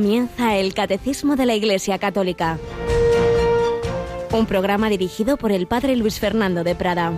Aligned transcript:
Comienza 0.00 0.56
el 0.56 0.72
Catecismo 0.72 1.36
de 1.36 1.44
la 1.44 1.54
Iglesia 1.54 1.98
Católica, 1.98 2.58
un 4.32 4.46
programa 4.46 4.88
dirigido 4.88 5.36
por 5.36 5.52
el 5.52 5.66
Padre 5.66 5.94
Luis 5.94 6.18
Fernando 6.18 6.64
de 6.64 6.74
Prada. 6.74 7.12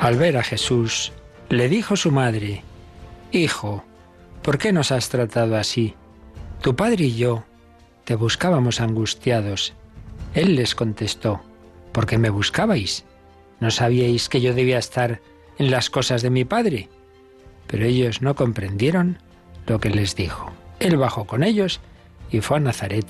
Al 0.00 0.16
ver 0.16 0.36
a 0.38 0.42
Jesús, 0.42 1.12
le 1.48 1.68
dijo 1.68 1.94
su 1.94 2.10
madre, 2.10 2.64
Hijo, 3.30 3.84
¿por 4.42 4.58
qué 4.58 4.72
nos 4.72 4.90
has 4.90 5.08
tratado 5.08 5.56
así? 5.56 5.94
Tu 6.62 6.74
padre 6.74 7.04
y 7.04 7.14
yo 7.14 7.44
te 8.02 8.16
buscábamos 8.16 8.80
angustiados. 8.80 9.72
Él 10.36 10.54
les 10.54 10.74
contestó, 10.74 11.40
¿por 11.92 12.04
qué 12.04 12.18
me 12.18 12.28
buscabais? 12.28 13.06
¿No 13.58 13.70
sabíais 13.70 14.28
que 14.28 14.42
yo 14.42 14.52
debía 14.52 14.78
estar 14.78 15.22
en 15.58 15.70
las 15.70 15.88
cosas 15.88 16.20
de 16.20 16.28
mi 16.28 16.44
padre? 16.44 16.90
Pero 17.66 17.86
ellos 17.86 18.20
no 18.20 18.34
comprendieron 18.34 19.18
lo 19.66 19.80
que 19.80 19.88
les 19.88 20.14
dijo. 20.14 20.52
Él 20.78 20.98
bajó 20.98 21.24
con 21.24 21.42
ellos 21.42 21.80
y 22.30 22.42
fue 22.42 22.58
a 22.58 22.60
Nazaret 22.60 23.06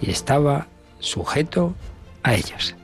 y 0.00 0.10
estaba 0.10 0.68
sujeto 1.00 1.74
a 2.22 2.36
ellos. 2.36 2.76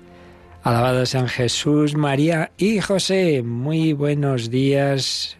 Alabado 0.64 1.06
San 1.06 1.28
Jesús, 1.28 1.94
María 1.94 2.50
y 2.58 2.80
José. 2.80 3.44
Muy 3.44 3.92
buenos 3.92 4.50
días. 4.50 5.36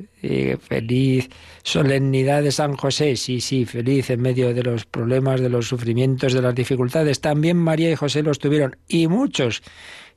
feliz 0.61 1.29
solemnidad 1.69 2.43
de 2.43 2.53
San 2.53 2.77
José. 2.77 3.17
Sí, 3.17 3.41
sí, 3.41 3.65
feliz 3.65 4.11
en 4.11 4.23
medio 4.23 4.53
de 4.55 4.63
los 4.63 4.87
problemas, 4.87 5.41
de 5.41 5.49
los 5.49 5.69
sufrimientos, 5.69 6.33
de 6.33 6.43
las 6.43 6.55
dificultades. 6.55 7.21
También 7.21 7.57
María 7.57 7.91
y 7.91 7.97
José 7.97 8.23
los 8.23 8.39
tuvieron 8.39 8.77
y 8.89 9.07
muchos. 9.09 9.63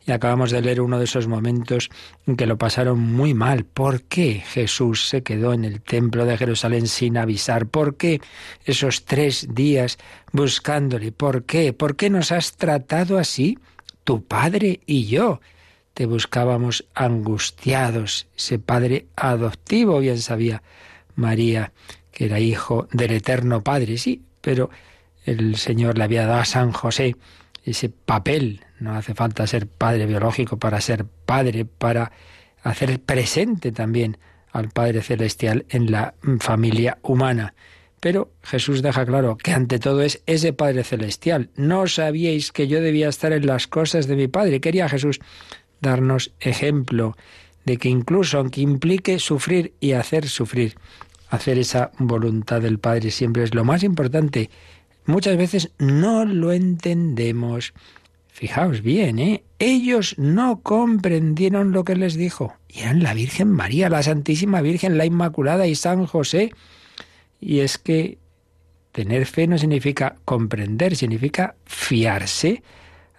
Y 0.07 0.11
acabamos 0.11 0.49
de 0.49 0.61
leer 0.61 0.81
uno 0.81 0.97
de 0.97 1.05
esos 1.05 1.27
momentos 1.27 1.89
en 2.25 2.35
que 2.35 2.47
lo 2.47 2.57
pasaron 2.57 2.99
muy 2.99 3.33
mal. 3.35 3.65
¿Por 3.65 4.01
qué 4.03 4.41
Jesús 4.45 5.07
se 5.07 5.21
quedó 5.21 5.53
en 5.53 5.63
el 5.63 5.81
templo 5.81 6.25
de 6.25 6.37
Jerusalén 6.37 6.87
sin 6.87 7.17
avisar? 7.17 7.67
¿Por 7.67 7.97
qué 7.97 8.19
esos 8.65 9.05
tres 9.05 9.47
días 9.53 9.99
buscándole? 10.31 11.11
¿Por 11.11 11.43
qué? 11.43 11.73
¿Por 11.73 11.95
qué 11.95 12.09
nos 12.09 12.31
has 12.31 12.53
tratado 12.53 13.19
así? 13.19 13.59
tu 14.03 14.23
padre 14.23 14.81
y 14.85 15.05
yo. 15.05 15.41
Te 15.93 16.05
buscábamos 16.05 16.85
angustiados. 16.93 18.27
Ese 18.35 18.59
padre 18.59 19.07
adoptivo, 19.15 19.99
bien 19.99 20.19
sabía 20.19 20.63
María, 21.21 21.71
que 22.11 22.25
era 22.25 22.39
hijo 22.39 22.87
del 22.91 23.11
eterno 23.11 23.63
Padre, 23.63 23.97
sí, 23.97 24.23
pero 24.41 24.69
el 25.25 25.55
Señor 25.55 25.97
le 25.97 26.03
había 26.03 26.25
dado 26.25 26.41
a 26.41 26.45
San 26.45 26.71
José 26.71 27.15
ese 27.63 27.89
papel. 27.89 28.61
No 28.79 28.95
hace 28.95 29.13
falta 29.13 29.47
ser 29.47 29.67
padre 29.67 30.05
biológico 30.07 30.57
para 30.57 30.81
ser 30.81 31.05
padre, 31.05 31.65
para 31.65 32.11
hacer 32.63 32.99
presente 32.99 33.71
también 33.71 34.17
al 34.51 34.69
Padre 34.69 35.01
Celestial 35.01 35.65
en 35.69 35.91
la 35.91 36.13
familia 36.39 36.97
humana. 37.03 37.53
Pero 37.99 38.31
Jesús 38.41 38.81
deja 38.81 39.05
claro 39.05 39.37
que 39.37 39.51
ante 39.51 39.77
todo 39.77 40.01
es 40.01 40.23
ese 40.25 40.53
Padre 40.53 40.83
Celestial. 40.83 41.51
No 41.55 41.87
sabíais 41.87 42.51
que 42.51 42.67
yo 42.67 42.81
debía 42.81 43.07
estar 43.07 43.31
en 43.31 43.45
las 43.45 43.67
cosas 43.67 44.07
de 44.07 44.15
mi 44.15 44.27
Padre. 44.27 44.59
Quería 44.59 44.89
Jesús 44.89 45.19
darnos 45.81 46.33
ejemplo 46.39 47.15
de 47.63 47.77
que 47.77 47.89
incluso 47.89 48.39
aunque 48.39 48.61
implique 48.61 49.19
sufrir 49.19 49.73
y 49.79 49.91
hacer 49.91 50.27
sufrir, 50.27 50.75
hacer 51.31 51.57
esa 51.57 51.91
voluntad 51.97 52.61
del 52.61 52.77
Padre 52.77 53.09
siempre 53.09 53.43
es 53.43 53.55
lo 53.55 53.63
más 53.63 53.83
importante. 53.83 54.51
Muchas 55.05 55.37
veces 55.37 55.71
no 55.79 56.25
lo 56.25 56.51
entendemos. 56.51 57.73
Fijaos 58.27 58.81
bien, 58.81 59.17
¿eh? 59.17 59.43
Ellos 59.57 60.15
no 60.17 60.59
comprendieron 60.61 61.71
lo 61.71 61.83
que 61.85 61.95
les 61.95 62.15
dijo. 62.15 62.53
Y 62.67 62.79
eran 62.79 63.01
la 63.01 63.13
Virgen 63.13 63.49
María, 63.49 63.89
la 63.89 64.03
Santísima 64.03 64.61
Virgen, 64.61 64.97
la 64.97 65.05
Inmaculada 65.05 65.67
y 65.67 65.75
San 65.75 66.05
José. 66.05 66.53
Y 67.39 67.59
es 67.59 67.77
que 67.77 68.17
tener 68.91 69.25
fe 69.25 69.47
no 69.47 69.57
significa 69.57 70.17
comprender, 70.25 70.97
significa 70.97 71.55
fiarse. 71.65 72.61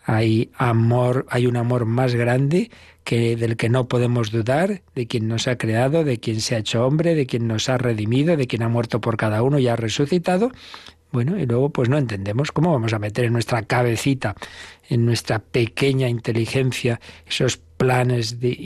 Hay 0.05 0.51
amor, 0.56 1.27
hay 1.31 1.47
un 1.47 1.56
amor 1.56 1.87
más 1.87 2.15
grande 2.15 2.71
que 3.05 3.37
del 3.37 3.57
que 3.57 3.69
no 3.69 3.89
podemos 3.89 4.31
dudar, 4.31 4.83
de 4.95 5.07
quien 5.07 5.29
nos 5.29 5.49
ha 5.49 5.57
creado, 5.57 6.05
de 6.05 6.19
quien 6.19 6.41
se 6.41 6.55
ha 6.55 6.59
hecho 6.59 6.87
hombre, 6.87 7.15
de 7.15 7.27
quien 7.27 7.47
nos 7.47 7.69
ha 7.69 7.79
redimido, 7.79 8.37
de 8.37 8.47
quien 8.47 8.63
ha 8.63 8.69
muerto 8.69 9.01
por 9.01 9.17
cada 9.17 9.43
uno 9.43 9.59
y 9.59 9.69
ha 9.69 9.77
resucitado. 9.77 10.51
Bueno, 11.12 11.39
y 11.39 11.45
luego 11.45 11.69
pues 11.69 11.91
no 11.91 11.99
entendemos 11.99 12.53
cómo 12.53 12.73
vamos 12.73 12.95
a 12.95 12.99
meter 12.99 13.27
en 13.27 13.34
nuestra 13.34 13.62
cabecita, 13.62 14.34
en 14.89 15.05
nuestra 15.05 15.41
pequeña 15.41 16.09
inteligencia, 16.09 17.00
esos 17.27 17.59
planes 17.59 18.41
de, 18.41 18.56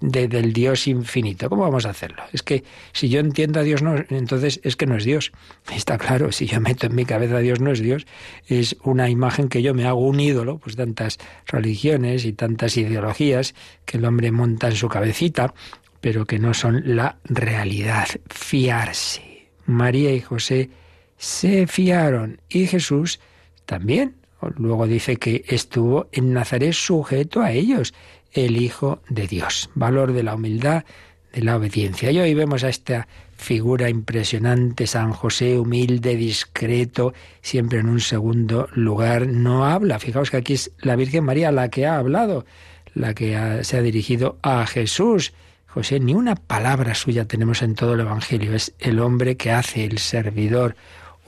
del 0.00 0.52
Dios 0.52 0.86
infinito. 0.86 1.48
¿Cómo 1.48 1.62
vamos 1.62 1.84
a 1.84 1.90
hacerlo? 1.90 2.22
Es 2.32 2.44
que 2.44 2.62
si 2.92 3.08
yo 3.08 3.18
entiendo 3.18 3.58
a 3.58 3.64
Dios, 3.64 3.82
no, 3.82 3.96
entonces 4.10 4.60
es 4.62 4.76
que 4.76 4.86
no 4.86 4.96
es 4.96 5.04
Dios. 5.04 5.32
Está 5.74 5.98
claro, 5.98 6.30
si 6.30 6.46
yo 6.46 6.60
meto 6.60 6.86
en 6.86 6.94
mi 6.94 7.04
cabeza 7.04 7.38
a 7.38 7.40
Dios 7.40 7.60
no 7.60 7.72
es 7.72 7.80
Dios, 7.80 8.06
es 8.46 8.76
una 8.84 9.10
imagen 9.10 9.48
que 9.48 9.62
yo 9.62 9.74
me 9.74 9.84
hago 9.86 10.06
un 10.06 10.20
ídolo, 10.20 10.58
pues 10.58 10.76
tantas 10.76 11.18
religiones 11.46 12.24
y 12.24 12.32
tantas 12.34 12.76
ideologías 12.76 13.54
que 13.84 13.96
el 13.96 14.04
hombre 14.04 14.30
monta 14.30 14.68
en 14.68 14.76
su 14.76 14.88
cabecita, 14.88 15.54
pero 16.00 16.24
que 16.24 16.38
no 16.38 16.54
son 16.54 16.82
la 16.84 17.16
realidad. 17.24 18.06
Fiarse. 18.28 19.48
María 19.64 20.12
y 20.12 20.20
José 20.20 20.70
se 21.16 21.66
fiaron 21.66 22.40
y 22.48 22.66
Jesús 22.66 23.20
también. 23.64 24.16
Luego 24.56 24.86
dice 24.86 25.16
que 25.16 25.44
estuvo 25.48 26.08
en 26.12 26.32
Nazaret 26.32 26.72
sujeto 26.72 27.40
a 27.40 27.52
ellos 27.52 27.94
el 28.32 28.56
Hijo 28.56 29.00
de 29.08 29.26
Dios. 29.26 29.70
Valor 29.74 30.12
de 30.12 30.22
la 30.22 30.34
humildad, 30.34 30.84
de 31.32 31.42
la 31.42 31.56
obediencia. 31.56 32.10
Y 32.10 32.18
hoy 32.18 32.34
vemos 32.34 32.64
a 32.64 32.68
esta 32.68 33.08
figura 33.36 33.88
impresionante, 33.88 34.86
San 34.86 35.12
José, 35.12 35.58
humilde, 35.58 36.16
discreto, 36.16 37.12
siempre 37.42 37.78
en 37.78 37.88
un 37.88 38.00
segundo 38.00 38.68
lugar, 38.74 39.26
no 39.26 39.66
habla. 39.66 39.98
Fijaos 39.98 40.30
que 40.30 40.38
aquí 40.38 40.54
es 40.54 40.72
la 40.80 40.96
Virgen 40.96 41.24
María 41.24 41.52
la 41.52 41.68
que 41.68 41.86
ha 41.86 41.98
hablado, 41.98 42.46
la 42.94 43.14
que 43.14 43.60
se 43.62 43.76
ha 43.76 43.82
dirigido 43.82 44.38
a 44.42 44.66
Jesús. 44.66 45.32
José, 45.66 46.00
ni 46.00 46.14
una 46.14 46.36
palabra 46.36 46.94
suya 46.94 47.26
tenemos 47.26 47.60
en 47.60 47.74
todo 47.74 47.94
el 47.94 48.00
Evangelio, 48.00 48.54
es 48.54 48.74
el 48.78 48.98
hombre 49.00 49.36
que 49.36 49.50
hace, 49.50 49.84
el 49.84 49.98
servidor, 49.98 50.74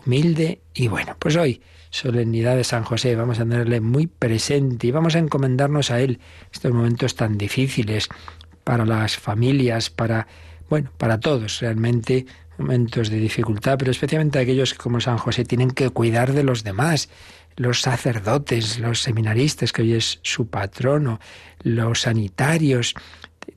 humilde 0.08 0.62
y 0.74 0.88
bueno. 0.88 1.16
Pues 1.18 1.36
hoy 1.36 1.60
solemnidad 1.90 2.56
de 2.56 2.64
San 2.64 2.82
José. 2.82 3.14
Vamos 3.14 3.38
a 3.38 3.44
tenerle 3.44 3.80
muy 3.80 4.06
presente 4.06 4.86
y 4.86 4.90
vamos 4.90 5.14
a 5.14 5.18
encomendarnos 5.18 5.90
a 5.90 6.00
él 6.00 6.18
estos 6.52 6.72
momentos 6.72 7.14
tan 7.14 7.38
difíciles 7.38 8.08
para 8.64 8.84
las 8.86 9.16
familias, 9.16 9.90
para 9.90 10.26
bueno, 10.68 10.90
para 10.96 11.20
todos 11.20 11.60
realmente 11.60 12.26
momentos 12.58 13.08
de 13.10 13.18
dificultad, 13.18 13.76
pero 13.78 13.90
especialmente 13.90 14.38
aquellos 14.38 14.72
que 14.72 14.78
como 14.78 15.00
San 15.00 15.18
José 15.18 15.44
tienen 15.44 15.70
que 15.70 15.90
cuidar 15.90 16.32
de 16.32 16.42
los 16.42 16.64
demás, 16.64 17.08
los 17.56 17.80
sacerdotes, 17.82 18.78
los 18.78 19.00
seminaristas, 19.00 19.72
que 19.72 19.82
hoy 19.82 19.94
es 19.94 20.20
su 20.22 20.48
patrono, 20.48 21.20
los 21.62 22.02
sanitarios, 22.02 22.94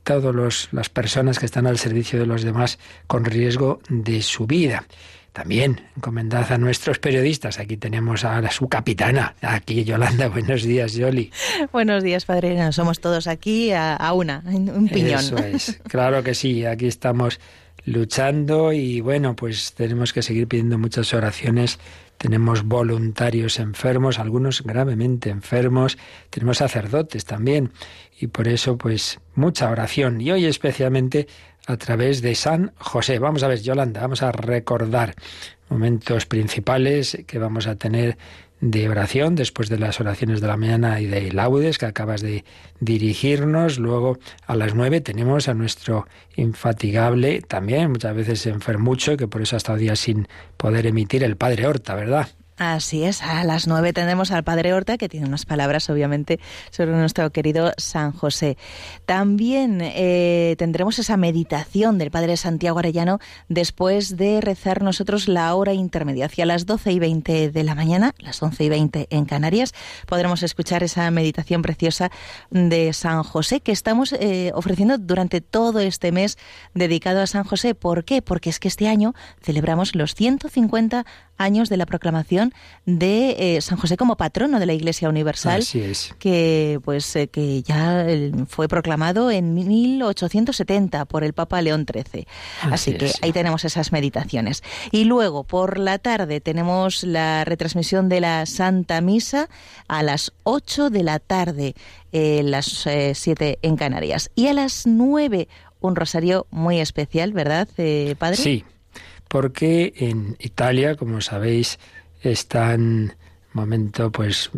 todas 0.03 0.69
las 0.71 0.89
personas 0.89 1.39
que 1.39 1.45
están 1.45 1.67
al 1.67 1.77
servicio 1.77 2.19
de 2.19 2.25
los 2.25 2.43
demás 2.43 2.77
con 3.07 3.25
riesgo 3.25 3.81
de 3.89 4.21
su 4.21 4.47
vida. 4.47 4.85
También 5.33 5.81
encomendad 5.95 6.51
a 6.51 6.57
nuestros 6.57 6.99
periodistas. 6.99 7.59
Aquí 7.59 7.77
tenemos 7.77 8.25
a 8.25 8.51
su 8.51 8.67
capitana, 8.67 9.35
aquí 9.41 9.85
Yolanda. 9.85 10.27
Buenos 10.29 10.63
días, 10.63 10.93
Yoli. 10.93 11.31
Buenos 11.71 12.03
días, 12.03 12.25
padre. 12.25 12.71
Somos 12.73 12.99
todos 12.99 13.27
aquí 13.27 13.71
a, 13.71 14.11
una, 14.13 14.43
un 14.45 14.89
piñón. 14.89 15.19
Eso 15.19 15.37
es. 15.37 15.79
Claro 15.87 16.21
que 16.21 16.35
sí. 16.35 16.65
Aquí 16.65 16.87
estamos 16.87 17.39
luchando 17.85 18.73
y 18.73 18.99
bueno, 18.99 19.35
pues 19.35 19.73
tenemos 19.73 20.11
que 20.11 20.21
seguir 20.21 20.47
pidiendo 20.47 20.77
muchas 20.77 21.13
oraciones. 21.13 21.79
Tenemos 22.17 22.63
voluntarios 22.63 23.57
enfermos, 23.57 24.19
algunos 24.19 24.61
gravemente 24.61 25.29
enfermos. 25.29 25.97
Tenemos 26.29 26.57
sacerdotes 26.57 27.25
también. 27.25 27.71
Y 28.19 28.27
por 28.27 28.47
eso, 28.47 28.77
pues, 28.77 29.19
mucha 29.33 29.71
oración. 29.71 30.21
Y 30.21 30.31
hoy 30.31 30.45
especialmente 30.45 31.27
a 31.71 31.77
través 31.77 32.21
de 32.21 32.35
San 32.35 32.73
José. 32.77 33.19
Vamos 33.19 33.43
a 33.43 33.47
ver, 33.47 33.61
Yolanda, 33.61 34.01
vamos 34.01 34.21
a 34.21 34.31
recordar 34.31 35.15
momentos 35.69 36.25
principales 36.25 37.17
que 37.25 37.39
vamos 37.39 37.67
a 37.67 37.75
tener 37.75 38.17
de 38.59 38.89
oración 38.89 39.35
después 39.35 39.69
de 39.69 39.79
las 39.79 39.99
oraciones 39.99 40.39
de 40.39 40.47
la 40.47 40.55
mañana 40.55 41.01
y 41.01 41.07
de 41.07 41.31
laudes 41.31 41.79
que 41.79 41.87
acabas 41.87 42.21
de 42.21 42.45
dirigirnos. 42.79 43.79
Luego 43.79 44.19
a 44.45 44.55
las 44.55 44.75
nueve 44.75 45.01
tenemos 45.01 45.47
a 45.47 45.53
nuestro 45.53 46.07
infatigable, 46.35 47.41
también 47.41 47.91
muchas 47.91 48.15
veces 48.15 48.45
enfermucho, 48.45 49.17
que 49.17 49.27
por 49.27 49.41
eso 49.41 49.55
ha 49.55 49.57
estado 49.57 49.79
días 49.79 49.99
sin 49.99 50.27
poder 50.57 50.85
emitir 50.85 51.23
el 51.23 51.37
Padre 51.37 51.65
Horta, 51.65 51.95
¿verdad? 51.95 52.29
Así 52.63 53.03
es, 53.05 53.23
a 53.23 53.43
las 53.43 53.65
nueve 53.65 53.91
tendremos 53.91 54.29
al 54.29 54.43
Padre 54.43 54.71
Horta, 54.71 54.99
que 54.99 55.09
tiene 55.09 55.25
unas 55.25 55.47
palabras, 55.47 55.89
obviamente, 55.89 56.39
sobre 56.69 56.91
nuestro 56.91 57.31
querido 57.31 57.73
San 57.77 58.11
José. 58.11 58.55
También 59.07 59.79
eh, 59.81 60.53
tendremos 60.59 60.99
esa 60.99 61.17
meditación 61.17 61.97
del 61.97 62.11
Padre 62.11 62.37
Santiago 62.37 62.77
Arellano 62.77 63.17
después 63.49 64.15
de 64.15 64.41
rezar 64.41 64.83
nosotros 64.83 65.27
la 65.27 65.55
hora 65.55 65.73
intermedia. 65.73 66.27
Hacia 66.27 66.45
las 66.45 66.67
doce 66.67 66.91
y 66.91 66.99
veinte 66.99 67.49
de 67.49 67.63
la 67.63 67.73
mañana, 67.73 68.13
las 68.19 68.43
once 68.43 68.63
y 68.63 68.69
veinte 68.69 69.07
en 69.09 69.25
Canarias, 69.25 69.73
podremos 70.05 70.43
escuchar 70.43 70.83
esa 70.83 71.09
meditación 71.09 71.63
preciosa 71.63 72.11
de 72.51 72.93
San 72.93 73.23
José 73.23 73.61
que 73.61 73.71
estamos 73.71 74.13
eh, 74.13 74.51
ofreciendo 74.53 74.99
durante 74.99 75.41
todo 75.41 75.79
este 75.79 76.11
mes 76.11 76.37
dedicado 76.75 77.21
a 77.21 77.25
San 77.25 77.43
José. 77.43 77.73
¿Por 77.73 78.05
qué? 78.05 78.21
Porque 78.21 78.51
es 78.51 78.59
que 78.59 78.67
este 78.67 78.87
año 78.87 79.15
celebramos 79.41 79.95
los 79.95 80.13
150 80.13 81.07
años 81.43 81.69
de 81.69 81.77
la 81.77 81.85
proclamación 81.85 82.53
de 82.85 83.55
eh, 83.57 83.61
San 83.61 83.77
José 83.77 83.97
como 83.97 84.17
patrono 84.17 84.59
de 84.59 84.65
la 84.65 84.73
Iglesia 84.73 85.09
Universal, 85.09 85.63
que 86.19 86.79
pues 86.83 87.15
eh, 87.15 87.27
que 87.27 87.63
ya 87.63 88.05
fue 88.47 88.67
proclamado 88.67 89.31
en 89.31 89.53
1870 89.53 91.05
por 91.05 91.23
el 91.23 91.33
Papa 91.33 91.61
León 91.61 91.85
XIII. 91.91 92.27
Así, 92.63 92.93
que 92.93 93.11
ahí 93.21 93.31
tenemos 93.31 93.65
esas 93.65 93.91
meditaciones. 93.91 94.63
Y 94.91 95.05
luego 95.05 95.43
por 95.43 95.77
la 95.77 95.97
tarde 95.99 96.41
tenemos 96.41 97.03
la 97.03 97.45
retransmisión 97.45 98.09
de 98.09 98.21
la 98.21 98.45
Santa 98.45 99.01
Misa 99.01 99.49
a 99.87 100.03
las 100.03 100.33
8 100.43 100.89
de 100.89 101.03
la 101.03 101.19
tarde, 101.19 101.75
eh, 102.11 102.41
las 102.43 102.87
7 103.13 103.59
en 103.61 103.75
Canarias. 103.75 104.31
Y 104.35 104.47
a 104.47 104.53
las 104.53 104.87
9 104.87 105.47
un 105.79 105.95
rosario 105.95 106.45
muy 106.51 106.79
especial, 106.79 107.33
¿verdad, 107.33 107.67
padre? 108.19 108.37
Sí, 108.37 108.63
porque 109.31 109.93
en 109.95 110.35
Italia, 110.39 110.97
como 110.97 111.21
sabéis, 111.21 111.79
está 112.21 112.73
en 112.73 113.13
momento 113.53 114.11
pues 114.11 114.49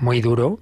muy 0.00 0.22
duro. 0.22 0.60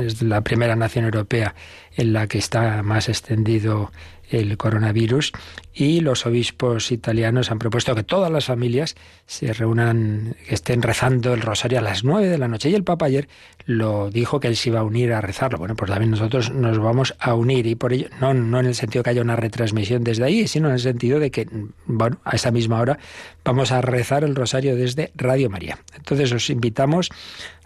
es 0.00 0.20
la 0.22 0.40
primera 0.40 0.74
nación 0.74 1.04
europea 1.04 1.54
en 1.96 2.12
la 2.12 2.26
que 2.26 2.38
está 2.38 2.82
más 2.82 3.08
extendido 3.08 3.92
el 4.30 4.56
coronavirus 4.56 5.32
y 5.72 6.00
los 6.00 6.26
obispos 6.26 6.90
italianos 6.90 7.50
han 7.50 7.58
propuesto 7.58 7.94
que 7.94 8.02
todas 8.02 8.30
las 8.32 8.46
familias 8.46 8.96
se 9.26 9.52
reúnan, 9.52 10.36
que 10.46 10.54
estén 10.54 10.82
rezando 10.82 11.34
el 11.34 11.40
rosario 11.40 11.78
a 11.78 11.82
las 11.82 12.02
nueve 12.02 12.28
de 12.28 12.38
la 12.38 12.48
noche. 12.48 12.68
Y 12.68 12.74
el 12.74 12.84
Papa 12.84 13.06
ayer 13.06 13.28
lo 13.64 14.10
dijo 14.10 14.40
que 14.40 14.48
él 14.48 14.56
se 14.56 14.70
iba 14.70 14.80
a 14.80 14.82
unir 14.82 15.12
a 15.12 15.20
rezarlo. 15.20 15.58
Bueno, 15.58 15.76
pues 15.76 15.90
también 15.90 16.10
nosotros 16.10 16.50
nos 16.50 16.78
vamos 16.78 17.14
a 17.20 17.34
unir 17.34 17.66
y 17.66 17.74
por 17.74 17.92
ello, 17.92 18.08
no, 18.20 18.34
no 18.34 18.58
en 18.60 18.66
el 18.66 18.74
sentido 18.74 19.04
que 19.04 19.10
haya 19.10 19.22
una 19.22 19.36
retransmisión 19.36 20.02
desde 20.02 20.24
ahí, 20.24 20.48
sino 20.48 20.68
en 20.68 20.74
el 20.74 20.80
sentido 20.80 21.20
de 21.20 21.30
que, 21.30 21.48
bueno, 21.86 22.18
a 22.24 22.34
esa 22.34 22.50
misma 22.50 22.80
hora 22.80 22.98
vamos 23.44 23.70
a 23.70 23.80
rezar 23.80 24.24
el 24.24 24.34
rosario 24.34 24.74
desde 24.74 25.12
Radio 25.14 25.48
María. 25.48 25.78
Entonces 25.96 26.32
os 26.32 26.50
invitamos 26.50 27.10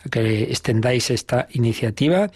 a 0.04 0.08
que 0.08 0.44
extendáis 0.44 1.10
esta 1.10 1.48
iniciativa 1.52 2.30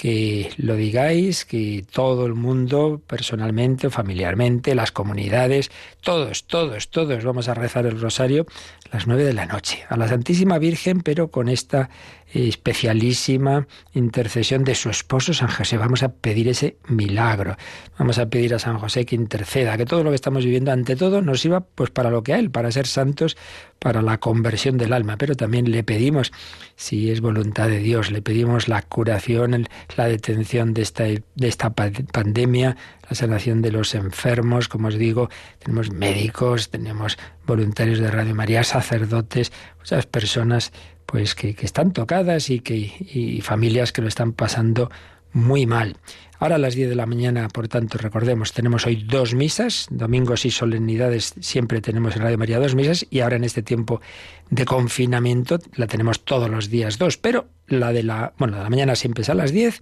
que 0.00 0.50
lo 0.56 0.76
digáis, 0.76 1.44
que 1.44 1.84
todo 1.92 2.24
el 2.24 2.32
mundo, 2.32 3.02
personalmente, 3.06 3.90
familiarmente, 3.90 4.74
las 4.74 4.92
comunidades, 4.92 5.70
todos, 6.00 6.46
todos, 6.46 6.88
todos 6.88 7.22
vamos 7.22 7.50
a 7.50 7.54
rezar 7.54 7.84
el 7.84 8.00
rosario 8.00 8.46
a 8.90 8.96
las 8.96 9.06
nueve 9.06 9.24
de 9.24 9.34
la 9.34 9.44
noche, 9.44 9.84
a 9.90 9.98
la 9.98 10.08
Santísima 10.08 10.56
Virgen, 10.56 11.02
pero 11.02 11.30
con 11.30 11.50
esta 11.50 11.90
especialísima 12.32 13.66
intercesión 13.92 14.64
de 14.64 14.74
su 14.74 14.90
esposo 14.90 15.34
San 15.34 15.48
José. 15.48 15.76
Vamos 15.76 16.02
a 16.02 16.12
pedir 16.12 16.48
ese 16.48 16.76
milagro. 16.88 17.56
Vamos 17.98 18.18
a 18.18 18.26
pedir 18.26 18.54
a 18.54 18.58
San 18.58 18.78
José 18.78 19.04
que 19.04 19.16
interceda, 19.16 19.76
que 19.76 19.86
todo 19.86 20.04
lo 20.04 20.10
que 20.10 20.16
estamos 20.16 20.44
viviendo 20.44 20.72
ante 20.72 20.96
todo 20.96 21.22
nos 21.22 21.40
sirva 21.40 21.60
pues 21.60 21.90
para 21.90 22.10
lo 22.10 22.22
que 22.22 22.34
a 22.34 22.38
él, 22.38 22.50
para 22.50 22.70
ser 22.70 22.86
santos, 22.86 23.36
para 23.80 24.02
la 24.02 24.18
conversión 24.18 24.78
del 24.78 24.92
alma, 24.92 25.16
pero 25.16 25.34
también 25.34 25.70
le 25.70 25.82
pedimos, 25.82 26.32
si 26.76 27.10
es 27.10 27.20
voluntad 27.20 27.68
de 27.68 27.78
Dios, 27.78 28.10
le 28.10 28.22
pedimos 28.22 28.68
la 28.68 28.82
curación, 28.82 29.66
la 29.96 30.06
detención 30.06 30.74
de 30.74 30.82
esta, 30.82 31.04
de 31.04 31.48
esta 31.48 31.70
pandemia, 31.70 32.76
la 33.08 33.16
sanación 33.16 33.62
de 33.62 33.72
los 33.72 33.94
enfermos, 33.94 34.68
como 34.68 34.88
os 34.88 34.98
digo, 34.98 35.30
tenemos 35.58 35.90
médicos, 35.90 36.70
tenemos 36.70 37.18
voluntarios 37.46 37.98
de 37.98 38.10
Radio 38.10 38.34
María, 38.34 38.62
sacerdotes, 38.62 39.50
muchas 39.78 40.06
personas 40.06 40.72
pues 41.10 41.34
que, 41.34 41.56
están 41.60 41.92
tocadas 41.92 42.50
y 42.50 42.60
que 42.60 42.76
y 42.76 43.40
familias 43.40 43.92
que 43.92 44.00
lo 44.00 44.06
están 44.06 44.32
pasando 44.32 44.90
muy 45.32 45.66
mal. 45.66 45.96
Ahora 46.38 46.54
a 46.54 46.58
las 46.58 46.74
10 46.74 46.88
de 46.88 46.94
la 46.94 47.04
mañana, 47.04 47.48
por 47.48 47.68
tanto, 47.68 47.98
recordemos, 47.98 48.52
tenemos 48.52 48.86
hoy 48.86 48.96
dos 48.96 49.34
misas, 49.34 49.88
domingos 49.90 50.46
y 50.46 50.50
solemnidades, 50.50 51.34
siempre 51.40 51.82
tenemos 51.82 52.16
en 52.16 52.22
Radio 52.22 52.38
María 52.38 52.58
dos 52.58 52.74
misas, 52.74 53.06
y 53.10 53.20
ahora 53.20 53.36
en 53.36 53.44
este 53.44 53.62
tiempo 53.62 54.00
de 54.48 54.64
confinamiento 54.64 55.58
la 55.74 55.86
tenemos 55.86 56.24
todos 56.24 56.48
los 56.48 56.70
días 56.70 56.96
dos, 56.96 57.18
pero 57.18 57.48
la 57.66 57.92
de 57.92 58.04
la, 58.04 58.32
bueno, 58.38 58.52
la 58.52 58.58
de 58.58 58.64
la 58.64 58.70
mañana 58.70 58.94
siempre 58.94 59.22
es 59.22 59.28
a 59.28 59.34
las 59.34 59.52
10 59.52 59.80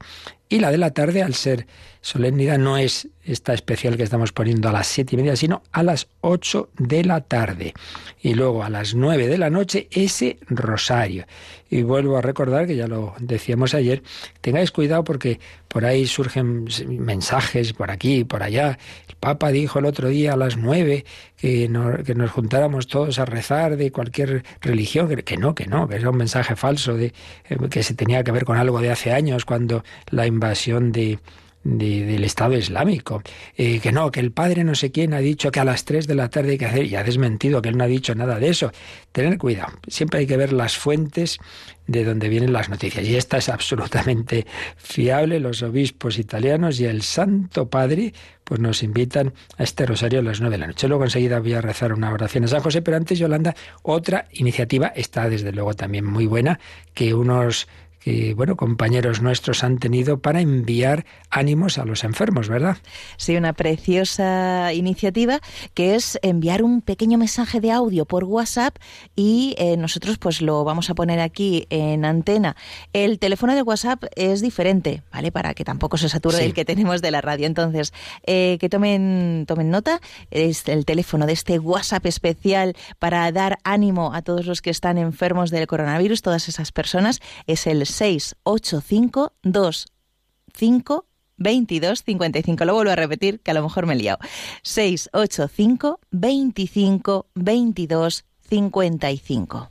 y 0.48 0.60
la 0.60 0.70
de 0.70 0.78
la 0.78 0.92
tarde, 0.92 1.22
al 1.22 1.34
ser 1.34 1.66
solemnidad, 2.00 2.58
no 2.58 2.78
es 2.78 3.08
esta 3.24 3.52
especial 3.52 3.96
que 3.96 4.02
estamos 4.02 4.32
poniendo 4.32 4.68
a 4.68 4.72
las 4.72 4.86
siete 4.86 5.14
y 5.14 5.18
media, 5.18 5.36
sino 5.36 5.62
a 5.72 5.82
las 5.82 6.08
8 6.22 6.70
de 6.78 7.04
la 7.04 7.20
tarde. 7.20 7.74
Y 8.22 8.34
luego 8.34 8.64
a 8.64 8.70
las 8.70 8.94
9 8.94 9.26
de 9.26 9.38
la 9.38 9.50
noche, 9.50 9.88
ese 9.90 10.38
rosario. 10.48 11.26
Y 11.70 11.82
vuelvo 11.82 12.16
a 12.16 12.22
recordar, 12.22 12.66
que 12.66 12.76
ya 12.76 12.86
lo 12.86 13.14
decíamos 13.18 13.74
ayer, 13.74 14.02
tengáis 14.40 14.70
cuidado 14.70 15.04
porque 15.04 15.38
por 15.68 15.84
ahí 15.84 16.06
surgen 16.06 16.66
mensajes 16.88 17.74
por 17.74 17.90
aquí 17.90 18.24
por 18.24 18.42
allá. 18.42 18.78
El 19.06 19.16
Papa 19.16 19.50
dijo 19.50 19.78
el 19.78 19.84
otro 19.84 20.08
día 20.08 20.32
a 20.32 20.36
las 20.36 20.56
9 20.56 21.04
que, 21.36 21.70
que 22.06 22.14
nos 22.14 22.30
juntáramos 22.30 22.86
todos 22.86 23.18
a 23.18 23.26
rezar 23.26 23.76
de 23.76 23.92
cualquier 23.92 24.44
religión, 24.62 25.08
que, 25.08 25.36
no, 25.36 25.54
que 25.54 25.66
no, 25.66 25.86
que 25.86 25.96
era 25.96 26.08
un 26.08 26.16
mensaje 26.16 26.56
falso, 26.56 26.96
de, 26.96 27.12
eh, 27.48 27.58
que 27.70 27.82
se 27.82 27.92
tenía 27.92 28.24
que 28.24 28.32
ver 28.32 28.46
con 28.46 28.56
algo 28.56 28.80
de 28.80 28.90
hace 28.90 29.12
años, 29.12 29.44
cuando 29.44 29.84
la 30.10 30.26
invasión 30.38 30.92
de, 30.92 31.18
del 31.64 32.24
Estado 32.24 32.56
Islámico. 32.56 33.22
Eh, 33.56 33.80
que 33.80 33.92
no, 33.92 34.10
que 34.10 34.20
el 34.20 34.32
padre 34.32 34.64
no 34.64 34.74
sé 34.74 34.90
quién 34.90 35.12
ha 35.12 35.18
dicho 35.18 35.50
que 35.50 35.60
a 35.60 35.64
las 35.64 35.84
3 35.84 36.06
de 36.06 36.14
la 36.14 36.30
tarde 36.30 36.52
hay 36.52 36.58
que 36.58 36.66
hacer, 36.66 36.86
y 36.86 36.94
ha 36.96 37.02
desmentido 37.02 37.60
que 37.60 37.68
él 37.68 37.76
no 37.76 37.84
ha 37.84 37.88
dicho 37.88 38.14
nada 38.14 38.38
de 38.38 38.48
eso. 38.48 38.72
Tener 39.12 39.36
cuidado, 39.38 39.72
siempre 39.88 40.20
hay 40.20 40.26
que 40.26 40.36
ver 40.36 40.52
las 40.52 40.76
fuentes 40.76 41.38
de 41.86 42.04
donde 42.04 42.28
vienen 42.28 42.52
las 42.52 42.68
noticias. 42.68 43.04
Y 43.06 43.16
esta 43.16 43.38
es 43.38 43.48
absolutamente 43.48 44.46
fiable. 44.76 45.40
Los 45.40 45.62
obispos 45.62 46.18
italianos 46.18 46.78
y 46.80 46.84
el 46.84 47.02
Santo 47.02 47.68
Padre 47.68 48.12
pues 48.44 48.60
nos 48.60 48.82
invitan 48.82 49.34
a 49.58 49.62
este 49.62 49.84
rosario 49.84 50.20
a 50.20 50.22
las 50.22 50.40
9 50.40 50.56
de 50.56 50.60
la 50.60 50.66
noche. 50.68 50.88
Luego 50.88 51.04
enseguida 51.04 51.40
voy 51.40 51.54
a 51.54 51.60
rezar 51.60 51.92
una 51.92 52.12
oración 52.12 52.44
a 52.44 52.48
San 52.48 52.60
José, 52.60 52.80
pero 52.82 52.96
antes, 52.96 53.18
Yolanda, 53.18 53.54
otra 53.82 54.26
iniciativa 54.32 54.86
está 54.88 55.28
desde 55.28 55.52
luego 55.52 55.74
también 55.74 56.06
muy 56.06 56.26
buena, 56.26 56.60
que 56.94 57.12
unos 57.14 57.68
que, 58.00 58.34
bueno, 58.34 58.56
compañeros 58.56 59.22
nuestros 59.22 59.64
han 59.64 59.78
tenido 59.78 60.20
para 60.20 60.40
enviar 60.40 61.04
ánimos 61.30 61.78
a 61.78 61.84
los 61.84 62.04
enfermos, 62.04 62.48
¿verdad? 62.48 62.78
Sí, 63.16 63.36
una 63.36 63.52
preciosa 63.52 64.72
iniciativa 64.72 65.40
que 65.74 65.94
es 65.94 66.18
enviar 66.22 66.62
un 66.62 66.80
pequeño 66.80 67.18
mensaje 67.18 67.60
de 67.60 67.72
audio 67.72 68.04
por 68.04 68.24
WhatsApp 68.24 68.76
y 69.16 69.54
eh, 69.58 69.76
nosotros 69.76 70.18
pues 70.18 70.40
lo 70.40 70.64
vamos 70.64 70.90
a 70.90 70.94
poner 70.94 71.20
aquí 71.20 71.66
en 71.70 72.04
antena. 72.04 72.56
El 72.92 73.18
teléfono 73.18 73.54
de 73.54 73.62
WhatsApp 73.62 74.04
es 74.16 74.40
diferente, 74.40 75.02
¿vale? 75.12 75.32
Para 75.32 75.54
que 75.54 75.64
tampoco 75.64 75.96
se 75.96 76.08
sature 76.08 76.44
el 76.44 76.54
que 76.54 76.64
tenemos 76.64 77.02
de 77.02 77.10
la 77.10 77.20
radio. 77.20 77.46
Entonces, 77.46 77.92
eh, 78.26 78.58
que 78.60 78.68
tomen, 78.68 79.44
tomen 79.46 79.70
nota, 79.70 80.00
es 80.30 80.66
el 80.68 80.84
teléfono 80.84 81.26
de 81.26 81.32
este 81.32 81.58
WhatsApp 81.58 82.06
especial 82.06 82.76
para 82.98 83.30
dar 83.32 83.58
ánimo 83.64 84.14
a 84.14 84.22
todos 84.22 84.46
los 84.46 84.62
que 84.62 84.70
están 84.70 84.98
enfermos 84.98 85.50
del 85.50 85.66
coronavirus, 85.66 86.22
todas 86.22 86.48
esas 86.48 86.72
personas, 86.72 87.20
es 87.46 87.66
el 87.66 87.86
685 87.98 89.32
25 89.42 91.06
22 91.36 92.02
55. 92.04 92.64
Lo 92.64 92.74
vuelvo 92.74 92.92
a 92.92 92.96
repetir, 92.96 93.40
que 93.40 93.50
a 93.50 93.54
lo 93.54 93.62
mejor 93.62 93.86
me 93.86 93.94
he 93.94 93.96
liado. 93.96 94.18
685 94.62 96.00
25 96.12 97.26
22 97.34 98.24
55. 98.48 99.70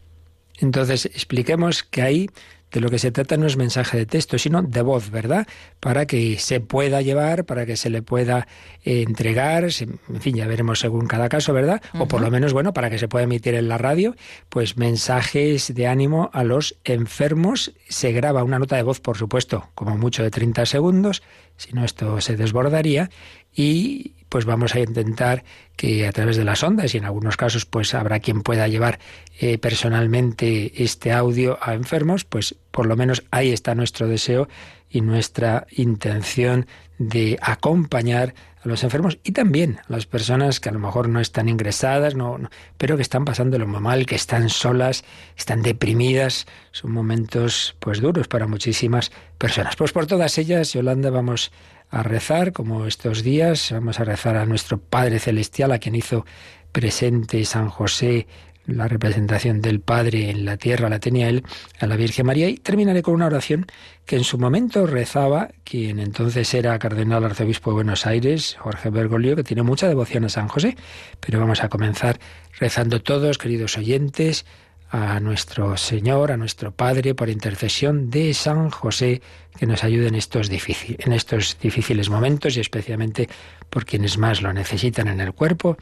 Entonces, 0.59 1.05
expliquemos 1.05 1.83
que 1.83 2.01
hay 2.01 2.29
de 2.71 2.81
lo 2.81 2.89
que 2.89 2.99
se 2.99 3.11
trata 3.11 3.37
no 3.37 3.47
es 3.47 3.57
mensaje 3.57 3.97
de 3.97 4.05
texto, 4.05 4.37
sino 4.37 4.61
de 4.61 4.81
voz, 4.81 5.09
¿verdad? 5.09 5.47
Para 5.79 6.05
que 6.05 6.37
se 6.37 6.59
pueda 6.59 7.01
llevar, 7.01 7.45
para 7.45 7.65
que 7.65 7.77
se 7.77 7.89
le 7.89 8.01
pueda 8.01 8.47
eh, 8.83 9.03
entregar, 9.07 9.63
en 9.63 10.21
fin, 10.21 10.35
ya 10.35 10.47
veremos 10.47 10.79
según 10.79 11.07
cada 11.07 11.29
caso, 11.29 11.53
¿verdad? 11.53 11.81
O 11.97 12.07
por 12.07 12.21
lo 12.21 12.29
menos, 12.29 12.53
bueno, 12.53 12.73
para 12.73 12.89
que 12.89 12.99
se 12.99 13.07
pueda 13.07 13.23
emitir 13.23 13.55
en 13.55 13.69
la 13.69 13.77
radio, 13.77 14.15
pues 14.49 14.77
mensajes 14.77 15.73
de 15.73 15.87
ánimo 15.87 16.29
a 16.33 16.43
los 16.43 16.75
enfermos. 16.83 17.73
Se 17.87 18.11
graba 18.11 18.43
una 18.43 18.59
nota 18.59 18.75
de 18.75 18.83
voz, 18.83 18.99
por 18.99 19.17
supuesto, 19.17 19.69
como 19.73 19.97
mucho 19.97 20.23
de 20.23 20.31
30 20.31 20.65
segundos, 20.65 21.23
si 21.55 21.73
no 21.73 21.85
esto 21.85 22.19
se 22.21 22.35
desbordaría, 22.35 23.09
y 23.55 24.13
pues 24.29 24.45
vamos 24.45 24.75
a 24.75 24.79
intentar 24.79 25.43
que 25.75 26.07
a 26.07 26.11
través 26.11 26.37
de 26.37 26.43
las 26.43 26.63
ondas 26.63 26.93
y 26.93 26.97
en 26.97 27.05
algunos 27.05 27.37
casos 27.37 27.65
pues 27.65 27.93
habrá 27.93 28.19
quien 28.19 28.41
pueda 28.41 28.67
llevar 28.67 28.99
eh, 29.39 29.57
personalmente 29.57 30.83
este 30.83 31.11
audio 31.11 31.57
a 31.61 31.73
enfermos, 31.73 32.25
pues 32.25 32.55
por 32.71 32.85
lo 32.85 32.95
menos 32.95 33.23
ahí 33.31 33.51
está 33.51 33.75
nuestro 33.75 34.07
deseo 34.07 34.47
y 34.89 35.01
nuestra 35.01 35.67
intención 35.71 36.67
de 36.97 37.37
acompañar 37.41 38.33
a 38.63 38.67
los 38.67 38.83
enfermos 38.83 39.19
y 39.23 39.31
también 39.31 39.79
a 39.87 39.91
las 39.91 40.05
personas 40.05 40.59
que 40.59 40.69
a 40.69 40.71
lo 40.71 40.79
mejor 40.79 41.09
no 41.09 41.19
están 41.19 41.49
ingresadas, 41.49 42.15
no, 42.15 42.39
pero 42.77 42.95
que 42.95 43.03
están 43.03 43.25
pasándolo 43.25 43.67
muy 43.67 43.79
mal, 43.79 44.05
que 44.05 44.15
están 44.15 44.49
solas, 44.49 45.03
están 45.37 45.61
deprimidas. 45.61 46.47
Son 46.71 46.91
momentos 46.91 47.75
pues 47.79 48.01
duros 48.01 48.27
para 48.27 48.47
muchísimas 48.47 49.11
personas. 49.37 49.75
Pues 49.75 49.91
por 49.91 50.07
todas 50.07 50.37
ellas, 50.37 50.73
Yolanda, 50.73 51.09
vamos 51.09 51.51
a 51.89 52.03
rezar 52.03 52.53
como 52.53 52.85
estos 52.85 53.23
días. 53.23 53.71
Vamos 53.71 53.99
a 53.99 54.03
rezar 54.03 54.37
a 54.37 54.45
nuestro 54.45 54.79
Padre 54.79 55.19
Celestial, 55.19 55.71
a 55.71 55.79
quien 55.79 55.95
hizo 55.95 56.25
presente 56.71 57.43
San 57.45 57.69
José 57.69 58.27
la 58.67 58.87
representación 58.87 59.61
del 59.61 59.79
Padre 59.79 60.29
en 60.29 60.45
la 60.45 60.57
tierra 60.57 60.89
la 60.89 60.99
tenía 60.99 61.29
él, 61.29 61.43
a 61.79 61.87
la 61.87 61.95
Virgen 61.95 62.25
María, 62.25 62.49
y 62.49 62.57
terminaré 62.57 63.01
con 63.01 63.15
una 63.15 63.25
oración 63.25 63.65
que 64.05 64.17
en 64.17 64.23
su 64.23 64.37
momento 64.37 64.85
rezaba 64.85 65.49
quien 65.63 65.99
entonces 65.99 66.53
era 66.53 66.77
cardenal 66.77 67.23
arzobispo 67.23 67.71
de 67.71 67.75
Buenos 67.75 68.05
Aires, 68.05 68.57
Jorge 68.59 68.89
Bergoglio, 68.89 69.35
que 69.35 69.43
tiene 69.43 69.63
mucha 69.63 69.87
devoción 69.87 70.25
a 70.25 70.29
San 70.29 70.47
José. 70.49 70.75
Pero 71.19 71.39
vamos 71.39 71.63
a 71.63 71.69
comenzar 71.69 72.19
rezando 72.59 73.01
todos, 73.01 73.37
queridos 73.37 73.77
oyentes, 73.77 74.45
a 74.89 75.19
nuestro 75.19 75.75
Señor, 75.77 76.31
a 76.31 76.37
nuestro 76.37 76.71
Padre, 76.71 77.13
por 77.13 77.29
intercesión 77.29 78.09
de 78.09 78.33
San 78.33 78.69
José, 78.69 79.21
que 79.57 79.65
nos 79.65 79.83
ayude 79.83 80.07
en 80.07 80.15
estos, 80.15 80.49
en 80.49 81.13
estos 81.13 81.57
difíciles 81.59 82.09
momentos 82.09 82.55
y 82.57 82.59
especialmente 82.59 83.27
por 83.69 83.85
quienes 83.85 84.17
más 84.17 84.41
lo 84.41 84.53
necesitan 84.53 85.07
en 85.07 85.19
el 85.19 85.33
cuerpo 85.33 85.77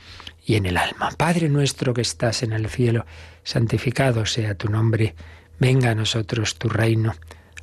y 0.45 0.55
en 0.55 0.65
el 0.65 0.77
alma. 0.77 1.09
Padre 1.17 1.49
nuestro 1.49 1.93
que 1.93 2.01
estás 2.01 2.43
en 2.43 2.53
el 2.53 2.69
cielo, 2.69 3.05
santificado 3.43 4.25
sea 4.25 4.55
tu 4.55 4.69
nombre, 4.69 5.15
venga 5.59 5.91
a 5.91 5.95
nosotros 5.95 6.55
tu 6.57 6.69
reino, 6.69 7.15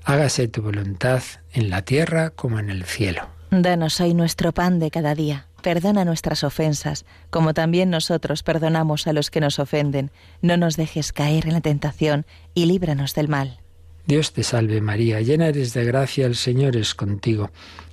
hágase 0.05 0.49
tu 0.49 0.63
voluntad 0.63 1.23
en 1.53 1.71
la 1.71 1.83
tierra 1.83 2.31
como 2.31 2.59
en 2.59 2.71
el 2.71 2.85
cielo. 2.85 3.27
Danos 3.51 4.01
hoy 4.01 4.15
nuestro 4.15 4.53
pan 4.53 4.79
de 4.79 4.91
cada 4.91 5.15
día 5.15 5.47
Perdona 5.63 6.05
nuestras 6.05 6.43
ofensas, 6.43 7.05
como 7.31 7.55
también 7.55 7.89
nosotros 7.89 8.43
perdonamos 8.43 9.07
a 9.07 9.13
los 9.13 9.31
que 9.31 9.41
nos 9.41 9.61
ofenden. 9.61 10.11
No 10.41 10.57
nos 10.57 10.77
dejes 10.77 11.13
caer 11.13 11.47
en 11.47 11.53
la 11.53 11.61
tentación 11.61 12.27
y 12.53 12.67
líbranos 12.67 13.15
del 13.15 13.29
mal. 13.29 13.61
Dios 14.05 14.33
te 14.33 14.43
salve 14.43 14.81
María, 14.81 15.21
llena 15.21 15.47
eres 15.47 15.73
de 15.73 15.85
gracia, 15.85 16.27
el 16.27 16.35
Señor 16.35 16.77
es 16.77 16.97
contigo. 16.97 17.51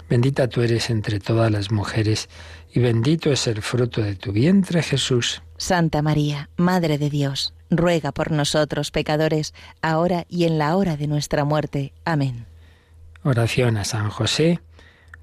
Bendita 0.09 0.47
tú 0.47 0.63
eres 0.63 0.89
entre 0.89 1.19
todas 1.19 1.51
las 1.51 1.69
mujeres, 1.69 2.27
y 2.73 2.79
bendito 2.79 3.31
es 3.31 3.45
el 3.45 3.61
fruto 3.61 4.01
de 4.01 4.15
tu 4.15 4.31
vientre, 4.31 4.81
Jesús. 4.81 5.43
Santa 5.57 6.01
María, 6.01 6.49
Madre 6.57 6.97
de 6.97 7.11
Dios, 7.11 7.53
ruega 7.69 8.11
por 8.11 8.31
nosotros 8.31 8.89
pecadores, 8.89 9.53
ahora 9.83 10.25
y 10.27 10.45
en 10.45 10.57
la 10.57 10.75
hora 10.75 10.97
de 10.97 11.05
nuestra 11.05 11.45
muerte. 11.45 11.93
Amén. 12.05 12.47
Oración 13.21 13.77
a 13.77 13.83
San 13.83 14.09
José, 14.09 14.59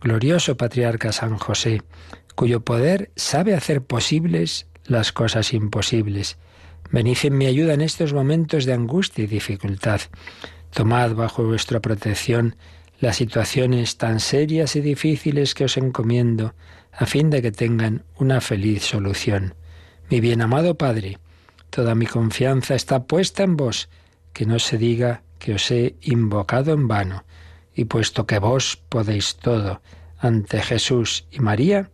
glorioso 0.01 0.57
patriarca 0.57 1.11
San 1.11 1.37
José 1.39 1.83
cuyo 2.37 2.61
poder 2.61 3.11
sabe 3.17 3.55
hacer 3.55 3.83
posibles 3.83 4.69
las 4.85 5.11
cosas 5.11 5.53
imposibles. 5.53 6.37
Venid 6.93 7.17
en 7.25 7.37
mi 7.37 7.47
ayuda 7.47 7.75
en 7.75 7.81
estos 7.81 8.13
momentos 8.13 8.65
de 8.67 8.75
angustia 8.75 9.25
y 9.25 9.27
dificultad. 9.27 10.03
Tomad 10.71 11.15
bajo 11.15 11.43
vuestra 11.43 11.81
protección 11.81 12.55
las 13.01 13.17
situaciones 13.17 13.97
tan 13.97 14.21
serias 14.21 14.77
y 14.77 14.81
difíciles 14.81 15.55
que 15.55 15.65
os 15.65 15.77
encomiendo, 15.77 16.55
a 16.93 17.07
fin 17.07 17.31
de 17.31 17.43
que 17.43 17.53
tengan 17.53 18.05
una 18.17 18.41
feliz 18.41 18.85
solución. 18.85 19.55
Mi 20.09 20.21
bien 20.21 20.41
amado 20.41 20.77
Padre, 20.77 21.19
toda 21.71 21.95
mi 21.95 22.07
confianza 22.07 22.75
está 22.75 23.05
puesta 23.05 23.43
en 23.43 23.57
vos, 23.57 23.89
que 24.33 24.47
no 24.47 24.59
se 24.59 24.79
diga 24.79 25.23
que 25.39 25.55
os 25.55 25.71
he 25.71 25.97
invocado 26.03 26.73
en 26.73 26.87
vano, 26.87 27.25
y 27.75 27.85
puesto 27.85 28.27
que 28.27 28.39
vos 28.39 28.81
podéis 28.89 29.37
todo, 29.37 29.83
ante 30.19 30.63
Jesús 30.63 31.27
y 31.31 31.41
María, 31.41 31.91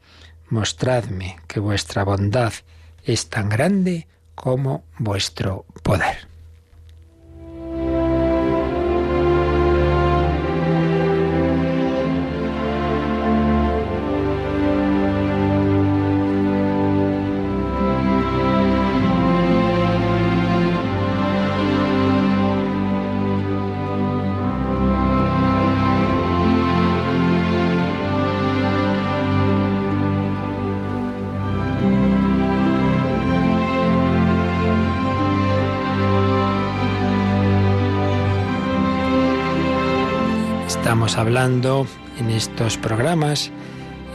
mostradme 0.52 1.38
que 1.49 1.61
vuestra 1.61 2.04
bondad 2.04 2.52
es 3.04 3.30
tan 3.30 3.49
grande 3.49 4.06
como 4.35 4.85
vuestro 4.99 5.64
poder. 5.82 6.32
Hablando 41.16 41.87
en 42.19 42.31
estos 42.31 42.78
programas 42.78 43.50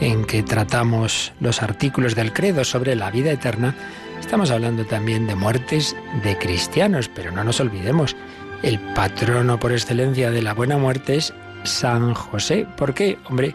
en 0.00 0.24
que 0.24 0.42
tratamos 0.42 1.32
los 1.40 1.62
artículos 1.62 2.14
del 2.14 2.32
credo 2.32 2.64
sobre 2.64 2.94
la 2.96 3.10
vida 3.10 3.32
eterna, 3.32 3.74
estamos 4.20 4.50
hablando 4.50 4.84
también 4.84 5.26
de 5.26 5.34
muertes 5.34 5.96
de 6.22 6.36
cristianos, 6.38 7.08
pero 7.08 7.32
no 7.32 7.44
nos 7.44 7.60
olvidemos, 7.60 8.16
el 8.62 8.78
patrono 8.94 9.58
por 9.58 9.72
excelencia 9.72 10.30
de 10.30 10.42
la 10.42 10.54
buena 10.54 10.78
muerte 10.78 11.16
es 11.16 11.34
San 11.64 12.14
José. 12.14 12.66
¿Por 12.76 12.94
qué? 12.94 13.18
Hombre, 13.24 13.54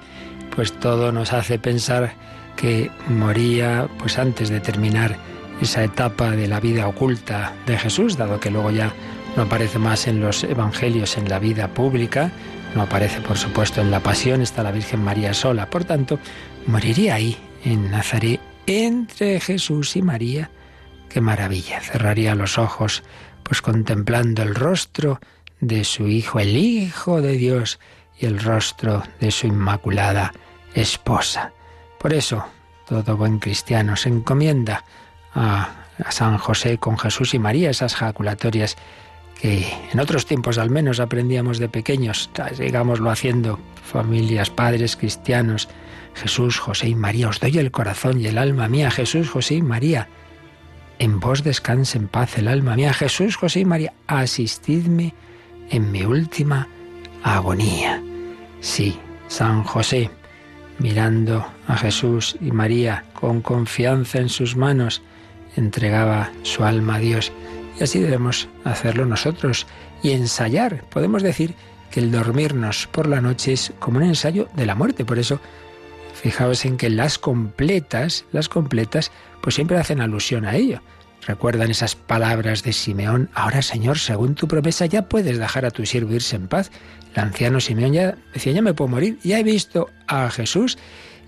pues 0.55 0.71
todo 0.73 1.11
nos 1.11 1.33
hace 1.33 1.59
pensar 1.59 2.13
que 2.55 2.91
moría 3.07 3.87
pues 3.97 4.17
antes 4.17 4.49
de 4.49 4.59
terminar 4.59 5.17
esa 5.61 5.83
etapa 5.83 6.31
de 6.31 6.47
la 6.47 6.59
vida 6.59 6.87
oculta 6.87 7.53
de 7.65 7.77
Jesús, 7.77 8.17
dado 8.17 8.39
que 8.39 8.51
luego 8.51 8.71
ya 8.71 8.93
no 9.35 9.43
aparece 9.43 9.79
más 9.79 10.07
en 10.07 10.21
los 10.21 10.43
evangelios 10.43 11.17
en 11.17 11.29
la 11.29 11.39
vida 11.39 11.67
pública, 11.69 12.31
no 12.75 12.83
aparece, 12.83 13.21
por 13.21 13.37
supuesto, 13.37 13.81
en 13.81 13.91
la 13.91 13.99
pasión, 13.99 14.41
está 14.41 14.63
la 14.63 14.71
Virgen 14.71 15.03
María 15.03 15.33
sola. 15.33 15.69
Por 15.69 15.83
tanto, 15.85 16.19
moriría 16.65 17.15
ahí, 17.15 17.37
en 17.63 17.91
Nazaret, 17.91 18.39
entre 18.65 19.39
Jesús 19.39 19.95
y 19.95 20.01
María. 20.01 20.49
Qué 21.09 21.21
maravilla. 21.21 21.79
Cerraría 21.81 22.35
los 22.35 22.57
ojos, 22.57 23.03
pues 23.43 23.61
contemplando 23.61 24.41
el 24.41 24.55
rostro 24.55 25.19
de 25.59 25.83
su 25.83 26.07
Hijo, 26.07 26.39
el 26.39 26.57
Hijo 26.57 27.21
de 27.21 27.33
Dios, 27.33 27.79
y 28.19 28.25
el 28.25 28.39
rostro 28.39 29.03
de 29.19 29.31
su 29.31 29.47
Inmaculada 29.47 30.33
Esposa. 30.73 31.51
Por 31.99 32.13
eso, 32.13 32.45
todo 32.87 33.15
buen 33.17 33.39
cristiano 33.39 33.95
se 33.95 34.09
encomienda 34.09 34.83
a, 35.33 35.69
a 36.03 36.11
San 36.11 36.37
José 36.37 36.77
con 36.77 36.97
Jesús 36.97 37.33
y 37.33 37.39
María, 37.39 37.69
esas 37.69 37.95
jaculatorias 37.95 38.75
en 39.43 39.99
otros 39.99 40.25
tiempos 40.25 40.57
al 40.57 40.69
menos 40.69 41.01
aprendíamos 41.01 41.59
de 41.59 41.67
pequeños, 41.67 42.29
digámoslo 42.57 43.11
haciendo, 43.11 43.59
familias, 43.83 44.49
padres 44.49 44.95
cristianos, 44.95 45.67
Jesús, 46.15 46.59
José 46.59 46.89
y 46.89 46.95
María, 46.95 47.27
os 47.27 47.41
doy 47.41 47.57
el 47.57 47.71
corazón 47.71 48.21
y 48.21 48.27
el 48.27 48.37
alma 48.37 48.69
mía, 48.69 48.89
Jesús, 48.89 49.29
José 49.29 49.55
y 49.55 49.61
María. 49.61 50.07
En 50.97 51.19
vos 51.19 51.43
descanse 51.43 51.97
en 51.97 52.07
paz 52.07 52.37
el 52.37 52.47
alma 52.47 52.75
mía, 52.75 52.93
Jesús, 52.93 53.35
José 53.35 53.61
y 53.61 53.65
María, 53.65 53.93
asistidme 54.07 55.13
en 55.69 55.91
mi 55.91 56.03
última 56.03 56.69
agonía. 57.23 58.01
Sí, 58.61 58.97
San 59.27 59.63
José, 59.63 60.09
mirando 60.79 61.45
a 61.67 61.75
Jesús 61.75 62.37
y 62.39 62.51
María 62.51 63.03
con 63.13 63.41
confianza 63.41 64.19
en 64.19 64.29
sus 64.29 64.55
manos, 64.55 65.01
entregaba 65.57 66.31
su 66.43 66.63
alma 66.63 66.95
a 66.95 66.99
Dios 66.99 67.33
y 67.79 67.83
así 67.83 67.99
debemos 67.99 68.47
hacerlo 68.63 69.05
nosotros 69.05 69.67
y 70.01 70.11
ensayar. 70.11 70.83
Podemos 70.89 71.23
decir 71.23 71.55
que 71.91 71.99
el 71.99 72.11
dormirnos 72.11 72.87
por 72.87 73.07
la 73.07 73.21
noche 73.21 73.53
es 73.53 73.73
como 73.79 73.97
un 73.97 74.03
ensayo 74.03 74.49
de 74.55 74.65
la 74.65 74.75
muerte. 74.75 75.05
Por 75.05 75.19
eso, 75.19 75.39
fijaos 76.13 76.65
en 76.65 76.77
que 76.77 76.89
las 76.89 77.17
completas, 77.17 78.25
las 78.31 78.49
completas, 78.49 79.11
pues 79.41 79.55
siempre 79.55 79.77
hacen 79.77 80.01
alusión 80.01 80.45
a 80.45 80.55
ello. 80.55 80.81
Recuerdan 81.25 81.71
esas 81.71 81.95
palabras 81.95 82.63
de 82.63 82.73
Simeón, 82.73 83.29
ahora 83.33 83.61
Señor, 83.61 83.97
según 83.97 84.35
tu 84.35 84.47
promesa 84.47 84.85
ya 84.85 85.07
puedes 85.07 85.37
dejar 85.37 85.65
a 85.65 85.71
tu 85.71 85.85
siervo 85.85 86.13
irse 86.13 86.35
en 86.35 86.47
paz. 86.47 86.69
El 87.13 87.21
anciano 87.21 87.61
Simeón 87.61 87.93
ya 87.93 88.17
decía, 88.33 88.51
ya 88.51 88.61
me 88.61 88.73
puedo 88.73 88.89
morir, 88.89 89.19
ya 89.23 89.39
he 89.39 89.43
visto 89.43 89.89
a 90.07 90.29
Jesús 90.29 90.77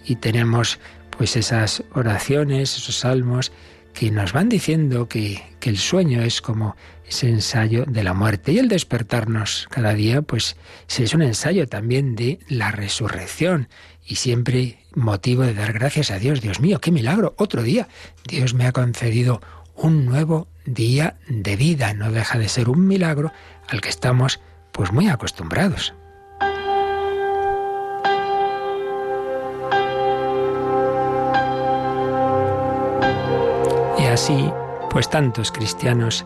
y 0.03 0.17
tenemos 0.17 0.79
pues 1.17 1.37
esas 1.37 1.83
oraciones, 1.93 2.75
esos 2.75 2.97
salmos 2.97 3.53
que 3.95 4.11
nos 4.11 4.33
van 4.33 4.49
diciendo 4.49 5.07
que, 5.07 5.41
que 5.59 5.69
el 5.69 5.77
sueño 5.77 6.21
es 6.21 6.41
como 6.41 6.75
ese 7.07 7.29
ensayo 7.29 7.85
de 7.87 8.03
la 8.03 8.13
muerte. 8.13 8.51
Y 8.51 8.59
el 8.59 8.67
despertarnos 8.67 9.67
cada 9.71 9.93
día, 9.93 10.21
pues 10.21 10.57
es 10.97 11.13
un 11.13 11.21
ensayo 11.21 11.67
también 11.67 12.15
de 12.15 12.39
la 12.47 12.71
resurrección 12.71 13.69
y 14.05 14.15
siempre 14.15 14.79
motivo 14.93 15.43
de 15.43 15.53
dar 15.53 15.73
gracias 15.73 16.11
a 16.11 16.19
Dios. 16.19 16.41
Dios 16.41 16.59
mío, 16.59 16.79
qué 16.79 16.91
milagro, 16.91 17.33
otro 17.37 17.63
día. 17.63 17.87
Dios 18.27 18.53
me 18.53 18.67
ha 18.67 18.71
concedido 18.71 19.41
un 19.75 20.05
nuevo 20.05 20.47
día 20.65 21.17
de 21.27 21.55
vida. 21.55 21.93
No 21.93 22.11
deja 22.11 22.37
de 22.37 22.49
ser 22.49 22.69
un 22.69 22.87
milagro 22.87 23.31
al 23.67 23.81
que 23.81 23.89
estamos 23.89 24.39
pues 24.71 24.91
muy 24.91 25.07
acostumbrados. 25.07 25.93
Así, 34.15 34.49
pues 34.91 35.09
tantos 35.09 35.51
cristianos 35.51 36.25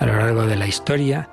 a 0.00 0.06
lo 0.06 0.16
largo 0.16 0.46
de 0.46 0.56
la 0.56 0.66
historia, 0.66 1.30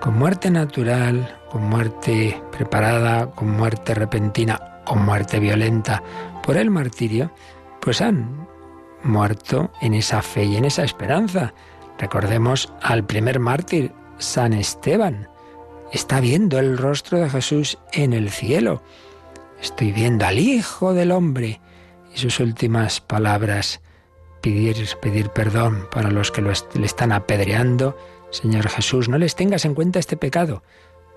con 0.00 0.18
muerte 0.18 0.50
natural, 0.50 1.38
con 1.52 1.62
muerte 1.68 2.42
preparada, 2.50 3.30
con 3.30 3.52
muerte 3.52 3.94
repentina 3.94 4.82
o 4.86 4.96
muerte 4.96 5.38
violenta 5.38 6.02
por 6.42 6.56
el 6.56 6.68
martirio, 6.72 7.30
pues 7.80 8.00
han 8.00 8.48
muerto 9.04 9.70
en 9.80 9.94
esa 9.94 10.20
fe 10.20 10.42
y 10.46 10.56
en 10.56 10.64
esa 10.64 10.82
esperanza. 10.82 11.54
Recordemos 11.96 12.72
al 12.82 13.06
primer 13.06 13.38
mártir, 13.38 13.92
San 14.18 14.52
Esteban. 14.52 15.28
Está 15.92 16.18
viendo 16.18 16.58
el 16.58 16.76
rostro 16.76 17.18
de 17.18 17.30
Jesús 17.30 17.78
en 17.92 18.14
el 18.14 18.30
cielo. 18.30 18.82
Estoy 19.62 19.92
viendo 19.92 20.26
al 20.26 20.40
Hijo 20.40 20.92
del 20.92 21.12
Hombre. 21.12 21.60
Y 22.12 22.18
sus 22.18 22.40
últimas 22.40 23.00
palabras, 23.00 23.80
pedir, 24.46 24.88
pedir 25.02 25.30
perdón 25.30 25.88
para 25.90 26.08
los 26.08 26.30
que 26.30 26.40
lo 26.40 26.52
le 26.74 26.86
están 26.86 27.10
apedreando. 27.10 27.96
Señor 28.30 28.68
Jesús, 28.68 29.08
no 29.08 29.18
les 29.18 29.34
tengas 29.34 29.64
en 29.64 29.74
cuenta 29.74 29.98
este 29.98 30.16
pecado. 30.16 30.62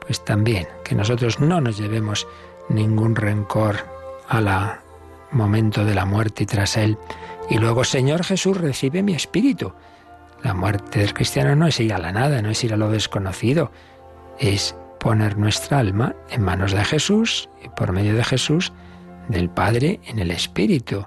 Pues 0.01 0.25
también 0.25 0.67
que 0.83 0.95
nosotros 0.95 1.39
no 1.39 1.62
nos 1.62 1.77
llevemos 1.77 2.27
ningún 2.69 3.15
rencor 3.15 3.86
a 4.27 4.41
la 4.41 4.81
momento 5.31 5.86
de 5.86 5.93
la 5.93 6.05
muerte 6.05 6.43
y 6.43 6.45
tras 6.48 6.75
él. 6.75 6.98
Y 7.51 7.59
luego, 7.59 7.83
Señor 7.83 8.24
Jesús, 8.24 8.57
recibe 8.57 9.03
mi 9.03 9.13
espíritu. 9.13 9.74
La 10.41 10.55
muerte 10.55 11.00
del 11.00 11.13
cristiano 11.13 11.55
no 11.55 11.67
es 11.67 11.79
ir 11.79 11.93
a 11.93 12.00
la 12.00 12.12
nada, 12.12 12.41
no 12.41 12.50
es 12.50 12.63
ir 12.63 12.74
a 12.74 12.77
lo 12.77 12.89
desconocido, 12.89 13.71
es 14.39 14.75
poner 15.00 15.38
nuestra 15.38 15.77
alma 15.77 16.15
en 16.31 16.41
manos 16.41 16.71
de 16.71 16.83
Jesús 16.83 17.48
y 17.63 17.69
por 17.69 17.91
medio 17.91 18.15
de 18.15 18.24
Jesús 18.24 18.74
del 19.27 19.51
Padre 19.51 20.00
en 20.07 20.17
el 20.17 20.31
Espíritu. 20.31 21.05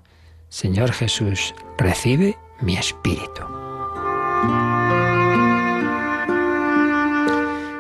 Señor 0.53 0.93
Jesús, 0.93 1.55
recibe 1.79 2.39
mi 2.61 2.77
espíritu. 2.77 3.41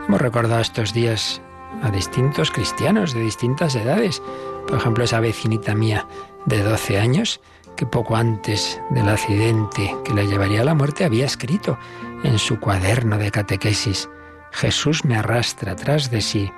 Hemos 0.08 0.18
recordado 0.18 0.62
estos 0.62 0.94
días 0.94 1.42
a 1.82 1.90
distintos 1.90 2.50
cristianos 2.50 3.12
de 3.12 3.20
distintas 3.20 3.74
edades. 3.74 4.22
Por 4.66 4.78
ejemplo, 4.78 5.04
esa 5.04 5.20
vecinita 5.20 5.74
mía 5.74 6.08
de 6.46 6.62
12 6.62 6.98
años 6.98 7.42
que 7.76 7.84
poco 7.84 8.16
antes 8.16 8.80
del 8.88 9.10
accidente 9.10 9.94
que 10.02 10.14
le 10.14 10.26
llevaría 10.26 10.62
a 10.62 10.64
la 10.64 10.74
muerte 10.74 11.04
había 11.04 11.26
escrito 11.26 11.78
en 12.24 12.38
su 12.38 12.58
cuaderno 12.58 13.18
de 13.18 13.30
catequesis, 13.30 14.08
Jesús 14.50 15.04
me 15.04 15.16
arrastra 15.16 15.76
tras 15.76 16.10
de 16.10 16.22
sí 16.22 16.50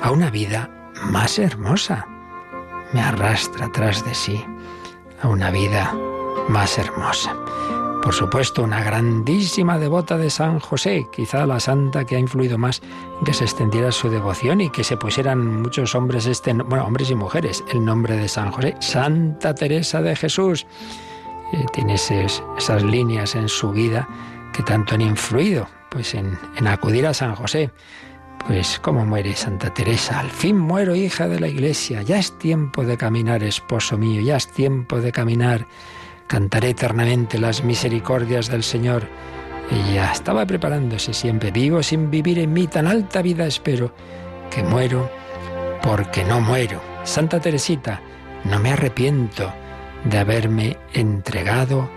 a 0.00 0.12
una 0.12 0.30
vida 0.30 0.92
más 1.02 1.40
hermosa. 1.40 2.06
Me 2.92 3.00
arrastra 3.00 3.68
tras 3.72 4.04
de 4.04 4.14
sí 4.14 4.44
a 5.22 5.28
una 5.28 5.50
vida 5.50 5.94
más 6.48 6.78
hermosa. 6.78 7.36
Por 8.02 8.14
supuesto, 8.14 8.62
una 8.62 8.84
grandísima 8.84 9.78
devota 9.78 10.16
de 10.16 10.30
San 10.30 10.60
José, 10.60 11.06
quizá 11.10 11.44
la 11.44 11.58
santa 11.58 12.04
que 12.04 12.14
ha 12.14 12.20
influido 12.20 12.56
más 12.56 12.80
que 13.24 13.32
se 13.32 13.44
extendiera 13.44 13.90
su 13.90 14.08
devoción 14.08 14.60
y 14.60 14.70
que 14.70 14.84
se 14.84 14.96
pusieran 14.96 15.62
muchos 15.62 15.94
hombres, 15.96 16.26
este, 16.26 16.52
bueno, 16.52 16.84
hombres 16.84 17.10
y 17.10 17.16
mujeres, 17.16 17.64
el 17.72 17.84
nombre 17.84 18.16
de 18.16 18.28
San 18.28 18.52
José, 18.52 18.76
Santa 18.78 19.54
Teresa 19.54 20.02
de 20.02 20.14
Jesús. 20.14 20.66
Eh, 21.52 21.64
tiene 21.72 21.94
esas 21.94 22.82
líneas 22.84 23.34
en 23.34 23.48
su 23.48 23.72
vida 23.72 24.08
que 24.52 24.62
tanto 24.62 24.94
han 24.94 25.00
influido 25.00 25.66
pues 25.90 26.14
en 26.14 26.38
acudir 26.66 27.06
a 27.06 27.14
San 27.14 27.34
José. 27.34 27.70
Pues 28.46 28.78
cómo 28.78 29.04
muere 29.04 29.34
Santa 29.34 29.74
Teresa. 29.74 30.20
Al 30.20 30.30
fin 30.30 30.56
muero 30.56 30.94
hija 30.94 31.26
de 31.26 31.40
la 31.40 31.48
iglesia. 31.48 32.02
Ya 32.02 32.18
es 32.18 32.38
tiempo 32.38 32.84
de 32.84 32.96
caminar, 32.96 33.42
esposo 33.42 33.98
mío. 33.98 34.20
Ya 34.20 34.36
es 34.36 34.46
tiempo 34.46 35.00
de 35.00 35.10
caminar. 35.10 35.66
Cantaré 36.28 36.70
eternamente 36.70 37.38
las 37.38 37.64
misericordias 37.64 38.48
del 38.48 38.62
Señor. 38.62 39.08
Ella 39.70 40.12
estaba 40.12 40.46
preparándose 40.46 41.12
siempre. 41.12 41.50
Vivo 41.50 41.82
sin 41.82 42.08
vivir 42.08 42.38
en 42.38 42.52
mí, 42.52 42.68
tan 42.68 42.86
alta 42.86 43.20
vida 43.20 43.46
espero, 43.46 43.92
que 44.48 44.62
muero 44.62 45.10
porque 45.82 46.24
no 46.24 46.40
muero. 46.40 46.80
Santa 47.02 47.40
Teresita, 47.40 48.00
no 48.44 48.60
me 48.60 48.72
arrepiento 48.72 49.52
de 50.04 50.18
haberme 50.18 50.76
entregado 50.92 51.90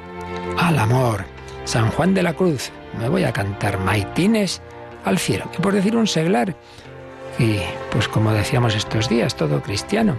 al 0.57 0.79
amor. 0.79 1.25
San 1.65 1.91
Juan 1.91 2.15
de 2.15 2.23
la 2.23 2.33
Cruz, 2.33 2.71
me 2.99 3.07
voy 3.07 3.23
a 3.23 3.33
cantar 3.33 3.79
maitines 3.79 4.63
al 5.05 5.17
cielo. 5.17 5.45
Y 5.57 5.61
por 5.61 5.73
decir 5.73 5.95
un 5.95 6.07
seglar, 6.07 6.55
y 7.37 7.57
pues 7.91 8.07
como 8.07 8.31
decíamos 8.33 8.75
estos 8.75 9.09
días, 9.09 9.35
todo 9.35 9.61
cristiano, 9.61 10.17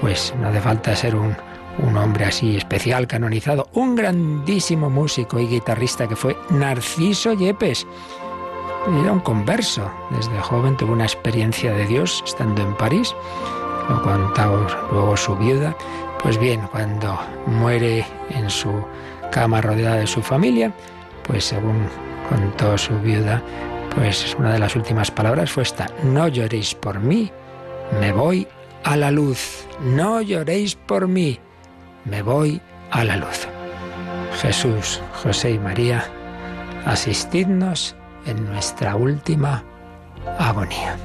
pues 0.00 0.34
no 0.40 0.48
hace 0.48 0.60
falta 0.60 0.96
ser 0.96 1.14
un 1.14 1.36
un 1.78 1.96
hombre 1.96 2.24
así 2.24 2.56
especial, 2.56 3.06
canonizado, 3.06 3.68
un 3.72 3.94
grandísimo 3.94 4.90
músico 4.90 5.38
y 5.38 5.46
guitarrista 5.46 6.06
que 6.06 6.16
fue 6.16 6.36
Narciso 6.50 7.32
Yepes. 7.32 7.86
Era 9.00 9.12
un 9.12 9.20
converso. 9.20 9.90
Desde 10.10 10.38
joven 10.40 10.76
tuvo 10.76 10.92
una 10.92 11.04
experiencia 11.04 11.72
de 11.72 11.86
Dios 11.86 12.22
estando 12.24 12.62
en 12.62 12.76
París. 12.76 13.14
Lo 13.88 14.02
contaba 14.02 14.66
luego 14.92 15.16
su 15.16 15.34
viuda. 15.36 15.74
Pues 16.22 16.38
bien, 16.38 16.60
cuando 16.70 17.18
muere 17.46 18.06
en 18.30 18.48
su 18.50 18.72
cama 19.32 19.60
rodeada 19.60 19.96
de 19.96 20.06
su 20.06 20.22
familia, 20.22 20.72
pues 21.26 21.44
según 21.44 21.86
contó 22.28 22.78
su 22.78 22.98
viuda, 23.00 23.42
pues 23.94 24.34
una 24.38 24.52
de 24.52 24.58
las 24.58 24.76
últimas 24.76 25.10
palabras 25.10 25.50
fue 25.50 25.62
esta, 25.62 25.86
no 26.02 26.28
lloréis 26.28 26.74
por 26.74 27.00
mí, 27.00 27.30
me 28.00 28.12
voy 28.12 28.46
a 28.82 28.96
la 28.96 29.10
luz, 29.10 29.66
no 29.80 30.20
lloréis 30.20 30.74
por 30.74 31.08
mí, 31.08 31.38
me 32.04 32.22
voy 32.22 32.60
a 32.90 33.04
la 33.04 33.16
luz. 33.16 33.48
Jesús, 34.40 35.00
José 35.22 35.52
y 35.52 35.58
María, 35.58 36.04
asistidnos 36.84 37.94
en 38.26 38.44
nuestra 38.46 38.96
última 38.96 39.64
agonía. 40.38 40.96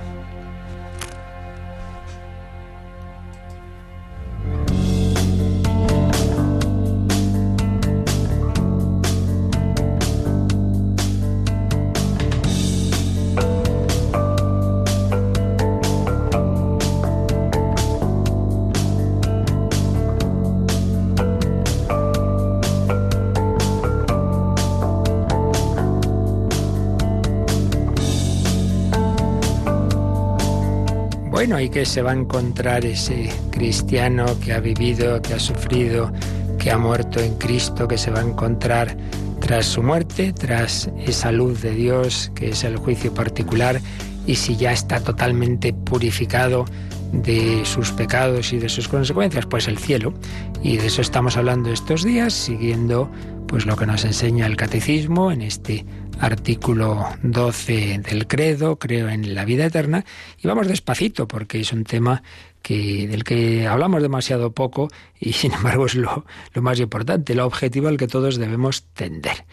Bueno, 31.40 31.58
¿y 31.58 31.70
que 31.70 31.86
se 31.86 32.02
va 32.02 32.12
a 32.12 32.16
encontrar 32.16 32.84
ese 32.84 33.30
cristiano 33.50 34.26
que 34.42 34.52
ha 34.52 34.60
vivido, 34.60 35.22
que 35.22 35.36
ha 35.36 35.40
sufrido, 35.40 36.12
que 36.58 36.70
ha 36.70 36.78
muerto 36.78 37.22
en 37.22 37.36
Cristo, 37.38 37.88
que 37.88 37.98
se 37.98 38.12
va 38.12 38.20
a 38.20 38.24
encontrar 38.24 38.98
tras 39.40 39.66
su 39.66 39.82
muerte, 39.82 40.34
tras 40.34 40.92
esa 40.98 41.32
luz 41.32 41.62
de 41.62 41.72
Dios, 41.72 42.30
que 42.36 42.50
es 42.50 42.66
el 42.66 42.76
juicio 42.76 43.14
particular, 43.14 43.80
y 44.28 44.36
si 44.36 44.58
ya 44.58 44.74
está 44.74 45.00
totalmente 45.00 45.72
purificado 45.72 46.66
de 47.12 47.66
sus 47.66 47.92
pecados 47.92 48.54
y 48.54 48.60
de 48.60 48.70
sus 48.70 48.88
consecuencias, 48.88 49.46
pues 49.46 49.68
el 49.68 49.78
cielo. 49.78 50.14
Y 50.62 50.78
de 50.78 50.88
eso 50.88 51.02
estamos 51.02 51.38
hablando 51.38 51.72
estos 51.72 52.04
días, 52.04 52.34
siguiendo 52.34 53.10
pues 53.48 53.66
lo 53.66 53.76
que 53.76 53.88
nos 53.88 54.06
enseña 54.06 54.46
el 54.46 54.56
catecismo 54.56 55.32
en 55.32 55.42
este 55.42 55.86
artículo 56.20 57.08
12 57.24 58.00
del 58.00 58.28
credo, 58.28 58.78
creo 58.78 59.10
en 59.10 59.34
la 59.34 59.46
vida 59.46 59.66
eterna, 59.66 60.06
y 60.38 60.48
vamos 60.48 60.68
despacito 60.68 61.28
porque 61.28 61.60
es 61.62 61.74
un 61.74 61.84
tema 61.84 62.22
que, 62.62 63.08
del 63.08 63.24
que 63.24 63.68
hablamos 63.68 64.02
demasiado 64.02 64.52
poco 64.52 64.90
y 65.20 65.34
sin 65.34 65.54
embargo 65.54 65.86
es 65.86 65.96
lo, 65.96 66.26
lo 66.54 66.62
más 66.62 66.80
importante, 66.80 67.34
el 67.34 67.40
objetivo 67.40 67.88
al 67.88 67.98
que 67.98 68.08
todos 68.08 68.38
debemos 68.38 68.84
tender. 68.94 69.46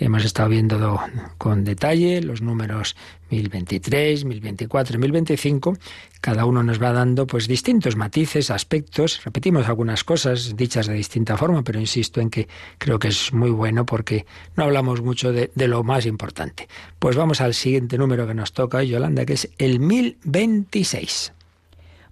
Hemos 0.00 0.24
estado 0.24 0.48
viendo 0.48 1.00
con 1.38 1.64
detalle 1.64 2.22
los 2.22 2.40
números 2.40 2.94
1023, 3.30 4.24
1024 4.24 4.94
y 4.94 4.98
1025. 5.00 5.76
Cada 6.20 6.44
uno 6.44 6.62
nos 6.62 6.80
va 6.80 6.92
dando 6.92 7.26
pues 7.26 7.48
distintos 7.48 7.96
matices, 7.96 8.52
aspectos. 8.52 9.24
Repetimos 9.24 9.66
algunas 9.66 10.04
cosas 10.04 10.56
dichas 10.56 10.86
de 10.86 10.94
distinta 10.94 11.36
forma, 11.36 11.64
pero 11.64 11.80
insisto 11.80 12.20
en 12.20 12.30
que 12.30 12.46
creo 12.78 13.00
que 13.00 13.08
es 13.08 13.32
muy 13.32 13.50
bueno 13.50 13.86
porque 13.86 14.24
no 14.54 14.62
hablamos 14.62 15.02
mucho 15.02 15.32
de, 15.32 15.50
de 15.56 15.66
lo 15.66 15.82
más 15.82 16.06
importante. 16.06 16.68
Pues 17.00 17.16
vamos 17.16 17.40
al 17.40 17.54
siguiente 17.54 17.98
número 17.98 18.24
que 18.28 18.34
nos 18.34 18.52
toca, 18.52 18.84
Yolanda, 18.84 19.26
que 19.26 19.32
es 19.32 19.50
el 19.58 19.80
1026. 19.80 21.32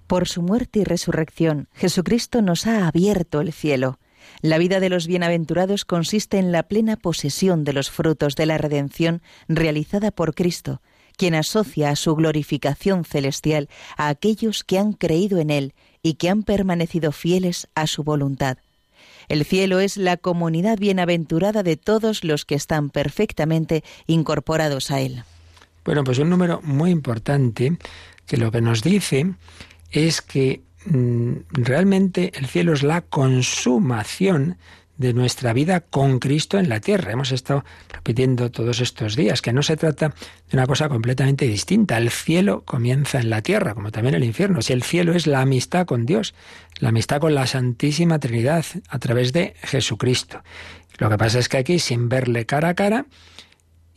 Por 0.09 0.27
su 0.27 0.43
muerte 0.43 0.81
y 0.81 0.85
resurrección, 0.85 1.69
Jesucristo 1.73 2.43
nos 2.43 2.67
ha 2.67 2.89
abierto 2.89 3.41
el 3.41 3.53
cielo 3.53 4.01
la 4.43 4.59
vida 4.59 4.81
de 4.81 4.89
los 4.89 5.07
bienaventurados 5.07 5.85
consiste 5.85 6.39
en 6.39 6.53
la 6.53 6.65
plena 6.65 6.97
posesión 6.97 7.65
de 7.65 7.73
los 7.73 7.91
frutos 7.91 8.37
de 8.37 8.47
la 8.47 8.59
redención 8.59 9.23
realizada 9.49 10.11
por 10.11 10.35
Cristo, 10.35 10.81
quien 11.17 11.35
asocia 11.35 11.91
a 11.91 11.97
su 11.97 12.15
glorificación 12.15 13.05
celestial 13.05 13.69
a 13.97 14.09
aquellos 14.09 14.65
que 14.65 14.79
han 14.79 14.93
creído 14.93 15.39
en 15.39 15.51
Él 15.51 15.75
y 16.03 16.15
que 16.15 16.29
han 16.29 16.43
permanecido 16.43 17.13
fieles 17.13 17.69
a 17.75 17.87
su 17.87 18.05
voluntad. 18.05 18.59
El 19.29 19.45
cielo 19.45 19.81
es 19.81 19.97
la 19.97 20.17
comunidad 20.17 20.79
bienaventurada 20.79 21.63
de 21.63 21.77
todos 21.77 22.23
los 22.23 22.45
que 22.45 22.55
están 22.55 22.91
perfectamente 22.91 23.83
incorporados 24.07 24.91
a 24.91 25.01
Él. 25.01 25.25
Bueno, 25.85 26.05
pues 26.05 26.19
un 26.19 26.31
número 26.31 26.61
muy 26.63 26.91
importante 26.91 27.77
que 28.27 28.37
lo 28.37 28.51
que 28.51 28.61
nos 28.61 28.83
dice 28.83 29.35
es 29.91 30.21
que 30.21 30.63
realmente 31.51 32.33
el 32.37 32.47
cielo 32.47 32.73
es 32.73 32.83
la 32.83 33.01
consumación 33.03 34.57
de 34.99 35.13
nuestra 35.13 35.53
vida 35.53 35.81
con 35.81 36.19
Cristo 36.19 36.59
en 36.59 36.69
la 36.69 36.81
tierra. 36.81 37.13
Hemos 37.13 37.33
estado 37.33 37.65
repitiendo 37.93 38.51
todos 38.51 38.81
estos 38.81 39.15
días 39.15 39.43
que 39.43 39.53
no 39.53 39.63
se 39.63 39.77
trata 39.77 40.15
de 40.51 40.57
una 40.57 40.67
cosa 40.67 40.89
completamente 40.89 41.47
distinta. 41.47 41.99
El 41.99 42.11
cielo 42.11 42.63
comienza 42.65 43.21
en 43.21 43.31
la 43.31 43.43
tierra, 43.43 43.75
como 43.75 43.93
también 43.93 44.15
el 44.15 44.25
infierno. 44.25 44.63
Si 44.63 44.73
el 44.73 44.83
cielo 44.83 45.13
es 45.13 45.27
la 45.27 45.43
amistad 45.43 45.87
con 45.87 46.07
Dios, 46.07 46.35
la 46.79 46.89
amistad 46.89 47.21
con 47.21 47.35
la 47.35 47.47
Santísima 47.47 48.19
Trinidad 48.19 48.65
a 48.89 48.99
través 48.99 49.33
de 49.33 49.55
Jesucristo. 49.63 50.43
Lo 50.99 51.11
que 51.11 51.19
pasa 51.19 51.39
es 51.39 51.49
que 51.49 51.59
aquí, 51.59 51.79
sin 51.79 52.09
verle 52.09 52.47
cara 52.47 52.71
a 52.71 52.75
cara, 52.75 53.07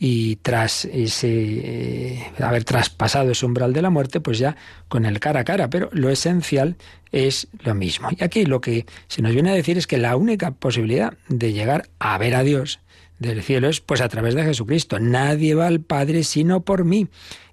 y 0.02 0.36
tras 0.36 0.86
ese 0.86 1.28
eh, 1.28 2.32
haber 2.38 2.64
traspasado 2.64 3.32
ese 3.32 3.44
umbral 3.44 3.74
de 3.74 3.82
la 3.82 3.90
muerte, 3.90 4.18
pues 4.18 4.38
ya 4.38 4.56
con 4.88 5.04
el 5.04 5.20
cara 5.20 5.40
a 5.40 5.44
cara, 5.44 5.68
pero 5.68 5.90
lo 5.92 6.08
esencial 6.08 6.76
es 7.12 7.48
lo 7.64 7.74
mismo. 7.74 8.08
Y 8.10 8.24
aquí 8.24 8.46
lo 8.46 8.62
que 8.62 8.86
se 9.08 9.20
nos 9.20 9.34
viene 9.34 9.50
a 9.50 9.54
decir 9.54 9.76
es 9.76 9.86
que 9.86 9.98
la 9.98 10.16
única 10.16 10.52
posibilidad 10.52 11.12
de 11.28 11.52
llegar 11.52 11.90
a 11.98 12.16
ver 12.16 12.34
a 12.34 12.42
Dios 12.42 12.80
del 13.18 13.42
cielo 13.42 13.68
es 13.68 13.82
pues 13.82 14.00
a 14.00 14.08
través 14.08 14.34
de 14.34 14.42
Jesucristo. 14.42 14.98
Nadie 14.98 15.54
va 15.54 15.66
al 15.66 15.80
Padre 15.80 16.24
sino 16.24 16.62
por 16.62 16.86
mí 16.86 17.08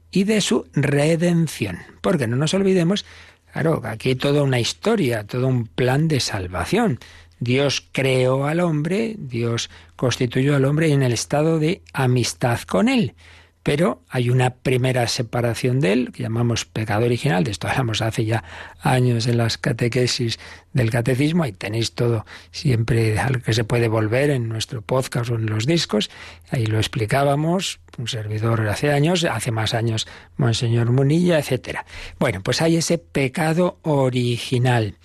y 0.10 0.24
de 0.24 0.40
su 0.40 0.68
redención. 0.72 1.80
Porque 2.00 2.28
no 2.28 2.38
nos 2.38 2.54
olvidemos, 2.54 3.06
claro, 3.52 3.82
aquí 3.84 4.10
hay 4.10 4.16
toda 4.16 4.42
una 4.42 4.62
historia, 4.62 5.26
todo 5.26 5.48
un 5.50 5.68
plan 5.68 6.08
de 6.08 6.22
salvación. 6.22 6.98
Dios 7.40 7.88
creó 7.92 8.46
al 8.46 8.60
hombre, 8.60 9.16
Dios 9.18 9.70
constituyó 9.96 10.56
al 10.56 10.66
hombre 10.66 10.92
en 10.92 11.04
el 11.04 11.14
estado 11.14 11.60
de 11.60 11.82
amistad 11.94 12.60
con 12.62 12.90
él. 12.90 13.14
Pero 13.68 14.02
hay 14.08 14.30
una 14.30 14.52
primera 14.52 15.06
separación 15.10 15.82
de 15.82 15.92
él, 15.92 16.12
que 16.14 16.24
llamamos 16.24 16.64
pecado 16.64 17.06
original, 17.06 17.44
de 17.44 17.52
esto 17.52 17.68
hablamos 17.68 18.02
hace 18.02 18.24
ya 18.24 18.46
años 18.80 19.28
en 19.28 19.36
las 19.36 19.58
catequesis 19.58 20.40
del 20.72 20.90
catecismo, 20.90 21.44
ahí 21.44 21.52
tenéis 21.52 21.92
todo 21.92 22.26
siempre 22.52 23.20
al 23.20 23.42
que 23.42 23.54
se 23.54 23.66
puede 23.66 23.90
volver 23.90 24.30
en 24.30 24.48
nuestro 24.48 24.82
podcast 24.82 25.32
o 25.32 25.36
en 25.36 25.48
los 25.48 25.66
discos, 25.66 26.10
ahí 26.50 26.66
lo 26.66 26.78
explicábamos, 26.78 27.82
un 27.98 28.08
servidor 28.08 28.66
hace 28.70 28.94
años, 28.94 29.26
hace 29.26 29.52
más 29.52 29.74
años 29.74 30.08
Monseñor 30.38 30.90
Munilla, 30.94 31.38
etcétera. 31.38 31.86
Bueno, 32.20 32.42
pues 32.42 32.62
hay 32.62 32.78
ese 32.78 32.98
pecado 33.00 33.80
original. 33.82 34.96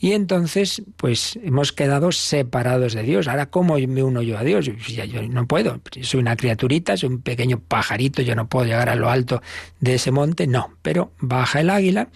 Y 0.00 0.12
entonces, 0.12 0.82
pues 0.96 1.38
hemos 1.42 1.72
quedado 1.72 2.12
separados 2.12 2.94
de 2.94 3.02
Dios. 3.02 3.26
Ahora, 3.26 3.46
¿cómo 3.46 3.76
me 3.76 4.02
uno 4.04 4.22
yo 4.22 4.38
a 4.38 4.44
Dios? 4.44 4.66
Yo, 4.66 5.04
yo 5.04 5.22
no 5.22 5.48
puedo. 5.48 5.80
Soy 6.02 6.20
una 6.20 6.36
criaturita, 6.36 6.96
soy 6.96 7.08
un 7.08 7.20
pequeño 7.20 7.58
pajarito, 7.58 8.22
yo 8.22 8.36
no 8.36 8.48
puedo 8.48 8.66
llegar 8.66 8.88
a 8.88 8.94
lo 8.94 9.10
alto 9.10 9.42
de 9.80 9.94
ese 9.94 10.12
monte. 10.12 10.46
No, 10.46 10.72
pero 10.82 11.12
baja 11.18 11.60
el 11.60 11.70
águila 11.70 12.10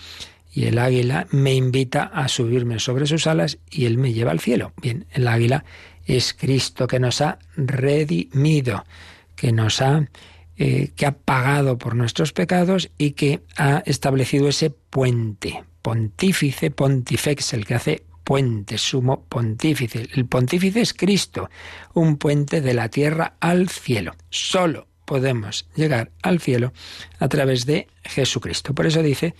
y 0.52 0.66
el 0.66 0.78
águila 0.78 1.26
me 1.32 1.54
invita 1.54 2.04
a 2.04 2.28
subirme 2.28 2.78
sobre 2.78 3.06
sus 3.06 3.26
alas 3.26 3.58
y 3.68 3.86
él 3.86 3.98
me 3.98 4.12
lleva 4.12 4.30
al 4.30 4.38
cielo. 4.38 4.72
Bien, 4.80 5.06
el 5.10 5.26
águila 5.26 5.64
es 6.06 6.34
Cristo 6.34 6.86
que 6.86 7.00
nos 7.00 7.20
ha 7.20 7.40
redimido, 7.56 8.84
que 9.34 9.50
nos 9.50 9.82
ha 9.82 10.06
eh, 10.56 10.92
que 10.94 11.06
ha 11.06 11.12
pagado 11.12 11.78
por 11.78 11.96
nuestros 11.96 12.32
pecados 12.32 12.90
y 12.96 13.12
que 13.12 13.40
ha 13.56 13.82
establecido 13.86 14.48
ese 14.48 14.70
puente 14.70 15.64
pontífice, 15.82 16.70
pontifex, 16.70 17.52
el 17.52 17.66
que 17.66 17.74
hace 17.74 18.04
puente, 18.24 18.78
sumo 18.78 19.24
pontífice. 19.28 20.08
El 20.14 20.26
pontífice 20.26 20.80
es 20.80 20.94
Cristo, 20.94 21.50
un 21.94 22.16
puente 22.16 22.60
de 22.60 22.74
la 22.74 22.88
tierra 22.88 23.34
al 23.40 23.68
cielo. 23.68 24.14
Solo 24.30 24.86
podemos 25.04 25.68
llegar 25.74 26.12
al 26.22 26.40
cielo 26.40 26.72
a 27.18 27.28
través 27.28 27.66
de 27.66 27.88
Jesucristo. 28.04 28.74
Por 28.74 28.86
eso 28.86 29.02
dice, 29.02 29.34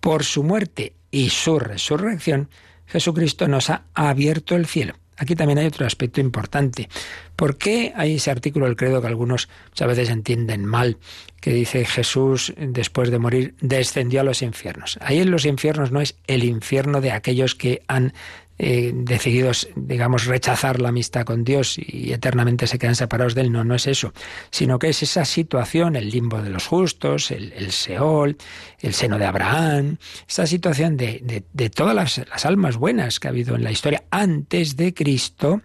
por 0.00 0.24
su 0.24 0.42
muerte 0.44 0.94
y 1.10 1.30
su 1.30 1.58
resurrección, 1.58 2.50
Jesucristo 2.86 3.48
nos 3.48 3.70
ha 3.70 3.84
abierto 3.94 4.54
el 4.54 4.66
cielo. 4.66 4.94
Aquí 5.18 5.34
también 5.34 5.58
hay 5.58 5.66
otro 5.66 5.84
aspecto 5.86 6.20
importante. 6.20 6.88
¿Por 7.36 7.56
qué 7.56 7.92
hay 7.96 8.16
ese 8.16 8.30
artículo 8.30 8.66
del 8.66 8.76
credo 8.76 9.00
que 9.00 9.08
algunos 9.08 9.48
muchas 9.68 9.88
veces 9.88 10.10
entienden 10.10 10.64
mal, 10.64 10.96
que 11.40 11.52
dice 11.52 11.84
Jesús 11.84 12.54
después 12.56 13.10
de 13.10 13.18
morir 13.18 13.54
descendió 13.60 14.20
a 14.20 14.24
los 14.24 14.42
infiernos? 14.42 14.98
Ahí 15.00 15.18
en 15.18 15.30
los 15.30 15.44
infiernos 15.44 15.90
no 15.90 16.00
es 16.00 16.16
el 16.26 16.44
infierno 16.44 17.00
de 17.00 17.12
aquellos 17.12 17.54
que 17.54 17.82
han 17.88 18.12
eh, 18.58 18.92
decididos, 18.94 19.68
digamos, 19.76 20.26
rechazar 20.26 20.80
la 20.80 20.88
amistad 20.88 21.24
con 21.24 21.44
Dios 21.44 21.78
y 21.78 22.12
eternamente 22.12 22.66
se 22.66 22.78
quedan 22.78 22.96
separados 22.96 23.34
de 23.34 23.42
Él. 23.42 23.52
No, 23.52 23.64
no 23.64 23.74
es 23.74 23.86
eso, 23.86 24.12
sino 24.50 24.78
que 24.78 24.88
es 24.88 25.02
esa 25.02 25.24
situación, 25.24 25.94
el 25.94 26.10
limbo 26.10 26.42
de 26.42 26.50
los 26.50 26.66
justos, 26.66 27.30
el, 27.30 27.70
Seol, 27.70 28.36
el 28.80 28.94
seno 28.94 29.18
de 29.18 29.26
Abraham, 29.26 29.98
esa 30.28 30.46
situación 30.46 30.96
de, 30.96 31.44
de, 31.52 31.70
todas 31.70 31.94
las, 31.94 32.18
las 32.28 32.46
almas 32.46 32.76
buenas 32.76 33.20
que 33.20 33.28
ha 33.28 33.30
habido 33.30 33.54
en 33.54 33.62
la 33.62 33.70
historia 33.70 34.04
antes 34.10 34.76
de 34.76 34.92
Cristo, 34.92 35.62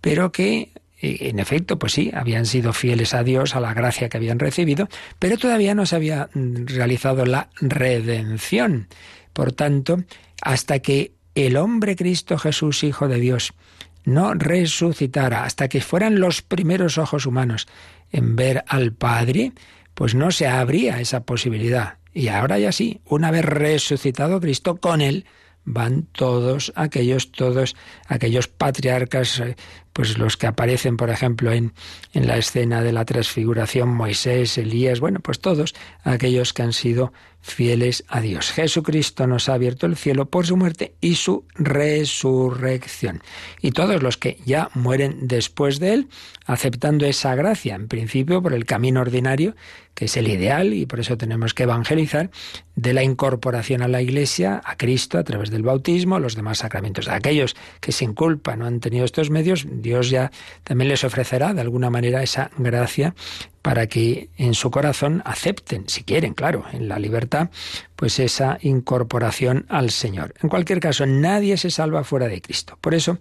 pero 0.00 0.30
que 0.30 0.70
eh, 1.00 1.28
en 1.28 1.38
efecto, 1.38 1.78
pues 1.78 1.92
sí, 1.92 2.10
habían 2.14 2.46
sido 2.46 2.72
fieles 2.72 3.14
a 3.14 3.22
Dios, 3.22 3.54
a 3.54 3.60
la 3.60 3.74
gracia 3.74 4.08
que 4.08 4.16
habían 4.16 4.38
recibido, 4.38 4.88
pero 5.18 5.38
todavía 5.38 5.74
no 5.74 5.86
se 5.86 5.96
había 5.96 6.28
mm, 6.34 6.66
realizado 6.66 7.24
la 7.24 7.50
redención. 7.60 8.88
Por 9.32 9.52
tanto, 9.52 10.02
hasta 10.42 10.80
que 10.80 11.12
el 11.46 11.56
hombre 11.56 11.96
Cristo 11.96 12.38
Jesús, 12.38 12.84
Hijo 12.84 13.08
de 13.08 13.20
Dios, 13.20 13.52
no 14.04 14.34
resucitara 14.34 15.44
hasta 15.44 15.68
que 15.68 15.80
fueran 15.80 16.20
los 16.20 16.42
primeros 16.42 16.98
ojos 16.98 17.26
humanos 17.26 17.68
en 18.10 18.36
ver 18.36 18.64
al 18.68 18.92
Padre, 18.92 19.52
pues 19.94 20.14
no 20.14 20.30
se 20.30 20.46
abría 20.46 21.00
esa 21.00 21.24
posibilidad. 21.24 21.98
Y 22.14 22.28
ahora 22.28 22.58
ya 22.58 22.72
sí, 22.72 23.00
una 23.04 23.30
vez 23.30 23.44
resucitado 23.44 24.40
Cristo 24.40 24.76
con 24.78 25.00
él, 25.00 25.26
van 25.64 26.04
todos 26.04 26.72
aquellos, 26.76 27.30
todos 27.30 27.76
aquellos 28.06 28.48
patriarcas, 28.48 29.40
eh, 29.40 29.56
pues 29.92 30.16
los 30.16 30.36
que 30.38 30.46
aparecen, 30.46 30.96
por 30.96 31.10
ejemplo, 31.10 31.52
en, 31.52 31.74
en 32.14 32.26
la 32.26 32.38
escena 32.38 32.82
de 32.82 32.92
la 32.92 33.04
transfiguración, 33.04 33.90
Moisés, 33.90 34.56
Elías, 34.56 35.00
bueno, 35.00 35.20
pues 35.20 35.40
todos 35.40 35.74
aquellos 36.04 36.54
que 36.54 36.62
han 36.62 36.72
sido 36.72 37.12
fieles 37.40 38.04
a 38.08 38.20
Dios. 38.20 38.50
Jesucristo 38.50 39.26
nos 39.26 39.48
ha 39.48 39.54
abierto 39.54 39.86
el 39.86 39.96
cielo 39.96 40.26
por 40.26 40.46
su 40.46 40.56
muerte 40.56 40.94
y 41.00 41.14
su 41.14 41.44
resurrección. 41.54 43.22
Y 43.62 43.70
todos 43.72 44.02
los 44.02 44.16
que 44.16 44.38
ya 44.44 44.70
mueren 44.74 45.16
después 45.22 45.78
de 45.78 45.94
él, 45.94 46.08
aceptando 46.46 47.06
esa 47.06 47.34
gracia, 47.34 47.74
en 47.74 47.88
principio 47.88 48.42
por 48.42 48.52
el 48.52 48.64
camino 48.64 49.00
ordinario, 49.00 49.54
que 49.94 50.04
es 50.04 50.16
el 50.16 50.28
ideal, 50.28 50.74
y 50.74 50.86
por 50.86 51.00
eso 51.00 51.16
tenemos 51.16 51.54
que 51.54 51.64
evangelizar, 51.64 52.30
de 52.76 52.92
la 52.92 53.02
incorporación 53.02 53.82
a 53.82 53.88
la 53.88 54.00
Iglesia, 54.00 54.60
a 54.64 54.76
Cristo, 54.76 55.18
a 55.18 55.24
través 55.24 55.50
del 55.50 55.62
bautismo, 55.62 56.20
los 56.20 56.36
demás 56.36 56.58
sacramentos. 56.58 57.08
aquellos 57.08 57.56
que 57.80 57.90
sin 57.90 58.14
culpa 58.14 58.54
no 58.54 58.66
han 58.66 58.78
tenido 58.78 59.04
estos 59.04 59.30
medios, 59.30 59.66
Dios 59.68 60.10
ya 60.10 60.30
también 60.62 60.88
les 60.88 61.02
ofrecerá 61.02 61.52
de 61.52 61.62
alguna 61.62 61.90
manera 61.90 62.22
esa 62.22 62.50
gracia 62.58 63.14
para 63.62 63.86
que 63.86 64.30
en 64.36 64.54
su 64.54 64.70
corazón 64.70 65.22
acepten, 65.24 65.88
si 65.88 66.04
quieren, 66.04 66.34
claro, 66.34 66.64
en 66.72 66.88
la 66.88 66.98
libertad, 66.98 67.50
pues 67.96 68.18
esa 68.18 68.58
incorporación 68.62 69.66
al 69.68 69.90
Señor. 69.90 70.34
En 70.42 70.48
cualquier 70.48 70.80
caso, 70.80 71.06
nadie 71.06 71.56
se 71.56 71.70
salva 71.70 72.04
fuera 72.04 72.28
de 72.28 72.40
Cristo. 72.40 72.78
Por 72.80 72.94
eso, 72.94 73.18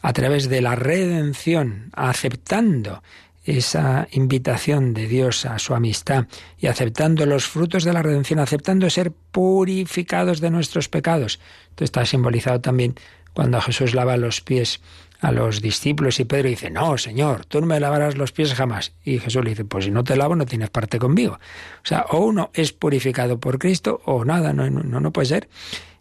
a 0.00 0.12
través 0.12 0.48
de 0.48 0.60
la 0.60 0.76
redención, 0.76 1.90
aceptando 1.94 3.02
esa 3.44 4.06
invitación 4.12 4.94
de 4.94 5.08
Dios 5.08 5.46
a 5.46 5.58
su 5.58 5.74
amistad 5.74 6.26
y 6.58 6.68
aceptando 6.68 7.26
los 7.26 7.46
frutos 7.46 7.84
de 7.84 7.92
la 7.92 8.02
redención, 8.02 8.38
aceptando 8.38 8.88
ser 8.88 9.10
purificados 9.10 10.40
de 10.40 10.50
nuestros 10.50 10.88
pecados. 10.88 11.40
Esto 11.70 11.84
está 11.84 12.06
simbolizado 12.06 12.60
también 12.60 12.94
cuando 13.34 13.60
Jesús 13.60 13.94
lava 13.94 14.16
los 14.16 14.40
pies 14.40 14.80
a 15.22 15.30
los 15.30 15.62
discípulos 15.62 16.18
y 16.18 16.24
Pedro 16.24 16.48
dice, 16.48 16.68
no, 16.68 16.98
Señor, 16.98 17.46
tú 17.46 17.60
no 17.60 17.66
me 17.66 17.78
lavarás 17.78 18.16
los 18.16 18.32
pies 18.32 18.54
jamás. 18.54 18.92
Y 19.04 19.20
Jesús 19.20 19.42
le 19.44 19.50
dice, 19.50 19.64
pues 19.64 19.84
si 19.84 19.90
no 19.92 20.02
te 20.02 20.16
lavo 20.16 20.34
no 20.34 20.44
tienes 20.44 20.68
parte 20.68 20.98
conmigo. 20.98 21.34
O 21.34 21.86
sea, 21.86 22.06
o 22.10 22.18
uno 22.18 22.50
es 22.54 22.72
purificado 22.72 23.38
por 23.38 23.60
Cristo 23.60 24.02
o 24.04 24.24
nada, 24.24 24.52
no, 24.52 24.68
no, 24.68 25.00
no 25.00 25.12
puede 25.12 25.26
ser. 25.26 25.48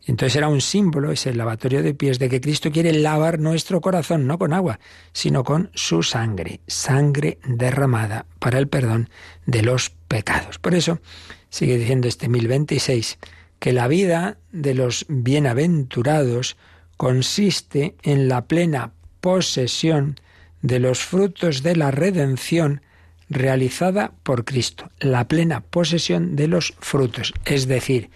Entonces 0.07 0.35
era 0.35 0.47
un 0.47 0.59
símbolo, 0.59 1.11
ese 1.11 1.35
lavatorio 1.35 1.83
de 1.83 1.93
pies, 1.93 2.17
de 2.17 2.29
que 2.29 2.41
Cristo 2.41 2.71
quiere 2.71 2.93
lavar 2.93 3.37
nuestro 3.37 3.79
corazón, 3.79 4.25
no 4.25 4.39
con 4.39 4.53
agua, 4.53 4.79
sino 5.13 5.43
con 5.43 5.69
su 5.75 6.01
sangre, 6.01 6.61
sangre 6.65 7.37
derramada 7.45 8.25
para 8.39 8.57
el 8.57 8.67
perdón 8.67 9.09
de 9.45 9.61
los 9.61 9.91
pecados. 10.07 10.57
Por 10.57 10.73
eso 10.73 10.99
sigue 11.49 11.77
diciendo 11.77 12.07
este 12.07 12.27
1026 12.27 13.19
que 13.59 13.71
la 13.71 13.87
vida 13.87 14.39
de 14.51 14.73
los 14.73 15.05
bienaventurados 15.07 16.57
consiste 16.97 17.95
en 18.01 18.27
la 18.27 18.45
plena 18.45 18.93
posesión 19.21 20.19
de 20.61 20.79
los 20.79 20.99
frutos 20.99 21.63
de 21.63 21.75
la 21.75 21.91
redención 21.91 22.81
realizada 23.29 24.11
por 24.23 24.43
Cristo, 24.43 24.89
la 24.99 25.27
plena 25.27 25.61
posesión 25.61 26.35
de 26.35 26.47
los 26.47 26.73
frutos. 26.79 27.33
Es 27.45 27.67
decir, 27.67 28.09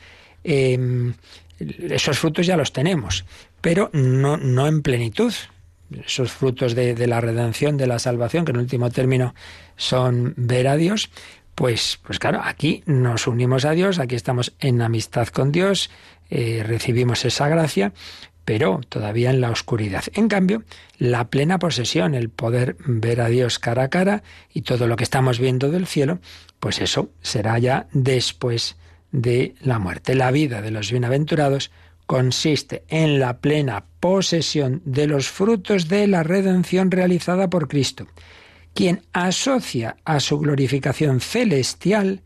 em, 0.43 1.13
esos 1.59 2.19
frutos 2.19 2.45
ya 2.45 2.57
los 2.57 2.73
tenemos, 2.73 3.25
pero 3.61 3.89
no, 3.93 4.37
no 4.37 4.67
en 4.67 4.81
plenitud. 4.81 5.33
Esos 6.05 6.31
frutos 6.31 6.75
de, 6.75 6.95
de, 6.95 7.07
la 7.07 7.21
redención, 7.21 7.77
de 7.77 7.87
la 7.87 7.99
salvación, 7.99 8.43
que 8.43 8.51
en 8.51 8.57
último 8.57 8.89
término 8.89 9.35
son 9.77 10.33
ver 10.35 10.67
a 10.67 10.75
Dios, 10.75 11.09
pues, 11.55 11.99
pues 12.05 12.19
claro, 12.19 12.41
aquí 12.43 12.83
nos 12.85 13.27
unimos 13.27 13.63
a 13.63 13.71
Dios, 13.71 13.97
aquí 13.99 14.15
estamos 14.15 14.53
en 14.59 14.81
amistad 14.81 15.29
con 15.29 15.53
Dios, 15.53 15.89
eh, 16.29 16.63
recibimos 16.65 17.23
esa 17.23 17.47
gracia, 17.47 17.93
pero 18.45 18.79
todavía 18.87 19.31
en 19.31 19.41
la 19.41 19.49
oscuridad. 19.49 20.03
En 20.13 20.29
cambio, 20.29 20.63
la 20.97 21.29
plena 21.29 21.59
posesión, 21.59 22.13
el 22.13 22.29
poder 22.29 22.77
ver 22.85 23.19
a 23.19 23.27
Dios 23.27 23.57
cara 23.59 23.83
a 23.83 23.89
cara 23.89 24.23
y 24.53 24.61
todo 24.61 24.87
lo 24.87 24.95
que 24.95 25.03
estamos 25.03 25.39
viendo 25.39 25.71
del 25.71 25.87
cielo, 25.87 26.19
pues 26.59 26.79
eso 26.79 27.09
será 27.21 27.57
ya 27.57 27.87
después 27.91 28.77
de 29.11 29.55
la 29.61 29.79
muerte. 29.79 30.13
La 30.13 30.31
vida 30.31 30.61
de 30.61 30.71
los 30.71 30.91
bienaventurados 30.91 31.71
consiste 32.05 32.83
en 32.87 33.19
la 33.19 33.39
plena 33.39 33.85
posesión 33.99 34.81
de 34.85 35.07
los 35.07 35.27
frutos 35.27 35.87
de 35.87 36.05
la 36.05 36.21
redención 36.21 36.91
realizada 36.91 37.49
por 37.49 37.67
Cristo, 37.67 38.07
quien 38.75 39.01
asocia 39.11 39.97
a 40.05 40.19
su 40.19 40.37
glorificación 40.37 41.19
celestial 41.19 42.21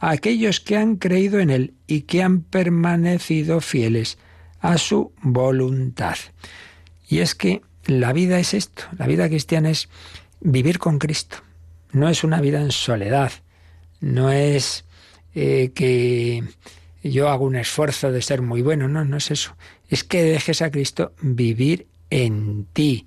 a 0.00 0.10
aquellos 0.10 0.60
que 0.60 0.76
han 0.76 0.96
creído 0.96 1.38
en 1.38 1.50
Él 1.50 1.74
y 1.86 2.02
que 2.02 2.22
han 2.22 2.40
permanecido 2.40 3.60
fieles 3.60 4.18
a 4.60 4.78
su 4.78 5.12
voluntad. 5.22 6.16
Y 7.08 7.18
es 7.18 7.34
que 7.34 7.62
la 7.86 8.12
vida 8.12 8.38
es 8.38 8.54
esto, 8.54 8.84
la 8.96 9.06
vida 9.06 9.28
cristiana 9.28 9.70
es 9.70 9.88
vivir 10.40 10.78
con 10.78 10.98
Cristo. 10.98 11.38
No 11.92 12.08
es 12.08 12.22
una 12.22 12.40
vida 12.40 12.60
en 12.60 12.70
soledad, 12.70 13.32
no 14.00 14.30
es 14.30 14.84
eh, 15.34 15.72
que 15.74 16.44
yo 17.02 17.28
hago 17.28 17.44
un 17.44 17.56
esfuerzo 17.56 18.12
de 18.12 18.22
ser 18.22 18.42
muy 18.42 18.62
bueno, 18.62 18.88
no, 18.88 19.04
no 19.04 19.16
es 19.16 19.30
eso. 19.30 19.56
Es 19.88 20.04
que 20.04 20.22
dejes 20.22 20.62
a 20.62 20.70
Cristo 20.70 21.12
vivir 21.20 21.86
en 22.10 22.66
ti, 22.72 23.06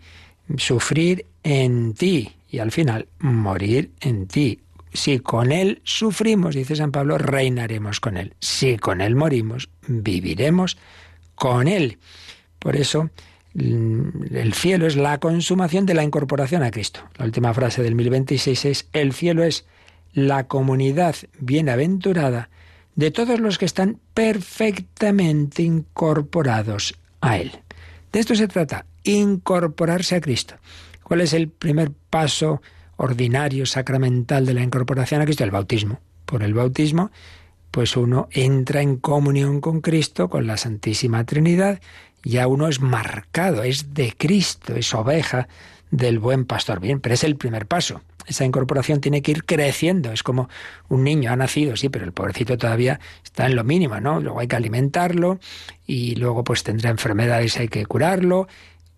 sufrir 0.58 1.26
en 1.44 1.94
ti 1.94 2.32
y 2.50 2.60
al 2.60 2.72
final 2.72 3.08
morir 3.20 3.92
en 4.02 4.28
ti. 4.28 4.60
Si 4.94 5.20
con 5.20 5.52
Él 5.52 5.82
sufrimos, 5.84 6.56
dice 6.56 6.76
San 6.76 6.92
Pablo, 6.92 7.18
reinaremos 7.18 8.00
con 8.00 8.18
Él. 8.18 8.36
Si 8.40 8.78
con 8.78 9.02
Él 9.02 9.16
morimos, 9.16 9.70
viviremos 9.88 10.78
con 11.36 11.68
Él. 11.68 12.00
Por 12.60 12.76
eso 12.76 13.10
mm, 13.54 14.36
el 14.36 14.54
cielo 14.54 14.88
es 14.88 14.96
la 14.96 15.20
consumación 15.20 15.86
de 15.86 15.94
la 15.94 16.04
incorporación 16.04 16.64
a 16.64 16.72
Cristo. 16.72 17.02
La 17.18 17.26
última 17.26 17.54
frase 17.54 17.84
del 17.84 17.96
1026 17.96 18.66
es, 18.66 18.88
el 18.94 19.14
cielo 19.14 19.44
es 19.44 19.66
la 20.14 20.48
comunidad 20.48 21.16
bienaventurada 21.40 22.50
de 22.96 23.12
todos 23.12 23.40
los 23.40 23.58
que 23.58 23.66
están 23.66 24.00
perfectamente 24.14 25.64
incorporados 25.64 26.96
a 27.22 27.38
Él. 27.38 27.52
De 28.12 28.20
esto 28.20 28.36
se 28.36 28.48
trata, 28.48 28.86
incorporarse 29.04 30.16
a 30.16 30.22
Cristo. 30.22 30.56
¿Cuál 31.04 31.22
es 31.22 31.34
el 31.34 31.50
primer 31.50 31.92
paso 32.10 32.62
ordinario, 32.96 33.66
sacramental 33.66 34.46
de 34.46 34.54
la 34.54 34.62
incorporación 34.62 35.22
a 35.22 35.26
Cristo? 35.26 35.44
El 35.44 35.52
bautismo. 35.52 36.00
Por 36.26 36.44
el 36.44 36.54
bautismo 36.54 37.12
pues 37.74 37.98
uno 37.98 38.28
entra 38.30 38.84
en 38.84 38.98
comunión 38.98 39.60
con 39.60 39.82
Cristo, 39.82 40.30
con 40.30 40.46
la 40.46 40.58
Santísima 40.58 41.24
Trinidad, 41.24 41.82
ya 42.24 42.46
uno 42.46 42.68
es 42.68 42.82
marcado, 42.82 43.64
es 43.64 43.96
de 43.96 44.14
Cristo, 44.16 44.76
es 44.76 44.94
oveja 44.94 45.48
del 45.90 46.20
buen 46.20 46.46
pastor. 46.46 46.80
Bien, 46.80 47.00
pero 47.00 47.16
es 47.16 47.24
el 47.24 47.36
primer 47.36 47.66
paso. 47.66 48.02
Esa 48.28 48.46
incorporación 48.46 49.02
tiene 49.02 49.24
que 49.24 49.32
ir 49.32 49.44
creciendo. 49.44 50.12
Es 50.12 50.22
como 50.22 50.50
un 50.88 51.04
niño 51.04 51.32
ha 51.32 51.36
nacido, 51.36 51.76
sí, 51.76 51.90
pero 51.90 52.06
el 52.06 52.12
pobrecito 52.12 52.60
todavía 52.60 53.00
está 53.24 53.48
en 53.48 53.56
lo 53.56 53.64
mínimo, 53.64 54.00
¿no? 54.00 54.20
Luego 54.20 54.40
hay 54.40 54.48
que 54.48 54.56
alimentarlo 54.56 55.40
y 55.88 56.14
luego 56.14 56.44
pues 56.44 56.62
tendrá 56.62 56.92
enfermedades, 56.92 57.58
hay 57.58 57.70
que 57.70 57.88
curarlo. 57.88 58.48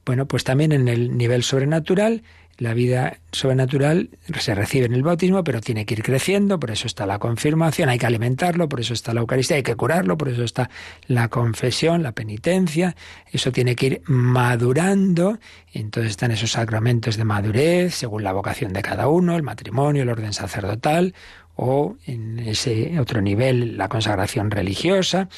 Bueno, 0.06 0.26
pues 0.26 0.44
también 0.44 0.74
en 0.74 0.90
el 0.90 1.18
nivel 1.18 1.44
sobrenatural 1.44 2.24
la 2.58 2.74
vida 2.74 3.18
sobrenatural 3.32 4.10
se 4.40 4.56
recibe 4.56 4.86
en 4.86 4.94
el 4.94 5.04
bautismo, 5.04 5.44
pero 5.44 5.60
tiene 5.60 5.86
que 5.86 5.96
ir 5.96 6.04
creciendo, 6.04 6.60
por 6.60 6.72
eso 6.72 6.88
está 6.88 7.06
la 7.06 7.20
confirmación, 7.20 7.90
hay 7.90 7.98
que 7.98 8.06
alimentarlo, 8.06 8.70
por 8.70 8.80
eso 8.80 8.94
está 8.94 9.14
la 9.14 9.22
Eucaristía, 9.22 9.58
hay 9.58 9.64
que 9.64 9.76
curarlo, 9.76 10.18
por 10.18 10.30
eso 10.30 10.44
está 10.44 10.70
la 11.08 11.28
confesión, 11.28 12.02
la 12.02 12.14
penitencia, 12.14 12.96
eso 13.32 13.52
tiene 13.52 13.76
que 13.76 13.86
ir 13.86 14.02
madurando, 14.06 15.40
entonces 15.74 16.12
están 16.12 16.32
esos 16.32 16.52
sacramentos 16.52 17.18
de 17.18 17.26
madurez, 17.26 17.96
según 17.96 18.24
la 18.24 18.32
vocación 18.32 18.72
de 18.72 18.82
cada 18.82 19.08
uno, 19.08 19.36
el 19.36 19.44
matrimonio, 19.44 20.04
el 20.04 20.10
orden 20.10 20.34
sacerdotal, 20.34 21.14
o 21.58 21.96
en 22.06 22.40
ese 22.40 23.00
otro 23.00 23.22
nivel 23.22 23.78
la 23.78 23.88
consagración 23.88 24.52
religiosa, 24.52 25.30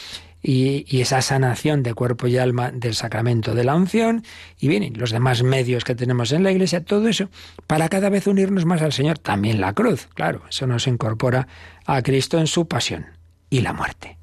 y, 0.49 1.01
esa 1.01 1.21
sanación 1.21 1.83
de 1.83 1.93
cuerpo 1.93 2.27
y 2.27 2.37
alma 2.37 2.71
del 2.71 2.95
sacramento 2.95 3.53
de 3.53 3.65
la 3.65 3.75
unción 3.75 4.23
y 4.57 4.69
vienen 4.69 4.97
los 4.97 5.11
demás 5.11 5.43
medios 5.43 5.83
que 5.83 5.93
tenemos 5.93 6.31
en 6.31 6.43
la 6.43 6.51
iglesia, 6.53 6.85
todo 6.85 7.09
eso 7.09 7.29
para 7.67 7.89
cada 7.89 8.07
vez 8.07 8.27
unirnos 8.27 8.65
más 8.65 8.81
al 8.81 8.93
Señor. 8.93 9.19
También 9.19 9.59
la 9.59 9.73
cruz, 9.73 10.07
claro, 10.13 10.43
eso 10.49 10.65
nos 10.65 10.87
incorpora 10.87 11.49
a 11.85 12.01
Cristo 12.01 12.39
en 12.39 12.47
su 12.47 12.65
pasión 12.65 13.07
y 13.49 13.59
la 13.59 13.73
muerte. 13.73 14.17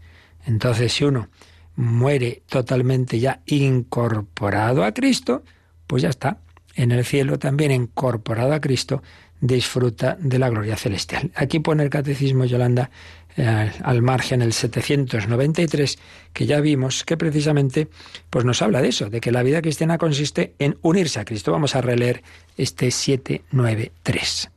Entonces, 0.46 0.94
si 0.94 1.04
uno 1.04 1.28
muere 1.76 2.42
totalmente 2.48 3.18
ya 3.20 3.42
incorporado 3.44 4.82
a 4.82 4.92
Cristo, 4.92 5.42
pues 5.86 6.02
ya 6.02 6.08
está. 6.08 6.38
En 6.74 6.90
el 6.90 7.04
cielo 7.04 7.38
también 7.38 7.70
incorporado 7.70 8.54
a 8.54 8.60
Cristo, 8.60 9.02
disfruta 9.44 10.16
de 10.18 10.38
la 10.38 10.48
gloria 10.48 10.76
celestial. 10.76 11.30
Aquí 11.34 11.60
pone 11.60 11.82
el 11.82 11.90
catecismo 11.90 12.46
Yolanda 12.46 12.90
al 13.36 14.00
margen 14.00 14.42
el 14.42 14.52
793, 14.52 15.98
que 16.32 16.46
ya 16.46 16.60
vimos 16.60 17.04
que 17.04 17.16
precisamente 17.16 17.88
pues 18.30 18.44
nos 18.44 18.62
habla 18.62 18.80
de 18.80 18.88
eso, 18.88 19.10
de 19.10 19.20
que 19.20 19.32
la 19.32 19.42
vida 19.42 19.60
cristiana 19.60 19.98
consiste 19.98 20.54
en 20.58 20.78
unirse 20.82 21.20
a 21.20 21.24
Cristo. 21.24 21.52
Vamos 21.52 21.74
a 21.76 21.82
releer 21.82 22.22
este 22.56 22.90
793. 22.90 24.50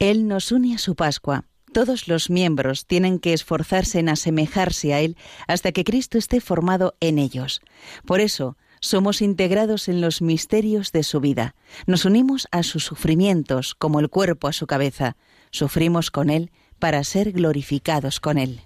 Él 0.00 0.26
nos 0.26 0.50
une 0.50 0.74
a 0.74 0.78
su 0.78 0.96
Pascua. 0.96 1.44
Todos 1.72 2.08
los 2.08 2.28
miembros 2.30 2.86
tienen 2.86 3.18
que 3.18 3.32
esforzarse 3.32 4.00
en 4.00 4.08
asemejarse 4.08 4.94
a 4.94 5.00
Él 5.00 5.16
hasta 5.46 5.72
que 5.72 5.84
Cristo 5.84 6.18
esté 6.18 6.40
formado 6.40 6.96
en 7.00 7.18
ellos. 7.18 7.60
Por 8.06 8.20
eso, 8.20 8.56
somos 8.80 9.22
integrados 9.22 9.88
en 9.88 10.00
los 10.00 10.22
misterios 10.22 10.92
de 10.92 11.02
su 11.02 11.20
vida. 11.20 11.54
Nos 11.86 12.04
unimos 12.04 12.48
a 12.50 12.62
sus 12.62 12.84
sufrimientos 12.84 13.74
como 13.74 14.00
el 14.00 14.08
cuerpo 14.08 14.48
a 14.48 14.52
su 14.52 14.66
cabeza. 14.66 15.16
Sufrimos 15.50 16.10
con 16.10 16.30
Él 16.30 16.50
para 16.78 17.02
ser 17.04 17.32
glorificados 17.32 18.20
con 18.20 18.38
Él. 18.38 18.60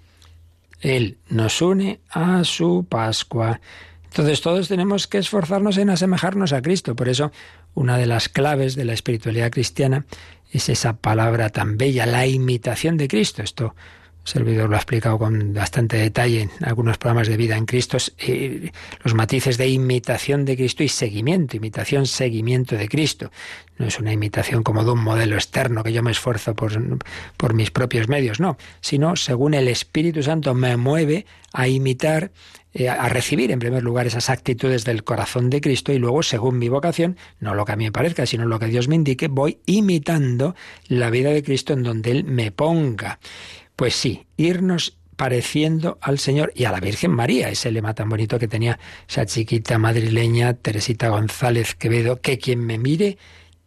Él 0.81 1.17
nos 1.29 1.61
une 1.61 2.01
a 2.09 2.43
su 2.43 2.85
Pascua. 2.89 3.61
Entonces 4.05 4.41
todos 4.41 4.67
tenemos 4.67 5.07
que 5.07 5.19
esforzarnos 5.19 5.77
en 5.77 5.89
asemejarnos 5.89 6.53
a 6.53 6.61
Cristo. 6.61 6.95
Por 6.95 7.07
eso 7.07 7.31
una 7.73 7.97
de 7.97 8.07
las 8.07 8.27
claves 8.27 8.75
de 8.75 8.85
la 8.85 8.93
espiritualidad 8.93 9.51
cristiana 9.51 10.05
es 10.51 10.67
esa 10.67 10.97
palabra 10.97 11.49
tan 11.49 11.77
bella, 11.77 12.05
la 12.05 12.27
imitación 12.27 12.97
de 12.97 13.07
Cristo. 13.07 13.41
Esto 13.41 13.75
servidor 14.23 14.69
lo 14.69 14.75
ha 14.75 14.79
explicado 14.79 15.17
con 15.17 15.53
bastante 15.53 15.97
detalle 15.97 16.41
en 16.41 16.51
algunos 16.61 16.97
programas 16.97 17.27
de 17.27 17.37
vida 17.37 17.57
en 17.57 17.65
Cristo, 17.65 17.97
eh, 18.19 18.71
los 19.03 19.13
matices 19.13 19.57
de 19.57 19.67
imitación 19.67 20.45
de 20.45 20.55
Cristo 20.55 20.83
y 20.83 20.89
seguimiento, 20.89 21.57
imitación, 21.57 22.05
seguimiento 22.05 22.75
de 22.75 22.87
Cristo. 22.87 23.31
No 23.77 23.87
es 23.87 23.99
una 23.99 24.13
imitación 24.13 24.63
como 24.63 24.83
de 24.83 24.91
un 24.91 25.03
modelo 25.03 25.35
externo 25.35 25.83
que 25.83 25.91
yo 25.91 26.03
me 26.03 26.11
esfuerzo 26.11 26.55
por, 26.55 26.71
por 27.37 27.53
mis 27.53 27.71
propios 27.71 28.07
medios, 28.07 28.39
no, 28.39 28.57
sino 28.79 29.15
según 29.15 29.55
el 29.55 29.67
Espíritu 29.67 30.21
Santo 30.21 30.53
me 30.53 30.77
mueve 30.77 31.25
a 31.51 31.67
imitar, 31.67 32.31
eh, 32.73 32.89
a 32.89 33.09
recibir 33.09 33.51
en 33.51 33.59
primer 33.59 33.83
lugar 33.83 34.07
esas 34.07 34.29
actitudes 34.29 34.85
del 34.85 35.03
corazón 35.03 35.49
de 35.49 35.61
Cristo 35.61 35.91
y 35.91 35.97
luego, 35.97 36.21
según 36.23 36.59
mi 36.59 36.69
vocación, 36.69 37.17
no 37.39 37.55
lo 37.55 37.65
que 37.65 37.71
a 37.71 37.75
mí 37.75 37.85
me 37.85 37.91
parezca, 37.91 38.25
sino 38.25 38.45
lo 38.45 38.59
que 38.59 38.67
Dios 38.67 38.87
me 38.87 38.95
indique, 38.95 39.27
voy 39.27 39.59
imitando 39.65 40.55
la 40.87 41.09
vida 41.09 41.31
de 41.31 41.43
Cristo 41.43 41.73
en 41.73 41.83
donde 41.83 42.11
Él 42.11 42.23
me 42.23 42.51
ponga. 42.51 43.19
Pues 43.81 43.95
sí, 43.95 44.27
irnos 44.37 44.95
pareciendo 45.15 45.97
al 46.01 46.19
Señor 46.19 46.53
y 46.55 46.65
a 46.65 46.71
la 46.71 46.79
Virgen 46.79 47.09
María, 47.09 47.49
ese 47.49 47.71
lema 47.71 47.95
tan 47.95 48.09
bonito 48.09 48.37
que 48.37 48.47
tenía 48.47 48.77
esa 49.09 49.25
chiquita 49.25 49.79
madrileña 49.79 50.53
Teresita 50.53 51.09
González 51.09 51.73
Quevedo, 51.73 52.21
que 52.21 52.37
quien 52.37 52.59
me 52.59 52.77
mire 52.77 53.17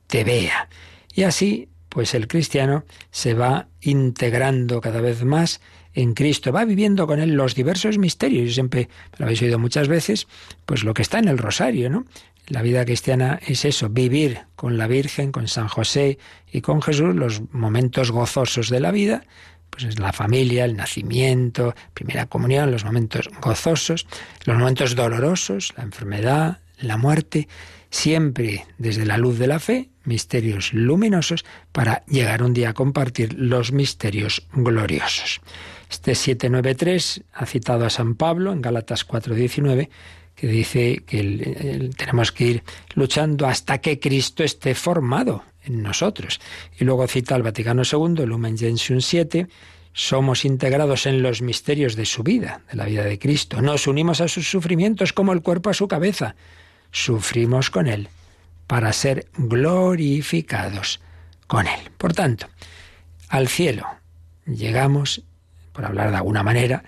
te 0.06 0.22
vea. 0.22 0.68
Y 1.12 1.24
así, 1.24 1.68
pues 1.88 2.14
el 2.14 2.28
cristiano 2.28 2.84
se 3.10 3.34
va 3.34 3.66
integrando 3.80 4.80
cada 4.80 5.00
vez 5.00 5.24
más 5.24 5.60
en 5.94 6.14
Cristo, 6.14 6.52
va 6.52 6.64
viviendo 6.64 7.08
con 7.08 7.18
él 7.18 7.32
los 7.32 7.56
diversos 7.56 7.98
misterios. 7.98 8.50
Y 8.50 8.54
siempre 8.54 8.88
lo 9.18 9.24
habéis 9.24 9.42
oído 9.42 9.58
muchas 9.58 9.88
veces, 9.88 10.28
pues 10.64 10.84
lo 10.84 10.94
que 10.94 11.02
está 11.02 11.18
en 11.18 11.26
el 11.26 11.38
rosario, 11.38 11.90
¿no? 11.90 12.06
La 12.46 12.62
vida 12.62 12.84
cristiana 12.84 13.40
es 13.44 13.64
eso, 13.64 13.88
vivir 13.88 14.42
con 14.54 14.76
la 14.76 14.86
Virgen, 14.86 15.32
con 15.32 15.48
San 15.48 15.66
José 15.66 16.18
y 16.52 16.60
con 16.60 16.82
Jesús 16.82 17.16
los 17.16 17.42
momentos 17.52 18.10
gozosos 18.10 18.68
de 18.68 18.80
la 18.80 18.90
vida, 18.90 19.24
pues 19.74 19.86
es 19.86 19.98
la 19.98 20.12
familia, 20.12 20.64
el 20.64 20.76
nacimiento, 20.76 21.74
primera 21.94 22.26
comunión, 22.26 22.70
los 22.70 22.84
momentos 22.84 23.28
gozosos, 23.40 24.06
los 24.44 24.56
momentos 24.56 24.94
dolorosos, 24.94 25.74
la 25.76 25.82
enfermedad, 25.82 26.60
la 26.78 26.96
muerte, 26.96 27.48
siempre 27.90 28.66
desde 28.78 29.04
la 29.04 29.18
luz 29.18 29.36
de 29.36 29.48
la 29.48 29.58
fe, 29.58 29.90
misterios 30.04 30.72
luminosos, 30.72 31.44
para 31.72 32.04
llegar 32.06 32.44
un 32.44 32.54
día 32.54 32.68
a 32.68 32.74
compartir 32.74 33.34
los 33.36 33.72
misterios 33.72 34.46
gloriosos. 34.52 35.40
Este 35.90 36.14
793 36.14 37.24
ha 37.32 37.46
citado 37.46 37.84
a 37.84 37.90
San 37.90 38.14
Pablo 38.14 38.52
en 38.52 38.62
Gálatas 38.62 39.04
4:19 39.04 39.88
que 40.34 40.46
dice 40.46 41.02
que 41.06 41.90
tenemos 41.96 42.32
que 42.32 42.44
ir 42.44 42.64
luchando 42.94 43.46
hasta 43.46 43.78
que 43.78 44.00
Cristo 44.00 44.42
esté 44.42 44.74
formado 44.74 45.44
en 45.64 45.82
nosotros. 45.82 46.40
Y 46.78 46.84
luego 46.84 47.06
cita 47.06 47.34
al 47.34 47.42
Vaticano 47.42 47.82
II, 47.90 48.26
Lumen 48.26 48.58
Gentium 48.58 49.00
7, 49.00 49.48
somos 49.92 50.44
integrados 50.44 51.06
en 51.06 51.22
los 51.22 51.40
misterios 51.40 51.94
de 51.94 52.04
su 52.04 52.22
vida, 52.24 52.62
de 52.70 52.76
la 52.76 52.84
vida 52.84 53.04
de 53.04 53.18
Cristo. 53.18 53.62
Nos 53.62 53.86
unimos 53.86 54.20
a 54.20 54.28
sus 54.28 54.50
sufrimientos 54.50 55.12
como 55.12 55.32
el 55.32 55.40
cuerpo 55.40 55.70
a 55.70 55.74
su 55.74 55.86
cabeza. 55.86 56.34
Sufrimos 56.90 57.70
con 57.70 57.86
Él 57.86 58.08
para 58.66 58.92
ser 58.92 59.28
glorificados 59.36 61.00
con 61.46 61.66
Él. 61.68 61.80
Por 61.96 62.12
tanto, 62.12 62.48
al 63.28 63.48
cielo 63.48 63.86
llegamos, 64.46 65.22
por 65.72 65.84
hablar 65.84 66.10
de 66.10 66.16
alguna 66.16 66.42
manera, 66.42 66.82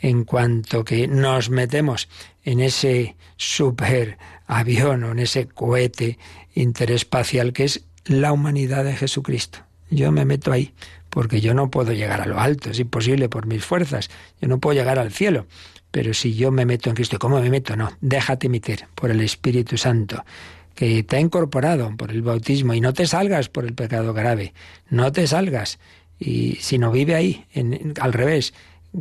en 0.00 0.24
cuanto 0.24 0.84
que 0.84 1.08
nos 1.08 1.50
metemos 1.50 2.08
en 2.44 2.60
ese 2.60 3.16
super 3.36 4.18
avión 4.46 5.04
o 5.04 5.12
en 5.12 5.18
ese 5.18 5.46
cohete 5.46 6.18
interespacial 6.54 7.52
que 7.52 7.64
es 7.64 7.84
la 8.04 8.32
humanidad 8.32 8.84
de 8.84 8.96
Jesucristo. 8.96 9.60
Yo 9.90 10.12
me 10.12 10.24
meto 10.24 10.52
ahí 10.52 10.72
porque 11.10 11.40
yo 11.40 11.54
no 11.54 11.70
puedo 11.70 11.92
llegar 11.92 12.20
a 12.20 12.26
lo 12.26 12.38
alto, 12.40 12.70
es 12.70 12.78
imposible 12.78 13.28
por 13.28 13.46
mis 13.46 13.64
fuerzas, 13.64 14.10
yo 14.40 14.48
no 14.48 14.58
puedo 14.58 14.78
llegar 14.78 14.98
al 14.98 15.12
cielo. 15.12 15.46
Pero 15.90 16.14
si 16.14 16.34
yo 16.34 16.52
me 16.52 16.66
meto 16.66 16.88
en 16.88 16.94
Cristo, 16.94 17.18
¿cómo 17.18 17.40
me 17.40 17.50
meto? 17.50 17.74
No, 17.76 17.90
déjate 18.00 18.48
meter 18.48 18.86
por 18.94 19.10
el 19.10 19.20
Espíritu 19.20 19.76
Santo, 19.76 20.24
que 20.76 21.02
te 21.02 21.16
ha 21.16 21.20
incorporado 21.20 21.96
por 21.96 22.12
el 22.12 22.22
bautismo, 22.22 22.74
y 22.74 22.80
no 22.80 22.92
te 22.92 23.08
salgas 23.08 23.48
por 23.48 23.64
el 23.64 23.74
pecado 23.74 24.14
grave, 24.14 24.54
no 24.88 25.10
te 25.10 25.26
salgas, 25.26 25.80
y 26.18 26.56
si 26.60 26.78
no 26.78 26.92
vive 26.92 27.16
ahí, 27.16 27.44
en, 27.52 27.94
al 28.00 28.12
revés, 28.12 28.54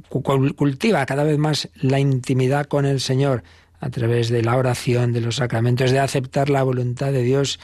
cultiva 0.10 1.06
cada 1.06 1.24
vez 1.24 1.38
más 1.38 1.70
la 1.76 2.00
intimidad 2.00 2.66
con 2.66 2.86
el 2.86 3.00
Señor 3.00 3.44
a 3.80 3.90
través 3.90 4.30
de 4.30 4.44
la 4.44 4.58
oración, 4.58 5.14
de 5.14 5.22
los 5.22 5.38
sacramentos, 5.38 5.92
de 5.92 6.00
aceptar 6.00 6.50
la 6.50 6.64
voluntad 6.64 7.12
de 7.12 7.24
Dios, 7.24 7.60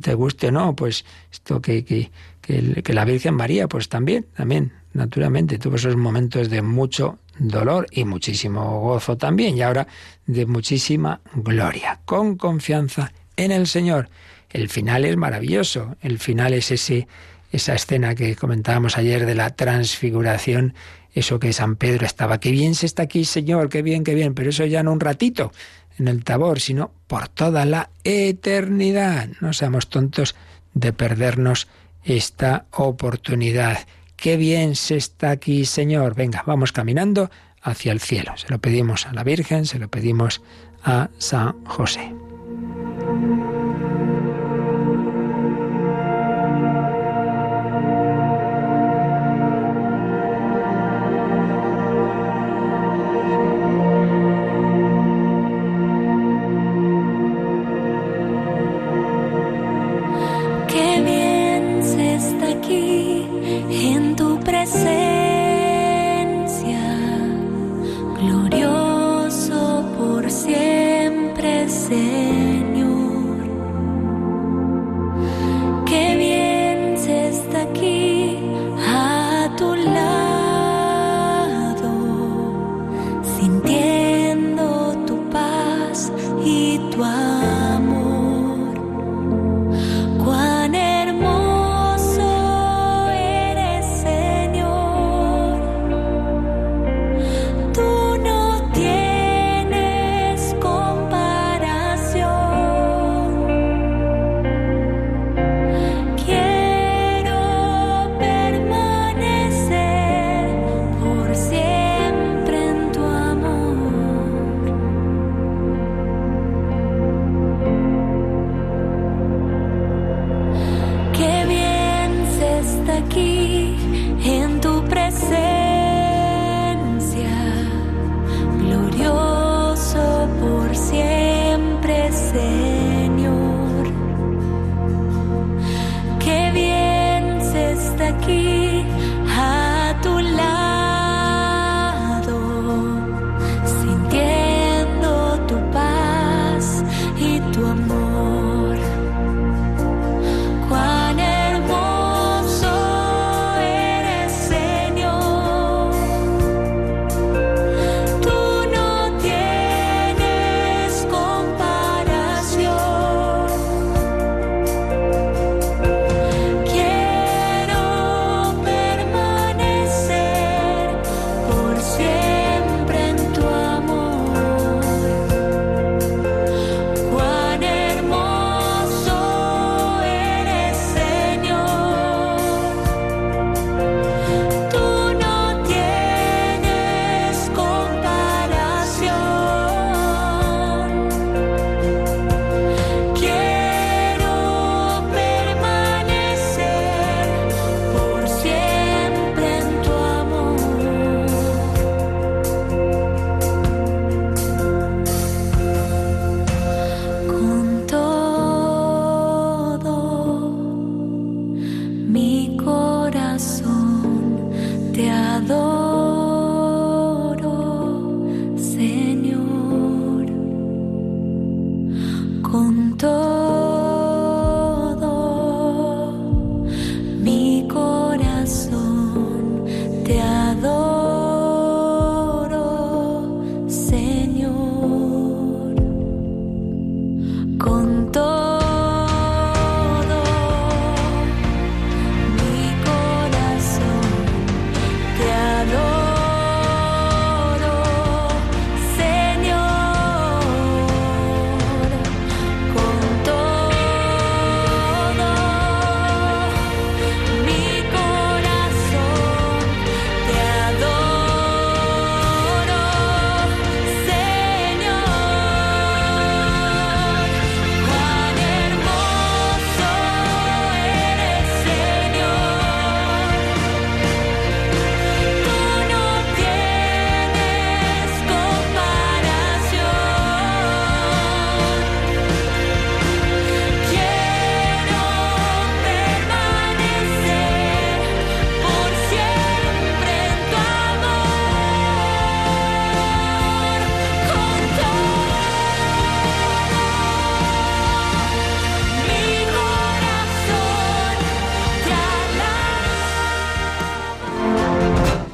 te 0.00 0.14
guste 0.14 0.48
o 0.48 0.52
no, 0.52 0.76
pues 0.76 1.04
esto 1.32 1.60
que, 1.60 1.84
que, 1.84 2.10
que, 2.40 2.92
la 2.92 3.04
Virgen 3.04 3.34
María, 3.34 3.68
pues 3.68 3.88
también, 3.88 4.26
también, 4.36 4.72
naturalmente, 4.92 5.58
tuvo 5.58 5.76
esos 5.76 5.96
momentos 5.96 6.50
de 6.50 6.62
mucho 6.62 7.18
dolor 7.38 7.86
y 7.90 8.04
muchísimo 8.04 8.80
gozo 8.80 9.16
también, 9.16 9.56
y 9.56 9.62
ahora 9.62 9.86
de 10.26 10.46
muchísima 10.46 11.20
gloria, 11.34 12.00
con 12.04 12.36
confianza 12.36 13.12
en 13.36 13.52
el 13.52 13.66
Señor. 13.66 14.08
El 14.50 14.68
final 14.68 15.04
es 15.04 15.16
maravilloso, 15.16 15.96
el 16.00 16.18
final 16.18 16.52
es 16.52 16.70
ese, 16.70 17.06
esa 17.52 17.74
escena 17.74 18.14
que 18.14 18.36
comentábamos 18.36 18.98
ayer 18.98 19.26
de 19.26 19.34
la 19.34 19.50
transfiguración 19.50 20.74
eso 21.14 21.40
que 21.40 21.52
San 21.52 21.76
Pedro 21.76 22.06
estaba, 22.06 22.38
qué 22.38 22.50
bien 22.50 22.74
se 22.74 22.86
está 22.86 23.02
aquí, 23.02 23.24
Señor, 23.24 23.68
qué 23.68 23.82
bien, 23.82 24.04
qué 24.04 24.14
bien, 24.14 24.34
pero 24.34 24.50
eso 24.50 24.64
ya 24.66 24.82
no 24.82 24.92
un 24.92 25.00
ratito 25.00 25.52
en 25.98 26.08
el 26.08 26.24
tabor, 26.24 26.60
sino 26.60 26.92
por 27.06 27.28
toda 27.28 27.64
la 27.64 27.90
eternidad. 28.04 29.28
No 29.40 29.52
seamos 29.52 29.88
tontos 29.88 30.34
de 30.74 30.92
perdernos 30.92 31.68
esta 32.04 32.66
oportunidad. 32.70 33.78
Qué 34.16 34.36
bien 34.36 34.76
se 34.76 34.96
está 34.96 35.30
aquí, 35.30 35.64
Señor. 35.64 36.14
Venga, 36.14 36.42
vamos 36.46 36.72
caminando 36.72 37.30
hacia 37.62 37.92
el 37.92 38.00
cielo. 38.00 38.32
Se 38.36 38.48
lo 38.48 38.58
pedimos 38.58 39.06
a 39.06 39.12
la 39.12 39.24
Virgen, 39.24 39.66
se 39.66 39.78
lo 39.78 39.88
pedimos 39.88 40.42
a 40.82 41.10
San 41.18 41.64
José. 41.64 42.12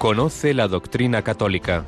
Conoce 0.06 0.54
la 0.54 0.68
doctrina 0.68 1.22
católica. 1.22 1.84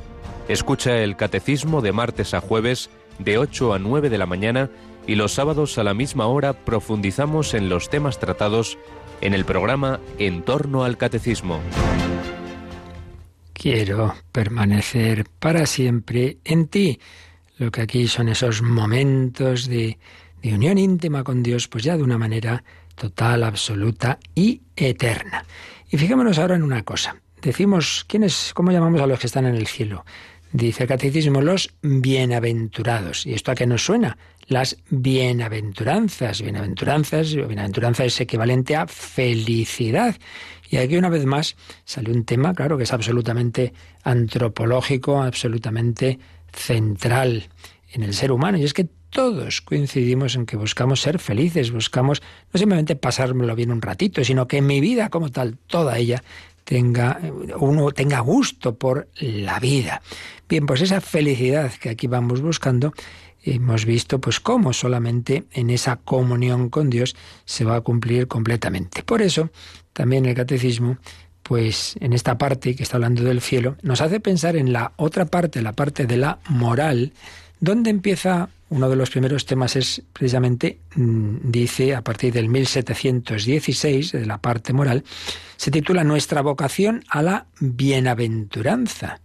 Escucha 0.48 1.04
el 1.04 1.14
catecismo 1.14 1.82
de 1.82 1.92
martes 1.92 2.34
a 2.34 2.40
jueves 2.40 2.90
de 3.20 3.38
8 3.38 3.74
a 3.74 3.78
9 3.78 4.10
de 4.10 4.18
la 4.18 4.26
mañana 4.26 4.70
y 5.06 5.14
los 5.14 5.34
sábados 5.34 5.78
a 5.78 5.84
la 5.84 5.94
misma 5.94 6.26
hora 6.26 6.52
profundizamos 6.52 7.54
en 7.54 7.68
los 7.68 7.90
temas 7.90 8.18
tratados 8.18 8.76
en 9.20 9.34
el 9.34 9.44
programa 9.44 10.00
En 10.18 10.42
torno 10.42 10.82
al 10.82 10.96
catecismo. 10.96 11.60
Quiero 13.52 14.16
permanecer 14.32 15.24
para 15.38 15.64
siempre 15.64 16.38
en 16.44 16.66
ti. 16.66 16.98
Lo 17.56 17.70
que 17.70 17.82
aquí 17.82 18.08
son 18.08 18.28
esos 18.28 18.62
momentos 18.62 19.68
de, 19.68 19.96
de 20.42 20.54
unión 20.54 20.76
íntima 20.76 21.22
con 21.22 21.44
Dios, 21.44 21.68
pues 21.68 21.84
ya 21.84 21.96
de 21.96 22.02
una 22.02 22.18
manera 22.18 22.64
total, 22.96 23.44
absoluta 23.44 24.18
y 24.34 24.62
eterna. 24.74 25.44
Y 25.88 25.98
fijémonos 25.98 26.40
ahora 26.40 26.56
en 26.56 26.64
una 26.64 26.82
cosa 26.82 27.22
decimos, 27.42 28.04
¿quiénes, 28.08 28.52
cómo 28.54 28.72
llamamos 28.72 29.00
a 29.00 29.06
los 29.06 29.18
que 29.18 29.26
están 29.26 29.46
en 29.46 29.54
el 29.54 29.66
cielo? 29.66 30.04
Dice 30.52 30.84
el 30.84 30.88
catecismo, 30.88 31.42
los 31.42 31.74
bienaventurados. 31.82 33.26
¿Y 33.26 33.34
esto 33.34 33.52
a 33.52 33.54
qué 33.54 33.66
nos 33.66 33.84
suena? 33.84 34.16
Las 34.46 34.78
bienaventuranzas. 34.88 36.40
Bienaventuranzas, 36.40 37.34
bienaventuranza 37.34 38.04
es 38.06 38.18
equivalente 38.20 38.74
a 38.74 38.86
felicidad. 38.86 40.16
Y 40.70 40.78
aquí 40.78 40.96
una 40.96 41.10
vez 41.10 41.26
más 41.26 41.56
sale 41.84 42.10
un 42.12 42.24
tema, 42.24 42.54
claro, 42.54 42.78
que 42.78 42.84
es 42.84 42.92
absolutamente 42.92 43.74
antropológico, 44.04 45.22
absolutamente 45.22 46.18
central 46.52 47.48
en 47.92 48.02
el 48.02 48.14
ser 48.14 48.32
humano. 48.32 48.56
Y 48.56 48.64
es 48.64 48.72
que 48.72 48.88
todos 49.10 49.60
coincidimos 49.60 50.34
en 50.34 50.46
que 50.46 50.56
buscamos 50.56 51.00
ser 51.00 51.18
felices, 51.18 51.72
buscamos 51.72 52.22
no 52.52 52.58
simplemente 52.58 52.96
pasármelo 52.96 53.54
bien 53.54 53.70
un 53.70 53.82
ratito, 53.82 54.24
sino 54.24 54.46
que 54.46 54.60
mi 54.62 54.80
vida 54.80 55.08
como 55.08 55.30
tal, 55.30 55.58
toda 55.66 55.98
ella, 55.98 56.22
tenga, 56.68 57.18
uno 57.60 57.92
tenga 57.92 58.20
gusto 58.20 58.76
por 58.76 59.08
la 59.20 59.58
vida. 59.58 60.02
Bien, 60.50 60.66
pues 60.66 60.82
esa 60.82 61.00
felicidad 61.00 61.72
que 61.72 61.88
aquí 61.88 62.06
vamos 62.06 62.42
buscando, 62.42 62.92
hemos 63.42 63.86
visto 63.86 64.20
pues 64.20 64.38
cómo 64.38 64.74
solamente 64.74 65.44
en 65.52 65.70
esa 65.70 65.96
comunión 65.96 66.68
con 66.68 66.90
Dios 66.90 67.16
se 67.46 67.64
va 67.64 67.76
a 67.76 67.80
cumplir 67.80 68.28
completamente. 68.28 69.02
Por 69.02 69.22
eso, 69.22 69.48
también 69.94 70.26
el 70.26 70.34
catecismo 70.34 70.98
pues 71.42 71.96
en 72.00 72.12
esta 72.12 72.36
parte 72.36 72.76
que 72.76 72.82
está 72.82 72.98
hablando 72.98 73.24
del 73.24 73.40
cielo, 73.40 73.76
nos 73.80 74.02
hace 74.02 74.20
pensar 74.20 74.54
en 74.54 74.74
la 74.74 74.92
otra 74.96 75.24
parte, 75.24 75.62
la 75.62 75.72
parte 75.72 76.04
de 76.04 76.18
la 76.18 76.38
moral, 76.50 77.14
donde 77.60 77.88
empieza 77.88 78.50
uno 78.70 78.90
de 78.90 78.96
los 78.96 79.10
primeros 79.10 79.46
temas 79.46 79.76
es 79.76 80.02
precisamente, 80.12 80.80
mm, 80.94 81.50
dice, 81.50 81.94
a 81.94 82.02
partir 82.02 82.32
del 82.32 82.48
1716, 82.48 84.12
de 84.12 84.26
la 84.26 84.38
parte 84.38 84.72
moral, 84.72 85.04
se 85.56 85.70
titula 85.70 86.04
Nuestra 86.04 86.42
vocación 86.42 87.04
a 87.08 87.22
la 87.22 87.46
bienaventuranza, 87.60 89.20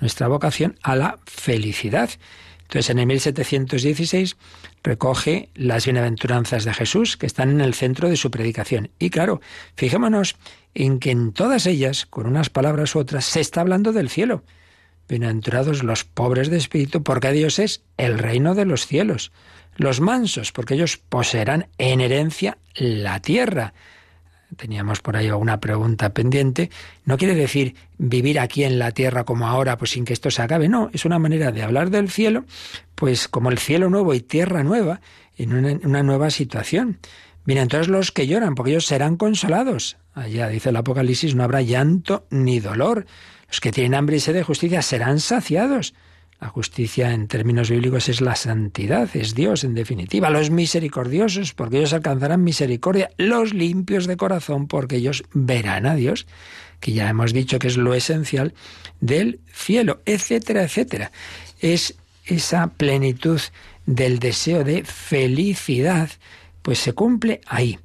nuestra 0.00 0.28
vocación 0.28 0.78
a 0.82 0.96
la 0.96 1.18
felicidad. 1.24 2.10
Entonces, 2.62 2.90
en 2.90 2.98
el 2.98 3.06
1716 3.06 4.36
recoge 4.82 5.48
las 5.54 5.86
bienaventuranzas 5.86 6.64
de 6.64 6.74
Jesús, 6.74 7.16
que 7.16 7.26
están 7.26 7.50
en 7.50 7.60
el 7.60 7.74
centro 7.74 8.08
de 8.08 8.16
su 8.16 8.30
predicación. 8.30 8.90
Y 8.98 9.10
claro, 9.10 9.40
fijémonos 9.76 10.36
en 10.74 10.98
que 10.98 11.10
en 11.10 11.32
todas 11.32 11.66
ellas, 11.66 12.04
con 12.04 12.26
unas 12.26 12.50
palabras 12.50 12.94
u 12.94 12.98
otras, 12.98 13.24
se 13.24 13.40
está 13.40 13.60
hablando 13.60 13.92
del 13.92 14.10
cielo. 14.10 14.44
Bienaventurados 15.08 15.82
los 15.82 16.04
pobres 16.04 16.48
de 16.48 16.56
espíritu, 16.56 17.02
porque 17.02 17.32
Dios 17.32 17.58
es 17.58 17.82
el 17.98 18.18
reino 18.18 18.54
de 18.54 18.64
los 18.64 18.86
cielos. 18.86 19.32
Los 19.76 20.00
mansos, 20.00 20.52
porque 20.52 20.74
ellos 20.74 20.96
poseerán 20.96 21.66
en 21.78 22.00
herencia 22.00 22.58
la 22.74 23.20
tierra. 23.20 23.74
Teníamos 24.56 25.00
por 25.00 25.16
ahí 25.16 25.28
alguna 25.28 25.60
pregunta 25.60 26.14
pendiente. 26.14 26.70
No 27.04 27.18
quiere 27.18 27.34
decir 27.34 27.74
vivir 27.98 28.38
aquí 28.38 28.64
en 28.64 28.78
la 28.78 28.92
tierra 28.92 29.24
como 29.24 29.46
ahora, 29.46 29.76
pues 29.76 29.90
sin 29.90 30.04
que 30.04 30.12
esto 30.12 30.30
se 30.30 30.42
acabe. 30.42 30.68
No, 30.68 30.90
es 30.92 31.04
una 31.04 31.18
manera 31.18 31.52
de 31.52 31.62
hablar 31.62 31.90
del 31.90 32.10
cielo, 32.10 32.44
pues 32.94 33.28
como 33.28 33.50
el 33.50 33.58
cielo 33.58 33.90
nuevo 33.90 34.14
y 34.14 34.20
tierra 34.20 34.62
nueva, 34.62 35.00
en 35.36 35.52
una, 35.52 35.72
una 35.86 36.02
nueva 36.02 36.30
situación. 36.30 36.98
Bienaventurados 37.44 37.88
los 37.88 38.12
que 38.12 38.26
lloran, 38.26 38.54
porque 38.54 38.70
ellos 38.70 38.86
serán 38.86 39.16
consolados. 39.16 39.98
Allá 40.14 40.48
dice 40.48 40.70
el 40.70 40.76
Apocalipsis, 40.76 41.34
no 41.34 41.44
habrá 41.44 41.60
llanto 41.60 42.26
ni 42.30 42.60
dolor. 42.60 43.06
Los 43.54 43.60
que 43.60 43.70
tienen 43.70 43.94
hambre 43.94 44.16
y 44.16 44.18
sed 44.18 44.34
de 44.34 44.42
justicia 44.42 44.82
serán 44.82 45.20
saciados. 45.20 45.94
La 46.40 46.48
justicia 46.48 47.12
en 47.12 47.28
términos 47.28 47.70
bíblicos 47.70 48.08
es 48.08 48.20
la 48.20 48.34
santidad, 48.34 49.08
es 49.14 49.36
Dios 49.36 49.62
en 49.62 49.74
definitiva. 49.74 50.28
Los 50.28 50.50
misericordiosos, 50.50 51.54
porque 51.54 51.78
ellos 51.78 51.92
alcanzarán 51.92 52.42
misericordia. 52.42 53.10
Los 53.16 53.54
limpios 53.54 54.08
de 54.08 54.16
corazón, 54.16 54.66
porque 54.66 54.96
ellos 54.96 55.22
verán 55.32 55.86
a 55.86 55.94
Dios, 55.94 56.26
que 56.80 56.94
ya 56.94 57.08
hemos 57.08 57.32
dicho 57.32 57.60
que 57.60 57.68
es 57.68 57.76
lo 57.76 57.94
esencial 57.94 58.54
del 59.00 59.38
cielo, 59.52 60.00
etcétera, 60.04 60.64
etcétera. 60.64 61.12
Es 61.60 61.94
esa 62.24 62.66
plenitud 62.66 63.40
del 63.86 64.18
deseo 64.18 64.64
de 64.64 64.82
felicidad, 64.82 66.10
pues 66.62 66.80
se 66.80 66.92
cumple 66.92 67.40
ahí. 67.46 67.78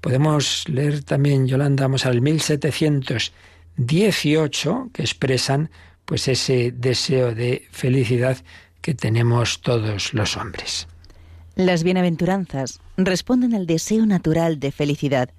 Podemos 0.00 0.68
leer 0.68 1.02
también, 1.02 1.48
Yolanda, 1.48 1.82
vamos 1.82 2.06
al 2.06 2.22
1700. 2.22 3.32
18 3.76 4.90
que 4.92 5.02
expresan 5.02 5.70
pues 6.04 6.28
ese 6.28 6.72
deseo 6.72 7.34
de 7.34 7.66
felicidad 7.70 8.38
que 8.80 8.94
tenemos 8.94 9.60
todos 9.60 10.14
los 10.14 10.36
hombres. 10.36 10.86
Las 11.56 11.82
bienaventuranzas 11.82 12.80
responden 12.96 13.54
al 13.54 13.66
deseo 13.66 14.06
natural 14.06 14.60
de 14.60 14.72
felicidad. 14.72 15.30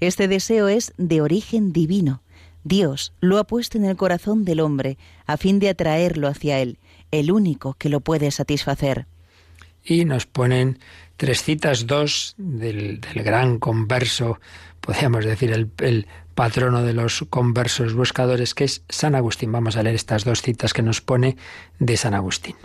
Este 0.00 0.28
deseo 0.28 0.68
es 0.68 0.92
de 0.96 1.20
origen 1.20 1.72
divino. 1.72 2.22
Dios 2.62 3.12
lo 3.20 3.38
ha 3.38 3.44
puesto 3.44 3.76
en 3.76 3.84
el 3.84 3.96
corazón 3.96 4.44
del 4.44 4.60
hombre 4.60 4.96
a 5.26 5.36
fin 5.36 5.58
de 5.58 5.68
atraerlo 5.68 6.28
hacia 6.28 6.60
él, 6.60 6.78
el 7.10 7.30
único 7.30 7.74
que 7.74 7.90
lo 7.90 8.00
puede 8.00 8.30
satisfacer. 8.30 9.06
Y 9.84 10.06
nos 10.06 10.24
ponen 10.24 10.78
tres 11.18 11.42
citas, 11.42 11.86
dos 11.86 12.34
del, 12.38 13.00
gran 13.14 13.58
converso, 13.58 14.40
podríamos 14.80 15.26
decir, 15.26 15.52
el, 15.52 15.70
el 15.78 16.06
patrono 16.34 16.82
de 16.82 16.92
los 16.92 17.24
conversos 17.30 17.94
buscadores, 17.94 18.54
que 18.54 18.64
es 18.64 18.84
San 18.88 19.14
Agustín. 19.14 19.52
Vamos 19.52 19.76
a 19.76 19.82
leer 19.82 19.96
estas 19.96 20.24
dos 20.24 20.42
citas 20.42 20.72
que 20.72 20.82
nos 20.82 21.00
pone 21.00 21.36
de 21.78 21.96
San 21.96 22.14
Agustín. 22.14 22.56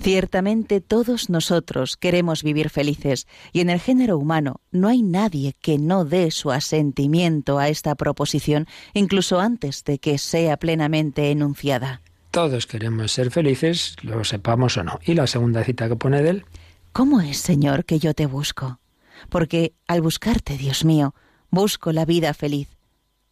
Ciertamente 0.00 0.80
todos 0.80 1.30
nosotros 1.30 1.96
queremos 1.96 2.42
vivir 2.42 2.68
felices, 2.68 3.26
y 3.52 3.60
en 3.60 3.70
el 3.70 3.80
género 3.80 4.18
humano 4.18 4.60
no 4.72 4.88
hay 4.88 5.02
nadie 5.02 5.54
que 5.60 5.78
no 5.78 6.04
dé 6.04 6.30
su 6.30 6.50
asentimiento 6.50 7.58
a 7.58 7.68
esta 7.68 7.94
proposición, 7.94 8.66
incluso 8.92 9.38
antes 9.38 9.84
de 9.84 9.98
que 9.98 10.18
sea 10.18 10.56
plenamente 10.56 11.30
enunciada. 11.30 12.02
Todos 12.32 12.66
queremos 12.66 13.12
ser 13.12 13.30
felices, 13.30 13.94
lo 14.02 14.24
sepamos 14.24 14.76
o 14.76 14.82
no. 14.82 14.98
Y 15.04 15.14
la 15.14 15.28
segunda 15.28 15.62
cita 15.62 15.88
que 15.88 15.94
pone 15.94 16.20
de 16.20 16.30
él. 16.30 16.44
¿Cómo 16.92 17.20
es, 17.20 17.38
Señor, 17.38 17.84
que 17.84 18.00
yo 18.00 18.12
te 18.12 18.26
busco? 18.26 18.80
Porque 19.28 19.74
al 19.86 20.02
buscarte, 20.02 20.56
Dios 20.56 20.84
mío, 20.84 21.14
busco 21.50 21.92
la 21.92 22.04
vida 22.04 22.34
feliz. 22.34 22.68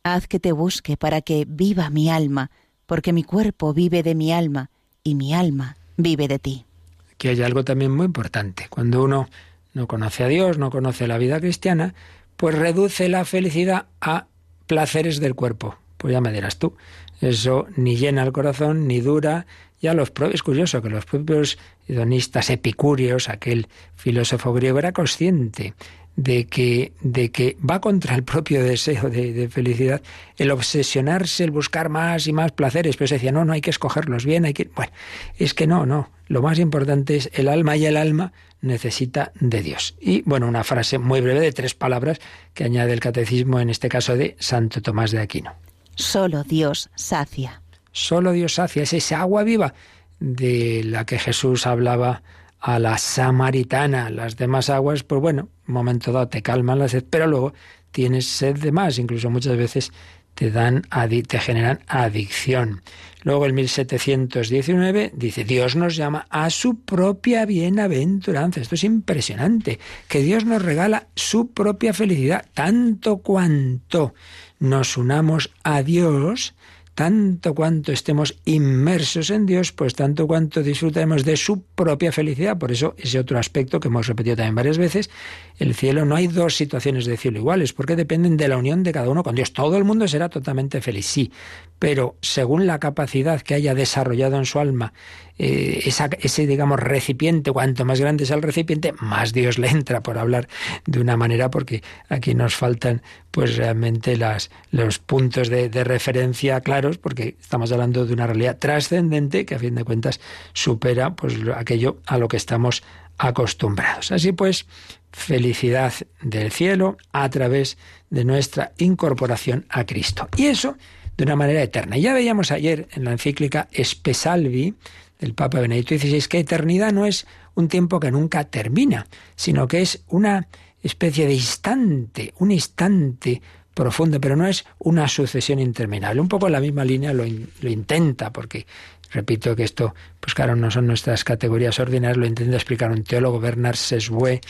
Haz 0.05 0.27
que 0.27 0.41
te 0.41 0.51
busque 0.51 0.97
para 0.97 1.21
que 1.21 1.45
viva 1.47 1.89
mi 1.89 2.11
alma, 2.11 2.51
porque 2.87 3.13
mi 3.13 3.23
cuerpo 3.23 3.73
vive 3.73 4.03
de 4.03 4.17
mi 4.17 4.33
alma 4.33 4.71
y 5.05 5.15
mi 5.15 5.33
alma 5.33 5.77
vive 5.97 6.27
de 6.27 6.41
ti. 6.41 6.65
Aquí 7.13 7.29
hay 7.29 7.41
algo 7.43 7.65
también 7.65 7.93
muy 7.93 8.07
importante. 8.07 8.67
Cuando 8.69 9.05
uno 9.05 9.29
no 9.75 9.87
conoce 9.87 10.25
a 10.25 10.29
Dios, 10.29 10.59
no 10.59 10.71
conoce 10.71 11.07
la 11.07 11.19
vida 11.19 11.41
cristiana, 11.41 11.95
pues 12.37 12.59
reduce 12.59 13.09
la 13.09 13.25
felicidad 13.25 13.87
a 14.01 14.27
placeres 14.67 15.21
del 15.21 15.37
cuerpo. 15.37 15.77
Pues 15.99 16.13
ya 16.13 16.21
me 16.21 16.33
dirás 16.33 16.59
tú. 16.59 16.75
Eso 17.21 17.69
ni 17.77 17.97
llena 17.97 18.25
el 18.25 18.33
corazón, 18.33 18.89
ni 18.89 19.01
dura. 19.01 19.47
Ya 19.81 19.95
los 19.95 20.13
es 20.33 20.43
curioso 20.43 20.83
que 20.83 20.91
los 20.91 21.05
propios 21.05 21.59
hedonistas 21.87 22.51
epicúreos, 22.51 23.29
aquel 23.29 23.69
filósofo 23.95 24.53
griego, 24.53 24.81
era 24.81 24.91
consciente 24.91 25.75
de 26.17 26.47
que, 26.47 26.93
de 27.01 27.31
que 27.31 27.57
va 27.69 27.81
contra 27.81 28.15
el 28.15 28.23
propio 28.23 28.63
deseo 28.63 29.09
de, 29.09 29.49
felicidad 29.49 30.03
el 30.37 30.51
obsesionarse, 30.51 31.45
el 31.45 31.51
buscar 31.51 31.89
más 31.89 32.27
y 32.27 32.33
más 32.33 32.53
placeres. 32.53 32.97
Pero 32.97 33.09
se 33.09 33.15
decía, 33.15 33.33
no, 33.33 33.45
no 33.45 33.53
hay 33.53 33.61
que 33.61 33.71
escogerlos 33.71 34.25
bien, 34.25 34.45
hay 34.45 34.53
que. 34.53 34.71
Bueno, 34.75 34.93
es 35.39 35.55
que 35.55 35.67
no, 35.67 35.87
no. 35.87 36.11
Lo 36.29 36.43
más 36.43 36.59
importante 36.59 37.17
es 37.17 37.31
el 37.33 37.49
alma 37.49 37.77
y 37.77 37.87
el 37.87 37.97
alma 37.97 38.33
necesita 38.61 39.33
de 39.41 39.63
Dios. 39.63 39.97
Y 40.01 40.23
bueno, 40.23 40.47
una 40.47 40.65
frase 40.65 40.99
muy 40.99 41.21
breve 41.21 41.41
de 41.41 41.53
tres 41.53 41.75
palabras 41.75 42.19
que 42.55 42.65
añade 42.65 42.93
el 42.93 43.01
catecismo, 43.01 43.61
en 43.61 43.71
este 43.71 43.89
caso 43.89 44.17
de 44.17 44.37
Santo 44.39 44.81
Tomás 44.81 45.11
de 45.11 45.21
Aquino. 45.21 45.55
Solo 45.95 46.45
Dios 46.45 46.91
sacia. 46.95 47.63
Solo 47.93 48.33
Dios 48.33 48.55
sacia, 48.55 48.85
es 48.85 48.93
esa 48.93 49.21
agua 49.21 49.43
viva 49.43 49.75
de 50.21 50.83
la 50.85 51.05
que 51.05 51.19
Jesús 51.19 51.67
hablaba 51.67 52.23
a 52.63 52.79
la 52.79 52.97
samaritana. 52.97 54.09
Las 54.09 54.37
demás 54.37 54.71
aguas, 54.71 55.03
pues 55.03 55.21
bueno, 55.21 55.49
un 55.67 55.75
momento 55.75 56.13
dado 56.13 56.29
te 56.29 56.43
calman 56.43 56.79
la 56.79 56.89
sed, 56.89 57.05
pero 57.11 57.27
luego 57.27 57.53
tienes 57.91 58.27
sed 58.27 58.57
de 58.57 58.73
más, 58.73 58.99
incluso 58.99 59.29
muchas 59.29 59.57
veces 59.57 59.93
te 60.35 60.51
dan 60.51 60.83
te 61.29 61.39
generan 61.41 61.81
adicción. 61.89 62.83
Luego 63.23 63.47
el 63.47 63.53
1719 63.53 65.13
dice, 65.15 65.45
Dios 65.45 65.77
nos 65.77 65.95
llama 65.97 66.27
a 66.31 66.51
su 66.51 66.81
propia 66.81 67.45
bienaventuranza. 67.47 68.61
Esto 68.61 68.77
es 68.77 68.85
impresionante, 68.85 69.79
que 70.09 70.21
Dios 70.21 70.45
nos 70.45 70.63
regala 70.63 71.09
su 71.15 71.49
propia 71.53 71.93
felicidad, 71.93 72.47
tanto 72.55 73.19
cuanto 73.19 74.15
nos 74.59 74.97
unamos 74.97 75.51
a 75.63 75.83
Dios, 75.83 76.55
tanto 76.95 77.55
cuanto 77.55 77.91
estemos 77.91 78.39
inmersos 78.45 79.31
en 79.31 79.47
Dios, 79.47 79.73
pues 79.73 79.95
tanto 79.95 80.27
cuanto 80.27 80.63
disfrutemos 80.63 81.25
de 81.25 81.37
su 81.37 81.63
propia 81.63 82.13
felicidad. 82.13 82.59
Por 82.59 82.73
eso 82.73 82.95
ese 82.99 83.19
otro 83.19 83.39
aspecto 83.39 83.81
que 83.81 83.89
hemos 83.89 84.07
repetido 84.07 84.37
también 84.37 84.55
varias 84.55 84.79
veces, 84.79 85.11
el 85.59 85.75
cielo 85.75 86.05
no 86.05 86.17
hay 86.17 86.27
dos 86.27 86.57
situaciones 86.57 87.07
de 87.07 87.17
cielo 87.17 87.39
iguales, 87.39 87.73
porque 87.73 87.97
dependen 87.97 88.37
de 88.37 88.49
la 88.49 88.59
unión 88.59 88.83
de 88.83 88.93
cada 88.93 89.09
uno 89.09 89.23
con 89.23 89.35
Dios. 89.35 89.53
Todo 89.53 89.77
el 89.77 89.85
mundo 89.85 90.07
será 90.09 90.29
totalmente 90.29 90.81
feliz, 90.81 91.07
sí, 91.07 91.33
pero 91.79 92.17
según 92.21 92.67
la 92.67 92.79
capacidad 92.79 93.41
que 93.41 93.55
haya 93.55 93.75
desarrollado 93.75 94.37
en 94.37 94.45
su 94.45 94.59
alma 94.59 94.93
eh, 95.39 95.83
ese, 95.87 96.47
digamos, 96.47 96.79
recipiente, 96.79 97.53
cuanto 97.53 97.85
más 97.85 98.01
grande 98.01 98.27
sea 98.27 98.37
el 98.37 98.43
recipiente, 98.43 98.93
más 99.01 99.33
Dios 99.33 99.59
le 99.59 99.69
entra, 99.69 100.03
por 100.03 100.19
hablar 100.19 100.47
de 100.87 101.01
una 101.01 101.17
manera, 101.17 101.51
porque 101.51 101.83
aquí 102.09 102.35
nos 102.35 102.55
faltan 102.55 103.03
pues 103.31 103.57
realmente 103.57 104.17
las, 104.17 104.51
los 104.71 104.99
puntos 104.99 105.49
de, 105.49 105.71
de 105.71 105.85
referencia 105.85 106.61
claros, 106.61 106.82
porque 106.99 107.37
estamos 107.41 107.73
hablando 107.73 108.05
de 108.05 108.13
una 108.13 108.27
realidad 108.27 108.59
trascendente 108.59 109.47
que 109.47 109.55
a 109.55 109.59
fin 109.59 109.75
de 109.75 109.85
cuentas 109.85 110.21
supera 110.53 111.15
pues 111.15 111.35
aquello 111.55 111.99
a 112.07 112.19
lo 112.19 112.29
que 112.29 112.37
estamos 112.37 112.83
acostumbrados. 113.19 114.13
Así 114.13 114.33
pues, 114.33 114.67
felicidad 115.13 115.93
del 116.23 116.51
cielo 116.51 116.97
a 117.13 117.29
través 117.31 117.79
de 118.11 118.25
nuestra 118.25 118.73
incorporación 118.79 119.67
a 119.69 119.85
Cristo. 119.85 120.29
Y 120.37 120.47
eso 120.47 120.77
de 121.17 121.25
una 121.25 121.37
manera 121.37 121.63
eterna. 121.63 121.97
Ya 121.99 122.15
veíamos 122.15 122.51
ayer 122.51 122.89
en 122.93 123.05
la 123.05 123.13
encíclica 123.13 123.69
Espesalvi 123.73 124.75
del 125.19 125.35
Papa 125.35 125.61
Benedicto 125.61 125.97
XVI 125.97 126.27
que 126.29 126.41
eternidad 126.41 126.93
no 126.93 127.07
es 127.07 127.27
un 127.55 127.69
tiempo 127.69 128.01
que 128.01 128.11
nunca 128.11 128.45
termina, 128.45 129.07
sino 129.37 129.69
que 129.69 129.83
es 129.83 130.03
una 130.09 130.49
especie 130.83 131.27
de 131.27 131.35
instante, 131.35 132.35
un 132.39 132.51
instante 132.51 133.41
profundo, 133.75 134.21
pero 134.21 134.37
no 134.37 134.47
es 134.47 134.65
una 134.79 135.09
sucesión 135.09 135.59
interminable. 135.59 136.21
Un 136.21 136.29
poco 136.29 136.47
en 136.47 136.53
la 136.53 136.61
misma 136.61 136.85
línea 136.85 137.13
lo, 137.13 137.25
lo 137.61 137.71
intenta, 137.71 138.33
porque 138.33 138.67
repito 139.13 139.55
que 139.55 139.65
esto, 139.65 139.95
pues 140.21 140.35
claro, 140.35 140.57
no 140.57 140.71
son 140.71 140.87
nuestras 140.87 141.25
categorías 141.25 141.79
ordinarias, 141.79 142.17
lo 142.17 142.27
intenta 142.27 142.57
explicar 142.57 142.91
un 142.91 143.05
teólogo, 143.05 143.41
Bernard 143.41 143.77
Sesbue, 143.77 144.41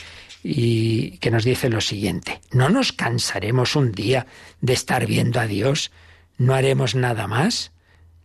y 0.43 1.17
que 1.19 1.31
nos 1.31 1.45
dice 1.45 1.69
lo 1.69 1.79
siguiente, 1.79 2.41
¿no 2.51 2.69
nos 2.69 2.91
cansaremos 2.91 3.75
un 3.75 3.93
día 3.93 4.27
de 4.59 4.73
estar 4.73 5.05
viendo 5.05 5.39
a 5.39 5.47
Dios? 5.47 5.91
¿No 6.37 6.53
haremos 6.53 6.95
nada 6.95 7.27
más? 7.27 7.71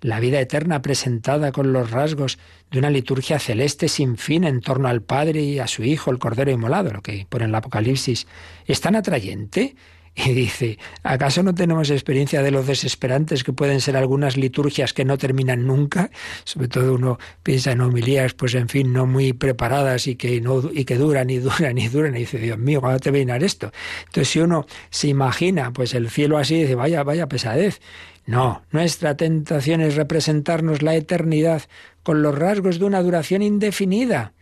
La 0.01 0.20
vida 0.20 0.40
eterna 0.40 0.82
presentada 0.82 1.53
con 1.53 1.72
los 1.72 1.90
rasgos 1.90 2.38
de 2.70 2.78
una 2.78 2.90
liturgia 2.90 3.38
celeste 3.38 3.88
sin 3.88 4.16
fin 4.16 4.44
en 4.44 4.61
torno 4.61 4.88
al 4.88 5.03
Padre 5.03 5.42
y 5.42 5.59
a 5.59 5.66
su 5.66 5.84
Hijo, 5.84 6.11
el 6.11 6.18
Cordero 6.18 6.51
Inmolado, 6.51 6.92
lo 6.92 7.03
que 7.03 7.26
pone 7.28 7.44
en 7.44 7.51
el 7.51 7.57
Apocalipsis, 7.57 8.26
¿es 8.66 8.80
tan 8.80 8.96
atrayente? 8.96 9.76
Y 10.15 10.33
dice, 10.33 10.79
¿acaso 11.03 11.43
no 11.43 11.55
tenemos 11.55 11.91
experiencia 11.91 12.43
de 12.43 12.51
los 12.51 12.67
desesperantes 12.67 13.45
que 13.45 13.53
pueden 13.53 13.81
ser 13.81 13.97
algunas 13.97 14.37
liturgias 14.37 14.93
que 14.93 15.05
no 15.05 15.17
terminan 15.17 15.67
nunca? 15.67 16.11
Sobre 16.45 16.69
todo 16.69 16.95
uno 16.95 17.19
piensa 17.43 17.73
en 17.73 17.81
homilías, 17.81 18.35
pues 18.35 18.55
en 18.55 18.69
fin, 18.69 18.93
no 18.93 19.07
muy 19.07 19.33
preparadas 19.33 20.07
y 20.07 20.17
que, 20.17 20.41
no, 20.41 20.71
y 20.73 20.85
que 20.85 20.97
duran 20.97 21.31
y 21.31 21.39
duran 21.39 21.79
y 21.79 21.89
duran. 21.89 22.17
Y 22.17 22.21
dice, 22.21 22.39
Dios 22.39 22.59
mío, 22.59 22.81
¿cuándo 22.81 22.99
te 22.99 23.11
va 23.11 23.35
a 23.35 23.37
esto? 23.39 23.71
Entonces, 24.07 24.29
si 24.29 24.41
uno 24.41 24.67
se 24.91 25.09
imagina 25.09 25.73
pues 25.73 25.95
el 25.95 26.11
cielo 26.11 26.39
así, 26.39 26.61
dice, 26.63 26.75
vaya, 26.75 27.03
vaya 27.03 27.29
pesadez. 27.29 27.81
No, 28.27 28.63
nuestra 28.73 29.17
tentación 29.17 29.81
es 29.81 29.97
representarnos 29.97 30.83
la 30.83 30.95
eternidad 30.95 31.63
con 32.03 32.23
los 32.23 32.37
rasgos 32.37 32.79
de 32.79 32.85
una 32.85 33.03
duración 33.03 33.43
indefinida. 33.43 34.35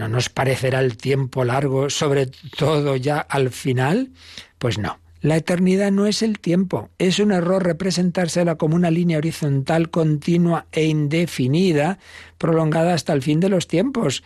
¿No 0.00 0.08
nos 0.08 0.30
parecerá 0.30 0.80
el 0.80 0.96
tiempo 0.96 1.44
largo, 1.44 1.90
sobre 1.90 2.24
todo 2.56 2.96
ya 2.96 3.18
al 3.18 3.50
final? 3.50 4.12
Pues 4.58 4.78
no. 4.78 4.98
La 5.20 5.36
eternidad 5.36 5.92
no 5.92 6.06
es 6.06 6.22
el 6.22 6.38
tiempo, 6.38 6.88
es 6.98 7.18
un 7.18 7.32
error 7.32 7.62
representársela 7.62 8.54
como 8.54 8.76
una 8.76 8.90
línea 8.90 9.18
horizontal 9.18 9.90
continua 9.90 10.64
e 10.72 10.86
indefinida, 10.86 11.98
prolongada 12.38 12.94
hasta 12.94 13.12
el 13.12 13.20
fin 13.20 13.40
de 13.40 13.50
los 13.50 13.68
tiempos. 13.68 14.22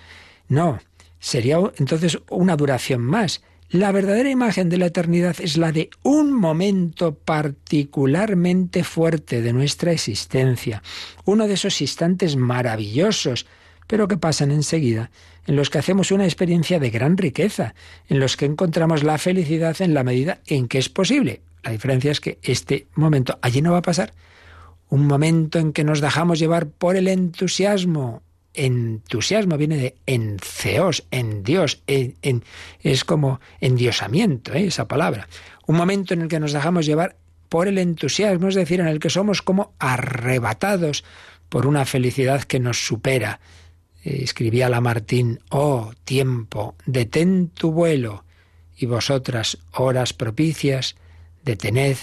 No, 0.46 0.78
sería 1.18 1.58
entonces 1.76 2.20
una 2.30 2.54
duración 2.54 3.00
más. 3.00 3.42
La 3.68 3.90
verdadera 3.90 4.30
imagen 4.30 4.68
de 4.68 4.78
la 4.78 4.86
eternidad 4.86 5.34
es 5.40 5.56
la 5.56 5.72
de 5.72 5.90
un 6.04 6.32
momento 6.32 7.16
particularmente 7.16 8.84
fuerte 8.84 9.42
de 9.42 9.52
nuestra 9.52 9.90
existencia, 9.90 10.84
uno 11.24 11.48
de 11.48 11.54
esos 11.54 11.80
instantes 11.80 12.36
maravillosos, 12.36 13.46
pero 13.88 14.06
que 14.06 14.16
pasan 14.16 14.52
enseguida 14.52 15.10
en 15.47 15.57
los 15.57 15.70
que 15.70 15.78
hacemos 15.78 16.11
una 16.11 16.24
experiencia 16.24 16.78
de 16.78 16.90
gran 16.90 17.16
riqueza, 17.16 17.74
en 18.09 18.20
los 18.20 18.36
que 18.36 18.47
encontramos 18.47 19.03
la 19.03 19.18
felicidad 19.18 19.80
en 19.80 19.95
la 19.95 20.05
medida 20.05 20.40
en 20.47 20.68
que 20.68 20.78
es 20.78 20.88
posible. 20.88 21.42
La 21.62 21.70
diferencia 21.70 22.11
es 22.11 22.20
que 22.20 22.38
este 22.42 22.86
momento 22.95 23.38
allí 23.42 23.62
no 23.62 23.72
va 23.72 23.78
a 23.78 23.82
pasar. 23.82 24.12
Un 24.88 25.07
momento 25.07 25.59
en 25.59 25.72
que 25.72 25.84
nos 25.84 26.01
dejamos 26.01 26.38
llevar 26.38 26.66
por 26.66 26.97
el 26.97 27.09
entusiasmo. 27.09 28.22
Entusiasmo 28.53 29.57
viene 29.57 29.76
de 29.76 29.97
enceos, 30.07 31.05
en 31.11 31.42
Dios, 31.42 31.82
en, 31.86 32.45
es 32.80 33.05
como 33.05 33.40
endiosamiento, 33.61 34.53
¿eh? 34.53 34.66
esa 34.66 34.86
palabra. 34.86 35.28
Un 35.66 35.76
momento 35.76 36.14
en 36.14 36.22
el 36.22 36.28
que 36.28 36.38
nos 36.38 36.53
dejamos 36.53 36.86
llevar 36.86 37.16
por 37.49 37.66
el 37.66 37.78
entusiasmo, 37.78 38.49
es 38.49 38.55
decir, 38.55 38.80
en 38.80 38.86
el 38.86 39.01
que 39.01 39.11
somos 39.11 39.42
como 39.42 39.72
arrebatados 39.78 41.05
por 41.49 41.66
una 41.66 41.84
felicidad 41.84 42.42
que 42.42 42.61
nos 42.61 42.86
supera, 42.86 43.40
escribía 44.05 44.68
Lamartín, 44.68 45.40
oh 45.50 45.92
tiempo, 46.05 46.74
detén 46.86 47.48
tu 47.48 47.72
vuelo, 47.72 48.24
y 48.76 48.86
vosotras, 48.86 49.59
horas 49.72 50.12
propicias, 50.12 50.96
detened 51.44 51.96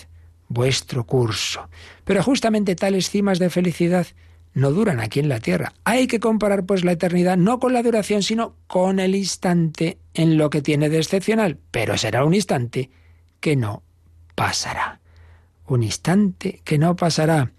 vuestro 0.48 1.06
curso. 1.06 1.70
Pero 2.04 2.24
justamente 2.24 2.76
tales 2.76 3.10
cimas 3.10 3.40
de 3.40 3.50
felicidad 3.50 4.08
no 4.54 4.72
duran 4.72 5.00
aquí 5.00 5.20
en 5.20 5.30
la 5.30 5.40
tierra. 5.40 5.74
Hay 5.84 6.08
que 6.08 6.20
comparar 6.20 6.66
pues 6.66 6.84
la 6.84 6.92
eternidad 6.94 7.38
no 7.38 7.60
con 7.60 7.74
la 7.74 7.84
duración, 7.84 8.22
sino 8.22 8.56
con 8.68 9.00
el 9.00 9.16
instante 9.16 9.98
en 10.14 10.38
lo 10.38 10.50
que 10.50 10.62
tiene 10.62 10.90
de 10.90 10.98
excepcional. 10.98 11.58
Pero 11.72 11.98
será 11.98 12.26
un 12.26 12.34
instante 12.34 12.90
que 13.40 13.56
no 13.56 13.84
pasará. 14.36 15.00
Un 15.68 15.84
instante 15.84 16.62
que 16.66 16.78
no 16.78 16.96
pasará. 16.96 17.52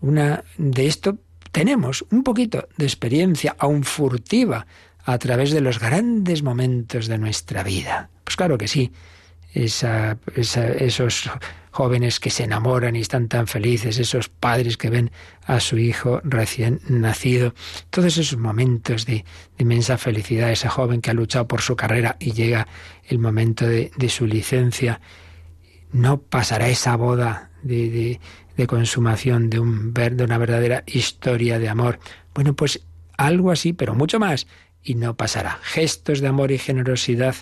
Una 0.00 0.44
de 0.56 0.86
esto 0.86 1.18
tenemos 1.56 2.04
un 2.10 2.22
poquito 2.22 2.68
de 2.76 2.84
experiencia, 2.84 3.56
aún 3.58 3.82
furtiva, 3.82 4.66
a 5.06 5.16
través 5.16 5.52
de 5.52 5.62
los 5.62 5.80
grandes 5.80 6.42
momentos 6.42 7.06
de 7.06 7.16
nuestra 7.16 7.62
vida. 7.62 8.10
Pues 8.24 8.36
claro 8.36 8.58
que 8.58 8.68
sí. 8.68 8.92
esos 9.54 11.30
jóvenes 11.70 12.20
que 12.20 12.28
se 12.28 12.44
enamoran 12.44 12.94
y 12.94 13.00
están 13.00 13.28
tan 13.28 13.46
felices, 13.46 13.98
esos 13.98 14.28
padres 14.28 14.76
que 14.76 14.90
ven 14.90 15.10
a 15.46 15.60
su 15.60 15.78
hijo 15.78 16.20
recién 16.24 16.82
nacido, 16.90 17.54
todos 17.88 18.18
esos 18.18 18.38
momentos 18.38 19.06
de, 19.06 19.24
inmensa 19.56 19.96
felicidad, 19.96 20.52
ese 20.52 20.68
joven 20.68 21.00
que 21.00 21.10
ha 21.10 21.14
luchado 21.14 21.48
por 21.48 21.62
su 21.62 21.74
carrera 21.74 22.16
y 22.20 22.32
llega 22.32 22.68
el 23.08 23.18
momento 23.18 23.66
de, 23.66 24.08
su 24.10 24.26
licencia, 24.26 25.00
no 25.90 26.20
pasará 26.20 26.68
esa 26.68 26.96
boda 26.96 27.48
de, 27.62 28.20
de, 28.56 28.66
consumación 28.66 29.50
de, 29.50 29.58
un, 29.58 29.92
de 29.94 30.24
una 30.24 30.38
verdadera 30.38 30.84
historia 30.86 31.58
de 31.58 31.68
amor. 31.68 31.98
Bueno, 32.34 32.54
pues 32.54 32.82
algo 33.16 33.50
así, 33.50 33.72
pero 33.72 33.94
mucho 33.94 34.18
más, 34.18 34.46
y 34.82 34.94
no 34.94 35.16
pasará. 35.16 35.58
Gestos 35.62 36.20
de 36.20 36.28
amor 36.28 36.52
y 36.52 36.58
generosidad 36.58 37.34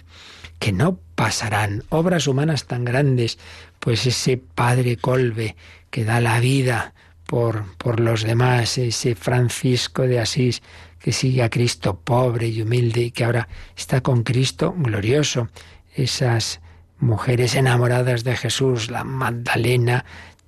que 0.59 0.73
no 0.73 0.99
pasarán. 1.15 1.85
Obras 1.91 2.27
humanas 2.27 2.67
tan 2.67 2.85
grandes, 2.85 3.39
pues 3.81 4.07
ese 4.07 4.39
Padre 4.39 4.97
Colbe 4.97 5.57
que 5.91 6.05
da 6.05 6.21
la 6.21 6.41
vida 6.41 6.95
por, 7.27 7.65
por 7.77 8.01
los 8.01 8.23
demás, 8.23 8.79
ese 8.79 9.15
Francisco 9.15 10.03
de 10.03 10.21
Asís 10.21 10.63
que 10.99 11.13
sigue 11.13 11.43
a 11.43 11.51
Cristo 11.51 12.01
pobre 12.03 12.49
y 12.49 12.63
humilde 12.63 13.03
y 13.03 13.11
que 13.11 13.25
ahora 13.25 13.49
está 13.77 14.01
con 14.01 14.23
Cristo 14.23 14.75
glorioso. 14.77 15.49
Esas 15.95 16.61
mujeres 16.99 17.55
enamoradas 17.57 18.25
de 18.25 18.35
Jesús, 18.37 18.91
la 18.91 19.05
Magdalena, 19.05 20.07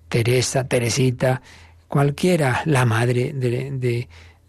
Teresa, 0.09 0.69
Teresita, 0.69 1.43
cualquiera, 1.89 2.63
la 2.65 2.85
madre 2.85 3.33
de, 3.33 4.09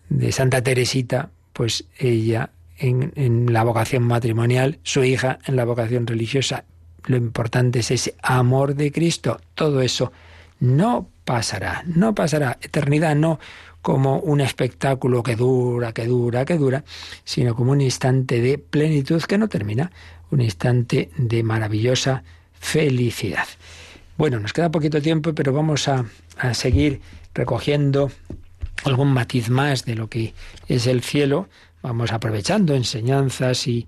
de, 0.09 0.31
Santa 0.31 0.61
Teresita, 0.61 1.29
pues 1.53 1.85
ella 1.97 2.51
en, 2.77 3.51
la 3.51 3.63
vocación 3.63 4.03
matrimonial, 4.03 4.79
su 4.83 5.03
hija 5.03 5.39
en 5.45 5.55
la 5.55 5.65
vocación 5.65 6.07
religiosa. 6.07 6.65
Lo 7.05 7.17
importante 7.17 7.79
es 7.79 7.91
ese 7.91 8.15
amor 8.21 8.75
de 8.75 8.91
Cristo. 8.91 9.39
Todo 9.55 9.81
eso 9.81 10.11
no 10.59 11.09
pasará, 11.25 11.83
no 11.85 12.13
pasará. 12.13 12.57
Eternidad 12.61 13.15
no 13.15 13.39
como 13.81 14.19
un 14.19 14.41
espectáculo 14.41 15.23
que 15.23 15.35
dura, 15.35 15.93
que 15.93 16.05
dura, 16.05 16.43
que 16.43 16.57
dura, 16.57 16.83
sino 17.23 17.55
como 17.55 17.71
un 17.71 17.81
instante 17.81 18.41
de 18.41 18.57
plenitud 18.57 19.21
que 19.23 19.37
no 19.37 19.47
termina, 19.47 19.91
un 20.29 20.41
instante 20.41 21.09
de 21.15 21.43
maravillosa 21.43 22.23
felicidad. 22.59 23.47
Bueno, 24.17 24.39
nos 24.39 24.53
queda 24.53 24.71
poquito 24.71 25.01
tiempo, 25.01 25.33
pero 25.33 25.53
vamos 25.53 25.87
a, 25.87 26.05
a 26.37 26.53
seguir 26.53 27.01
recogiendo 27.33 28.11
algún 28.83 29.11
matiz 29.11 29.49
más 29.49 29.85
de 29.85 29.95
lo 29.95 30.09
que 30.09 30.33
es 30.67 30.87
el 30.87 31.01
cielo 31.01 31.47
vamos 31.81 32.11
aprovechando 32.11 32.75
enseñanzas 32.75 33.67
y, 33.67 33.87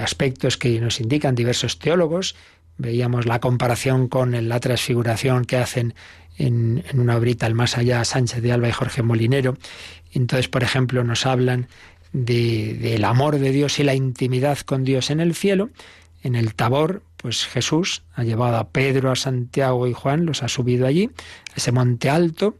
aspectos 0.00 0.56
que 0.56 0.80
nos 0.80 0.98
indican 0.98 1.34
diversos 1.34 1.78
teólogos. 1.78 2.36
Veíamos 2.78 3.26
la 3.26 3.38
comparación 3.38 4.08
con 4.08 4.48
la 4.48 4.60
transfiguración 4.60 5.44
que 5.44 5.58
hacen 5.58 5.92
en, 6.38 6.82
una 6.94 7.18
obrita 7.18 7.44
al 7.44 7.54
más 7.54 7.76
allá 7.76 8.02
Sánchez 8.02 8.40
de 8.40 8.50
Alba 8.50 8.70
y 8.70 8.72
Jorge 8.72 9.02
Molinero. 9.02 9.58
Entonces, 10.14 10.48
por 10.48 10.62
ejemplo, 10.62 11.04
nos 11.04 11.26
hablan 11.26 11.68
del 12.14 13.04
amor 13.04 13.38
de 13.38 13.50
Dios 13.50 13.78
y 13.78 13.84
la 13.84 13.94
intimidad 13.94 14.56
con 14.60 14.84
Dios 14.84 15.10
en 15.10 15.20
el 15.20 15.34
cielo. 15.34 15.68
En 16.22 16.34
el 16.34 16.54
Tabor, 16.54 17.02
pues 17.18 17.44
Jesús 17.46 18.02
ha 18.14 18.24
llevado 18.24 18.56
a 18.56 18.68
Pedro, 18.68 19.10
a 19.10 19.16
Santiago 19.16 19.86
y 19.86 19.92
Juan, 19.92 20.24
los 20.24 20.42
ha 20.42 20.48
subido 20.48 20.86
allí, 20.86 21.10
a 21.52 21.56
ese 21.56 21.72
monte 21.72 22.08
alto, 22.08 22.56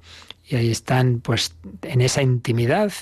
y 0.47 0.57
ahí 0.57 0.71
están 0.71 1.21
pues 1.21 1.55
en 1.83 2.01
esa 2.01 2.23
intimidad 2.23 2.93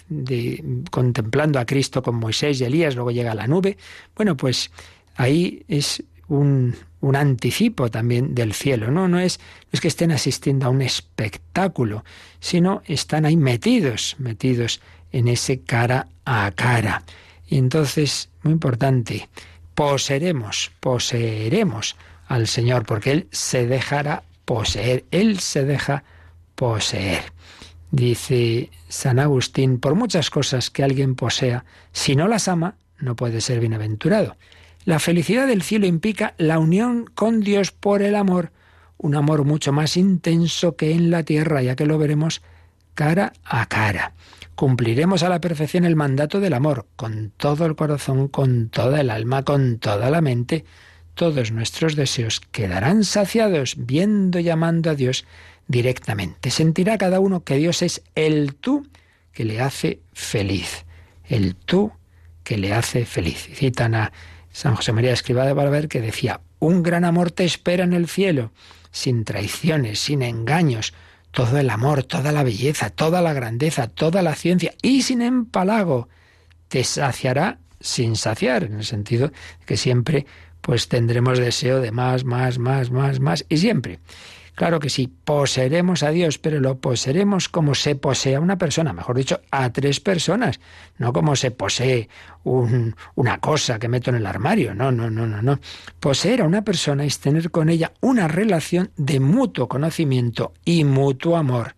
contemplando 0.90 1.58
a 1.58 1.64
Cristo 1.64 2.02
con 2.02 2.16
Moisés 2.16 2.60
y 2.60 2.64
Elías, 2.64 2.94
luego 2.94 3.10
llega 3.10 3.34
la 3.34 3.46
nube. 3.46 3.76
Bueno, 4.14 4.36
pues 4.36 4.70
ahí 5.16 5.64
es 5.68 6.02
un, 6.28 6.74
un 7.00 7.16
anticipo 7.16 7.90
también 7.90 8.34
del 8.34 8.52
cielo, 8.52 8.90
¿no? 8.90 9.06
No 9.08 9.20
es, 9.20 9.38
no 9.38 9.70
es 9.72 9.80
que 9.80 9.88
estén 9.88 10.10
asistiendo 10.10 10.66
a 10.66 10.70
un 10.70 10.82
espectáculo, 10.82 12.04
sino 12.40 12.82
están 12.86 13.24
ahí 13.24 13.36
metidos, 13.36 14.16
metidos 14.18 14.80
en 15.12 15.28
ese 15.28 15.60
cara 15.60 16.08
a 16.24 16.50
cara. 16.50 17.04
Y 17.48 17.58
entonces, 17.58 18.28
muy 18.42 18.52
importante, 18.52 19.28
poseeremos, 19.76 20.72
poseeremos 20.80 21.96
al 22.26 22.48
Señor, 22.48 22.84
porque 22.86 23.12
Él 23.12 23.28
se 23.30 23.66
dejará 23.66 24.24
poseer, 24.44 25.04
Él 25.12 25.38
se 25.38 25.64
deja 25.64 26.02
poseer. 26.56 27.32
Dice 27.90 28.70
San 28.88 29.20
Agustín, 29.20 29.78
por 29.78 29.94
muchas 29.94 30.30
cosas 30.30 30.70
que 30.70 30.82
alguien 30.82 31.14
posea, 31.14 31.64
si 31.92 32.16
no 32.16 32.26
las 32.26 32.48
ama, 32.48 32.74
no 32.98 33.14
puede 33.14 33.40
ser 33.40 33.60
bienaventurado. 33.60 34.36
La 34.86 34.98
felicidad 34.98 35.46
del 35.46 35.62
cielo 35.62 35.86
implica 35.86 36.34
la 36.38 36.58
unión 36.58 37.04
con 37.14 37.40
Dios 37.40 37.70
por 37.70 38.02
el 38.02 38.16
amor, 38.16 38.52
un 38.96 39.14
amor 39.14 39.44
mucho 39.44 39.72
más 39.72 39.98
intenso 39.98 40.74
que 40.74 40.92
en 40.92 41.10
la 41.10 41.22
tierra, 41.22 41.60
ya 41.60 41.76
que 41.76 41.86
lo 41.86 41.98
veremos 41.98 42.40
cara 42.94 43.34
a 43.44 43.66
cara. 43.66 44.14
Cumpliremos 44.56 45.22
a 45.22 45.28
la 45.28 45.38
perfección 45.38 45.84
el 45.84 45.96
mandato 45.96 46.40
del 46.40 46.54
amor, 46.54 46.86
con 46.96 47.30
todo 47.36 47.66
el 47.66 47.76
corazón, 47.76 48.28
con 48.28 48.70
toda 48.70 49.02
el 49.02 49.10
alma, 49.10 49.44
con 49.44 49.78
toda 49.78 50.08
la 50.08 50.22
mente. 50.22 50.64
Todos 51.14 51.52
nuestros 51.52 51.94
deseos 51.94 52.40
quedarán 52.40 53.04
saciados 53.04 53.74
viendo 53.76 54.38
y 54.38 54.48
amando 54.48 54.88
a 54.88 54.94
Dios 54.94 55.26
directamente. 55.68 56.50
Sentirá 56.50 56.96
cada 56.96 57.20
uno 57.20 57.44
que 57.44 57.56
Dios 57.56 57.82
es 57.82 58.02
el 58.14 58.54
tú 58.54 58.88
que 59.32 59.44
le 59.44 59.60
hace 59.60 60.00
feliz. 60.14 60.86
El 61.28 61.54
tú 61.54 61.92
que 62.42 62.56
le 62.56 62.72
hace 62.72 63.04
feliz. 63.04 63.50
Citan 63.52 63.94
a 63.94 64.12
San 64.52 64.74
José 64.74 64.92
María 64.92 65.12
Escriba 65.12 65.44
de 65.44 65.52
Barber 65.52 65.86
que 65.86 66.00
decía, 66.00 66.40
un 66.60 66.82
gran 66.82 67.04
amor 67.04 67.30
te 67.30 67.44
espera 67.44 67.84
en 67.84 67.92
el 67.92 68.08
cielo, 68.08 68.52
sin 68.90 69.26
traiciones, 69.26 69.98
sin 69.98 70.22
engaños, 70.22 70.94
todo 71.36 71.58
el 71.58 71.68
amor, 71.68 72.02
toda 72.02 72.32
la 72.32 72.42
belleza, 72.42 72.88
toda 72.88 73.20
la 73.20 73.34
grandeza, 73.34 73.88
toda 73.88 74.22
la 74.22 74.34
ciencia 74.34 74.72
y 74.80 75.02
sin 75.02 75.20
empalago. 75.20 76.08
Te 76.68 76.82
saciará 76.82 77.58
sin 77.78 78.16
saciar, 78.16 78.64
en 78.64 78.78
el 78.78 78.84
sentido 78.86 79.30
que 79.66 79.76
siempre 79.76 80.24
pues 80.62 80.88
tendremos 80.88 81.38
deseo 81.38 81.82
de 81.82 81.92
más, 81.92 82.24
más, 82.24 82.58
más, 82.58 82.90
más, 82.90 83.20
más 83.20 83.44
y 83.50 83.58
siempre. 83.58 83.98
Claro 84.56 84.80
que 84.80 84.88
sí, 84.88 85.06
poseeremos 85.06 86.02
a 86.02 86.08
Dios, 86.08 86.38
pero 86.38 86.60
lo 86.60 86.78
poseeremos 86.78 87.50
como 87.50 87.74
se 87.74 87.94
posee 87.94 88.36
a 88.36 88.40
una 88.40 88.56
persona, 88.56 88.94
mejor 88.94 89.18
dicho, 89.18 89.42
a 89.50 89.70
tres 89.70 90.00
personas, 90.00 90.60
no 90.96 91.12
como 91.12 91.36
se 91.36 91.50
posee 91.50 92.08
una 92.42 93.38
cosa 93.38 93.78
que 93.78 93.88
meto 93.88 94.08
en 94.08 94.16
el 94.16 94.24
armario, 94.24 94.74
no, 94.74 94.90
no, 94.90 95.10
no, 95.10 95.26
no, 95.26 95.42
no. 95.42 95.60
Poseer 96.00 96.40
a 96.40 96.44
una 96.44 96.62
persona 96.62 97.04
es 97.04 97.18
tener 97.18 97.50
con 97.50 97.68
ella 97.68 97.92
una 98.00 98.28
relación 98.28 98.90
de 98.96 99.20
mutuo 99.20 99.68
conocimiento 99.68 100.54
y 100.64 100.84
mutuo 100.84 101.36
amor, 101.36 101.74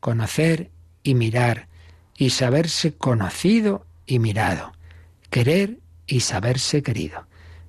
conocer 0.00 0.70
y 1.02 1.14
mirar, 1.14 1.68
y 2.16 2.30
saberse 2.30 2.94
conocido 2.94 3.84
y 4.06 4.18
mirado, 4.18 4.72
querer 5.28 5.78
y 6.06 6.20
saberse 6.20 6.82
querido. 6.82 7.26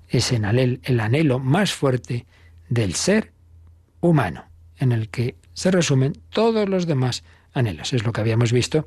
Es 0.07 0.31
el 0.31 0.45
anhelo 0.45 1.39
más 1.39 1.73
fuerte 1.73 2.25
del 2.69 2.95
ser 2.95 3.34
humano, 4.05 4.45
en 4.77 4.91
el 4.91 5.09
que 5.09 5.35
se 5.53 5.71
resumen 5.71 6.13
todos 6.29 6.67
los 6.69 6.85
demás 6.85 7.23
anhelos. 7.53 7.93
Es 7.93 8.03
lo 8.05 8.11
que 8.11 8.21
habíamos 8.21 8.51
visto 8.51 8.85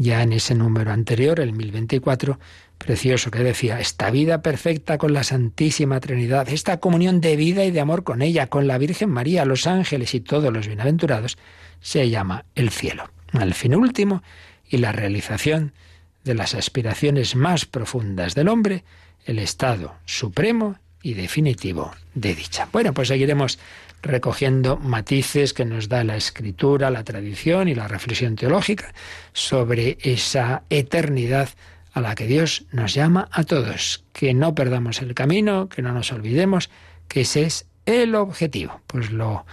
ya 0.00 0.22
en 0.22 0.32
ese 0.32 0.54
número 0.54 0.92
anterior, 0.92 1.40
el 1.40 1.52
1024, 1.52 2.38
precioso, 2.78 3.30
que 3.30 3.40
decía, 3.40 3.80
esta 3.80 4.10
vida 4.10 4.40
perfecta 4.40 4.96
con 4.96 5.12
la 5.12 5.24
Santísima 5.24 6.00
Trinidad, 6.00 6.48
esta 6.48 6.80
comunión 6.80 7.20
de 7.20 7.36
vida 7.36 7.66
y 7.66 7.70
de 7.70 7.80
amor 7.80 8.02
con 8.02 8.22
ella, 8.22 8.46
con 8.46 8.66
la 8.66 8.78
Virgen 8.78 9.10
María, 9.10 9.44
los 9.44 9.66
ángeles 9.66 10.14
y 10.14 10.20
todos 10.20 10.50
los 10.50 10.66
bienaventurados, 10.66 11.36
se 11.82 12.08
llama 12.08 12.46
el 12.54 12.70
cielo. 12.70 13.10
Al 13.32 13.52
fin 13.52 13.74
último 13.74 14.22
y 14.66 14.78
la 14.78 14.92
realización 14.92 15.74
de 16.24 16.34
las 16.34 16.54
aspiraciones 16.54 17.36
más 17.36 17.66
profundas 17.66 18.34
del 18.34 18.48
hombre, 18.48 18.84
el 19.26 19.38
estado 19.38 19.96
supremo 20.06 20.78
y 21.02 21.12
definitivo 21.12 21.92
de 22.14 22.34
dicha. 22.34 22.68
Bueno, 22.72 22.94
pues 22.94 23.08
seguiremos 23.08 23.58
recogiendo 24.02 24.76
matices 24.76 25.52
que 25.52 25.64
nos 25.64 25.88
da 25.88 26.04
la 26.04 26.16
escritura, 26.16 26.90
la 26.90 27.04
tradición 27.04 27.68
y 27.68 27.74
la 27.74 27.88
reflexión 27.88 28.36
teológica 28.36 28.92
sobre 29.32 29.98
esa 30.02 30.62
eternidad 30.70 31.50
a 31.92 32.00
la 32.00 32.14
que 32.14 32.26
Dios 32.26 32.66
nos 32.72 32.94
llama 32.94 33.28
a 33.32 33.44
todos, 33.44 34.04
que 34.12 34.32
no 34.34 34.54
perdamos 34.54 35.02
el 35.02 35.14
camino, 35.14 35.68
que 35.68 35.82
no 35.82 35.92
nos 35.92 36.12
olvidemos 36.12 36.70
que 37.08 37.22
ese 37.22 37.42
es 37.42 37.66
el 37.86 38.14
objetivo. 38.14 38.80
Pues 38.86 39.10
lo, 39.10 39.44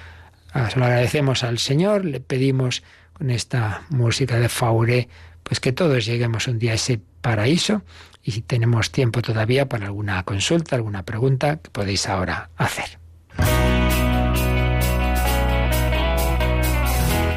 lo 0.54 0.86
agradecemos 0.86 1.44
al 1.44 1.58
Señor, 1.58 2.06
le 2.06 2.20
pedimos 2.20 2.84
con 3.14 3.32
esta 3.32 3.84
música 3.90 4.40
de 4.40 4.50
Fauré, 4.50 5.10
pues 5.44 5.60
que 5.60 5.72
todos 5.72 6.06
lleguemos 6.06 6.48
un 6.48 6.60
día 6.60 6.74
a 6.74 6.76
ese 6.76 7.00
paraíso 7.22 7.82
y 8.24 8.32
si 8.32 8.42
tenemos 8.42 8.92
tiempo 8.92 9.22
todavía 9.22 9.68
para 9.68 9.88
alguna 9.88 10.22
consulta, 10.24 10.76
alguna 10.76 11.04
pregunta 11.04 11.58
que 11.58 11.72
podéis 11.72 12.08
ahora 12.08 12.50
hacer. 12.58 13.07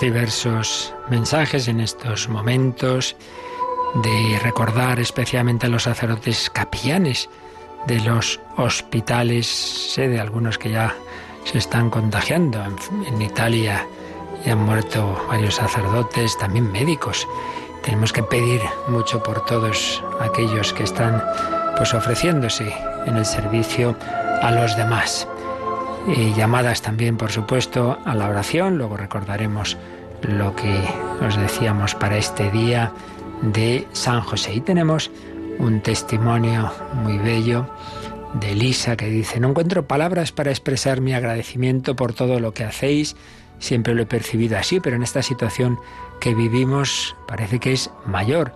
Diversos 0.00 0.94
mensajes 1.08 1.68
en 1.68 1.80
estos 1.80 2.28
momentos 2.28 3.16
de 4.02 4.38
recordar 4.42 5.00
especialmente 5.00 5.66
a 5.66 5.68
los 5.68 5.84
sacerdotes 5.84 6.50
capellanes 6.50 7.28
de 7.86 8.00
los 8.00 8.40
hospitales, 8.56 9.46
sé 9.46 10.08
de 10.08 10.20
algunos 10.20 10.58
que 10.58 10.70
ya 10.70 10.94
se 11.44 11.58
están 11.58 11.90
contagiando. 11.90 12.62
En, 13.06 13.22
Italia 13.22 13.86
ya 14.44 14.52
han 14.52 14.64
muerto 14.64 15.24
varios 15.28 15.54
sacerdotes, 15.54 16.36
también 16.38 16.70
médicos. 16.72 17.26
Tenemos 17.82 18.12
que 18.12 18.22
pedir 18.22 18.60
mucho 18.88 19.22
por 19.22 19.44
todos 19.46 20.02
aquellos 20.20 20.72
que 20.72 20.82
están 20.82 21.22
pues 21.76 21.94
ofreciéndose 21.94 22.74
en 23.06 23.16
el 23.16 23.24
servicio 23.24 23.96
a 24.42 24.50
los 24.50 24.76
demás 24.76 25.28
llamadas 26.36 26.82
también, 26.82 27.16
por 27.16 27.32
supuesto, 27.32 27.98
a 28.04 28.14
la 28.14 28.28
oración. 28.28 28.78
Luego 28.78 28.96
recordaremos 28.96 29.76
lo 30.22 30.54
que 30.54 30.80
os 31.26 31.36
decíamos 31.36 31.94
para 31.94 32.16
este 32.16 32.50
día 32.50 32.92
de 33.42 33.86
San 33.92 34.20
José. 34.20 34.54
Y 34.54 34.60
tenemos 34.60 35.10
un 35.58 35.80
testimonio 35.80 36.72
muy 36.94 37.18
bello 37.18 37.68
de 38.34 38.52
Elisa 38.52 38.96
que 38.96 39.06
dice, 39.06 39.40
no 39.40 39.48
encuentro 39.48 39.86
palabras 39.86 40.32
para 40.32 40.50
expresar 40.50 41.00
mi 41.00 41.14
agradecimiento 41.14 41.96
por 41.96 42.12
todo 42.12 42.40
lo 42.40 42.52
que 42.52 42.64
hacéis. 42.64 43.16
Siempre 43.58 43.94
lo 43.94 44.02
he 44.02 44.06
percibido 44.06 44.58
así, 44.58 44.80
pero 44.80 44.96
en 44.96 45.02
esta 45.02 45.22
situación 45.22 45.78
que 46.20 46.34
vivimos 46.34 47.16
parece 47.26 47.58
que 47.58 47.72
es 47.72 47.90
mayor. 48.04 48.52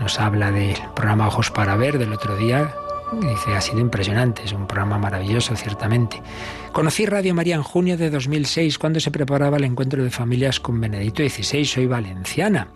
Nos 0.00 0.18
habla 0.20 0.50
del 0.50 0.76
programa 0.94 1.28
Ojos 1.28 1.50
para 1.50 1.76
Ver 1.76 1.98
del 1.98 2.12
otro 2.12 2.36
día, 2.36 2.74
Dice, 3.20 3.54
ha 3.54 3.60
sido 3.60 3.80
impresionante, 3.80 4.42
es 4.42 4.52
un 4.52 4.66
programa 4.66 4.96
maravilloso, 4.96 5.54
ciertamente. 5.54 6.22
Conocí 6.72 7.04
Radio 7.04 7.34
María 7.34 7.56
en 7.56 7.62
junio 7.62 7.98
de 7.98 8.08
2006, 8.08 8.78
cuando 8.78 9.00
se 9.00 9.10
preparaba 9.10 9.58
el 9.58 9.64
encuentro 9.64 10.02
de 10.02 10.10
familias 10.10 10.58
con 10.58 10.80
Benedicto 10.80 11.22
XVI, 11.22 11.64
soy 11.66 11.86
valenciana. 11.86 12.68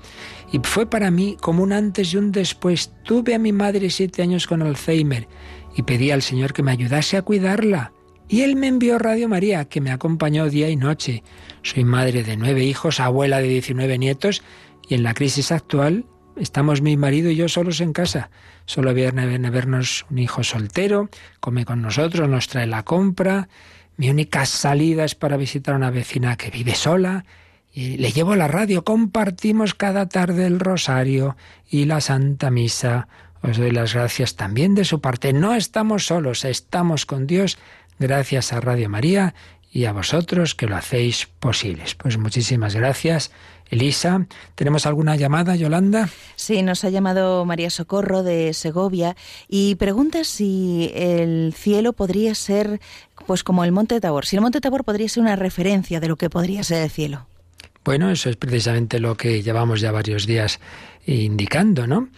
Y 0.53 0.61
fue 0.63 0.85
para 0.91 1.11
mí 1.11 1.39
como 1.41 1.63
un 1.63 1.73
antes 1.73 2.13
y 2.13 2.19
un 2.19 2.33
después. 2.33 2.93
Tuve 3.03 3.35
a 3.35 3.39
mi 3.39 3.53
madre 3.53 3.89
siete 3.89 4.21
años 4.21 4.47
con 4.47 4.61
Alzheimer 4.61 5.27
y 5.75 5.83
pedí 5.83 6.11
al 6.11 6.21
Señor 6.21 6.53
que 6.53 6.63
me 6.63 6.73
ayudase 6.73 7.17
a 7.17 7.23
cuidarla. 7.23 7.93
Y 8.29 8.43
Él 8.43 8.57
me 8.57 8.67
envió 8.67 8.99
Radio 8.99 9.31
María, 9.31 9.65
que 9.65 9.81
me 9.81 9.91
acompañó 9.91 10.51
día 10.51 10.69
y 10.69 10.77
noche. 10.77 11.23
Soy 11.63 11.85
madre 11.85 12.23
de 12.23 12.37
nueve 12.37 12.63
hijos, 12.63 13.01
abuela 13.01 13.41
de 13.41 13.49
19 13.49 13.97
nietos, 13.97 14.43
y 14.87 14.95
en 14.95 15.03
la 15.03 15.15
crisis 15.15 15.51
actual 15.51 16.05
estamos 16.37 16.83
mi 16.83 16.97
marido 16.97 17.31
y 17.31 17.37
yo 17.37 17.49
solos 17.49 17.81
en 17.81 17.93
casa. 17.93 18.31
Solo 18.65 18.95
viene 18.95 19.23
a 19.23 19.51
vernos 19.51 20.07
un 20.11 20.19
hijo 20.19 20.45
soltero, 20.45 21.09
come 21.41 21.65
con 21.65 21.83
nosotros, 21.83 22.29
nos 22.29 22.49
trae 22.49 22.67
la 22.67 22.85
compra. 22.85 23.49
Mi 23.97 24.11
única 24.11 24.45
salida 24.47 25.05
es 25.05 25.15
para 25.15 25.37
visitar 25.37 25.75
a 25.75 25.79
una 25.79 25.91
vecina 25.91 26.37
que 26.37 26.51
vive 26.51 26.75
sola. 26.75 27.25
Y 27.73 27.99
le 27.99 28.11
llevo 28.11 28.37
la 28.37 28.49
radio, 28.49 28.85
compartimos 28.85 29.75
cada 29.75 30.09
tarde 30.09 30.47
el 30.47 30.61
rosario 30.61 31.37
y 31.69 31.85
la 31.85 32.01
Santa 32.01 32.51
Misa. 32.51 33.09
Os 33.43 33.59
doy 33.59 33.71
las 33.71 33.95
gracias 33.95 34.37
también 34.37 34.75
de 34.75 34.85
su 34.85 35.01
parte. 35.01 35.33
No 35.33 35.55
estamos 35.55 36.07
solos, 36.07 36.45
estamos 36.45 37.07
con 37.07 37.27
Dios 37.27 37.59
gracias 37.99 38.53
a 38.53 38.61
Radio 38.61 38.89
María 38.89 39.35
y 39.71 39.85
a 39.85 39.93
vosotros 39.93 40.55
que 40.55 40.67
lo 40.67 40.77
hacéis 40.77 41.27
posibles. 41.39 41.95
Pues 41.95 42.19
muchísimas 42.19 42.75
gracias 42.75 43.31
Elisa, 43.71 44.27
¿tenemos 44.55 44.87
alguna 44.87 45.17
llamada, 45.17 45.57
Yolanda? 45.57 46.09
Sí, 46.37 46.63
nos 46.63 46.85
ha 46.85 46.91
llamado 46.91 47.45
María 47.45 47.71
Socorro 47.71 48.23
de 48.23 48.55
Segovia 48.55 49.17
y 49.49 49.75
pregunta 49.75 50.25
si 50.25 50.93
el 50.95 51.53
cielo 51.57 51.93
podría 51.93 52.35
ser 52.35 52.81
pues 53.27 53.43
como 53.43 53.65
el 53.65 53.73
Monte 53.73 54.01
Tabor, 54.01 54.27
si 54.27 54.37
el 54.37 54.43
Monte 54.43 54.61
Tabor 54.61 54.85
podría 54.85 55.09
ser 55.09 55.23
una 55.23 55.37
referencia 55.37 55.99
de 56.01 56.09
lo 56.09 56.17
que 56.17 56.31
podría 56.31 56.63
ser 56.63 56.83
el 56.83 56.91
cielo. 56.91 57.27
Bueno, 57.85 58.11
eso 58.11 58.31
es 58.31 58.37
precisamente 58.37 58.99
lo 58.99 59.17
que 59.17 59.43
llevamos 59.43 59.81
ya 59.81 59.93
varios 59.93 60.27
días 60.27 60.61
indicando, 61.07 61.87
¿no? 61.87 62.09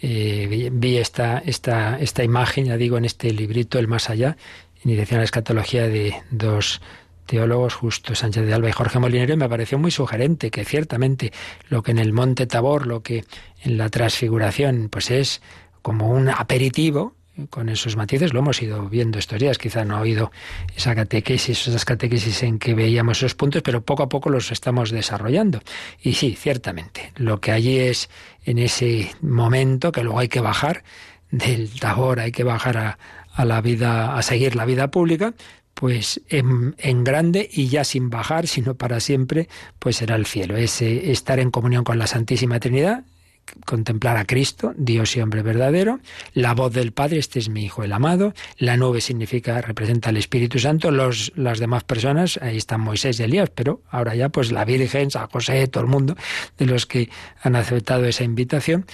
Eh, 0.00 0.70
vi 0.72 0.98
esta, 0.98 1.38
esta, 1.38 1.98
esta 1.98 2.22
imagen, 2.22 2.66
ya 2.66 2.76
digo, 2.76 2.98
en 2.98 3.04
este 3.04 3.32
librito, 3.32 3.78
El 3.78 3.88
Más 3.88 4.10
Allá, 4.10 4.36
en 4.84 4.90
dirección 4.90 5.18
a 5.18 5.22
la 5.22 5.24
escatología 5.24 5.88
de 5.88 6.14
dos 6.30 6.80
teólogos 7.26 7.74
Justo 7.74 8.14
Sánchez 8.14 8.46
de 8.46 8.54
Alba 8.54 8.68
y 8.68 8.72
Jorge 8.72 8.98
Molinero 8.98 9.36
me 9.36 9.48
pareció 9.48 9.78
muy 9.78 9.90
sugerente 9.90 10.50
que 10.50 10.64
ciertamente 10.64 11.32
lo 11.68 11.82
que 11.82 11.90
en 11.90 11.98
el 11.98 12.12
Monte 12.12 12.46
Tabor, 12.46 12.86
lo 12.86 13.02
que 13.02 13.24
en 13.62 13.76
la 13.76 13.90
transfiguración, 13.90 14.88
pues 14.90 15.10
es 15.10 15.42
como 15.82 16.08
un 16.10 16.28
aperitivo, 16.28 17.14
con 17.50 17.68
esos 17.68 17.96
matices, 17.96 18.32
lo 18.32 18.40
hemos 18.40 18.62
ido 18.62 18.88
viendo 18.88 19.18
estos 19.18 19.38
días, 19.38 19.58
quizá 19.58 19.84
no 19.84 19.96
ha 19.96 20.00
oído 20.00 20.32
esa 20.74 20.94
catequesis, 20.94 21.68
esas 21.68 21.84
catequesis 21.84 22.42
en 22.42 22.58
que 22.58 22.74
veíamos 22.74 23.18
esos 23.18 23.34
puntos, 23.34 23.62
pero 23.62 23.82
poco 23.82 24.02
a 24.02 24.08
poco 24.08 24.30
los 24.30 24.50
estamos 24.52 24.90
desarrollando. 24.90 25.60
Y 26.00 26.14
sí, 26.14 26.34
ciertamente, 26.34 27.12
lo 27.16 27.40
que 27.40 27.52
allí 27.52 27.78
es 27.78 28.08
en 28.44 28.58
ese 28.58 29.10
momento, 29.20 29.92
que 29.92 30.02
luego 30.02 30.18
hay 30.18 30.28
que 30.28 30.40
bajar 30.40 30.82
del 31.30 31.78
tabor, 31.78 32.20
hay 32.20 32.32
que 32.32 32.44
bajar 32.44 32.78
a, 32.78 32.98
a 33.34 33.44
la 33.44 33.60
vida, 33.60 34.16
a 34.16 34.22
seguir 34.22 34.56
la 34.56 34.64
vida 34.64 34.90
pública, 34.90 35.34
pues 35.76 36.22
en, 36.30 37.04
grande 37.04 37.50
y 37.52 37.68
ya 37.68 37.84
sin 37.84 38.08
bajar, 38.08 38.46
sino 38.46 38.76
para 38.76 38.98
siempre, 38.98 39.46
pues 39.78 39.96
será 39.96 40.16
el 40.16 40.24
cielo. 40.24 40.56
Ese 40.56 41.12
estar 41.12 41.38
en 41.38 41.50
comunión 41.50 41.84
con 41.84 41.98
la 41.98 42.06
Santísima 42.06 42.58
Trinidad, 42.58 43.04
contemplar 43.66 44.16
a 44.16 44.24
Cristo, 44.24 44.72
Dios 44.78 45.14
y 45.16 45.20
hombre 45.20 45.42
verdadero, 45.42 46.00
la 46.32 46.54
voz 46.54 46.72
del 46.72 46.92
Padre, 46.92 47.18
este 47.18 47.38
es 47.38 47.50
mi 47.50 47.64
Hijo 47.64 47.84
el 47.84 47.92
amado, 47.92 48.32
la 48.56 48.78
nube 48.78 49.02
significa, 49.02 49.60
representa 49.60 50.08
al 50.08 50.16
Espíritu 50.16 50.58
Santo, 50.58 50.90
los, 50.90 51.30
las 51.36 51.58
demás 51.58 51.84
personas, 51.84 52.38
ahí 52.40 52.56
están 52.56 52.80
Moisés 52.80 53.20
y 53.20 53.24
Elías, 53.24 53.50
pero 53.54 53.82
ahora 53.90 54.14
ya 54.14 54.30
pues 54.30 54.52
la 54.52 54.64
Virgen, 54.64 55.10
San 55.10 55.28
José, 55.28 55.66
todo 55.68 55.84
el 55.84 55.90
mundo, 55.90 56.16
de 56.56 56.64
los 56.64 56.86
que 56.86 57.10
han 57.42 57.54
aceptado 57.54 58.06
esa 58.06 58.24
invitación, 58.24 58.86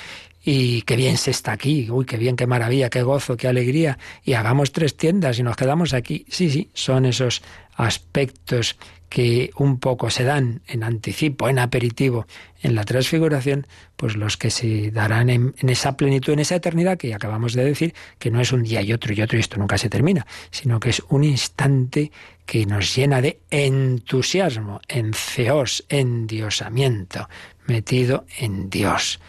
y 0.45 0.83
qué 0.83 0.97
bien 0.97 1.17
se 1.17 1.31
está 1.31 1.53
aquí, 1.53 1.89
uy, 1.91 2.05
qué 2.05 2.17
bien, 2.17 2.37
qué 2.37 2.47
maravilla, 2.47 2.91
qué 2.91 3.03
gozo, 3.03 3.37
qué 3.37 3.49
alegría, 3.49 3.99
y 4.25 4.35
hagamos 4.35 4.73
tres 4.73 4.97
tiendas 4.97 5.39
y 5.39 5.43
nos 5.43 5.57
quedamos 5.57 5.95
aquí. 5.95 6.27
Sí, 6.29 6.51
sí, 6.51 6.71
son 6.75 7.07
esos 7.07 7.43
aspectos 7.77 8.77
que 9.13 9.51
un 9.57 9.79
poco 9.79 10.09
se 10.09 10.25
dan 10.25 10.63
en 10.67 10.83
anticipo, 10.83 11.51
en 11.51 11.59
aperitivo, 11.59 12.27
en 12.63 12.75
la 12.75 12.85
transfiguración, 12.85 13.67
pues 13.95 14.17
los 14.17 14.39
que 14.39 14.51
se 14.51 14.91
darán 14.91 15.29
en, 15.29 15.55
esa 15.69 15.99
plenitud, 15.99 16.33
en 16.33 16.39
esa 16.39 16.55
eternidad 16.55 16.97
que 16.97 17.13
acabamos 17.13 17.53
de 17.53 17.63
decir, 17.63 17.95
que 18.19 18.31
no 18.31 18.41
es 18.41 18.53
un 18.53 18.63
día 18.63 18.81
y 18.81 18.91
otro 18.91 19.13
y 19.13 19.21
otro 19.21 19.37
y 19.37 19.43
esto 19.43 19.59
nunca 19.59 19.77
se 19.77 19.91
termina, 19.91 20.27
sino 20.51 20.81
que 20.81 20.89
es 20.89 21.03
un 21.11 21.25
instante 21.25 22.11
que 22.47 22.65
nos 22.65 22.97
llena 22.97 23.21
de 23.21 23.41
entusiasmo, 23.51 24.81
en 24.89 25.13
ceos, 25.13 25.85
en 25.91 26.27
diosamiento, 26.27 27.29
metido 27.67 28.25
en 28.39 28.71
Dios, 28.71 29.21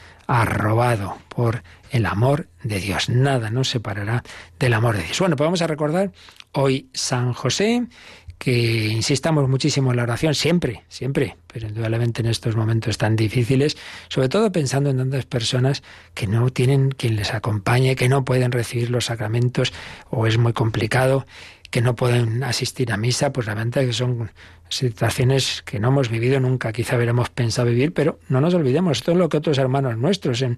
arrobado 0.42 1.20
por 1.30 1.62
el 1.92 2.08
amor 2.08 2.48
de 2.64 2.80
Dios. 2.80 3.08
Nada 3.08 3.52
nos 3.52 3.70
separará 3.70 4.24
del 4.58 4.74
amor 4.74 4.98
de 4.98 5.04
Dios. 5.04 5.20
Bueno, 5.20 5.36
pues 5.36 5.46
vamos 5.46 5.62
a 5.62 5.68
recordar 5.68 6.12
hoy 6.54 6.90
San 6.92 7.34
José, 7.34 7.86
que 8.40 8.88
insistamos 8.88 9.48
muchísimo 9.48 9.92
en 9.92 9.98
la 9.98 10.04
oración, 10.04 10.34
siempre, 10.34 10.86
siempre, 10.90 11.38
pero 11.46 11.68
indudablemente 11.68 12.22
en 12.22 12.30
estos 12.30 12.56
momentos 12.56 12.98
tan 12.98 13.16
difíciles, 13.16 13.78
sobre 14.10 14.28
todo 14.28 14.52
pensando 14.52 14.90
en 14.90 14.98
tantas 14.98 15.26
personas 15.26 15.84
que 16.16 16.26
no 16.26 16.50
tienen 16.50 16.90
quien 16.90 17.16
les 17.16 17.32
acompañe, 17.36 17.96
que 17.96 18.10
no 18.10 18.26
pueden 18.26 18.52
recibir 18.52 18.90
los 18.90 19.06
sacramentos 19.06 19.72
o 20.10 20.26
es 20.26 20.40
muy 20.40 20.54
complicado, 20.54 21.28
que 21.70 21.82
no 21.82 21.96
pueden 21.96 22.44
asistir 22.44 22.92
a 22.92 22.98
misa, 22.98 23.32
pues 23.32 23.46
realmente 23.46 23.86
que 23.86 23.94
son 23.94 24.32
situaciones 24.76 25.62
que 25.64 25.80
no 25.80 25.90
hemos 25.90 26.10
vivido 26.10 26.40
nunca, 26.40 26.72
quizá 26.72 26.96
hubiéramos 26.96 27.30
pensado 27.30 27.70
vivir, 27.70 27.94
pero 27.94 28.20
no 28.30 28.42
nos 28.42 28.54
olvidemos, 28.54 28.98
esto 28.98 29.12
es 29.12 29.18
lo 29.18 29.30
que 29.30 29.38
otros 29.38 29.58
hermanos 29.58 29.98
nuestros, 29.98 30.42
en, 30.42 30.58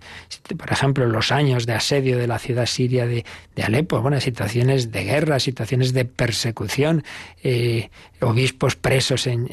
por 0.57 0.71
ejemplo, 0.71 1.05
los 1.05 1.31
años 1.31 1.65
de 1.65 1.73
asedio 1.73 2.17
de 2.17 2.27
la 2.27 2.39
ciudad 2.39 2.65
siria 2.65 3.05
de, 3.05 3.25
Alepo, 3.61 4.01
bueno, 4.01 4.19
situaciones 4.19 4.91
de 4.91 5.03
guerra, 5.03 5.39
situaciones 5.39 5.93
de 5.93 6.05
persecución, 6.05 7.03
eh, 7.43 7.89
obispos 8.21 8.75
presos 8.75 9.27
en, 9.27 9.47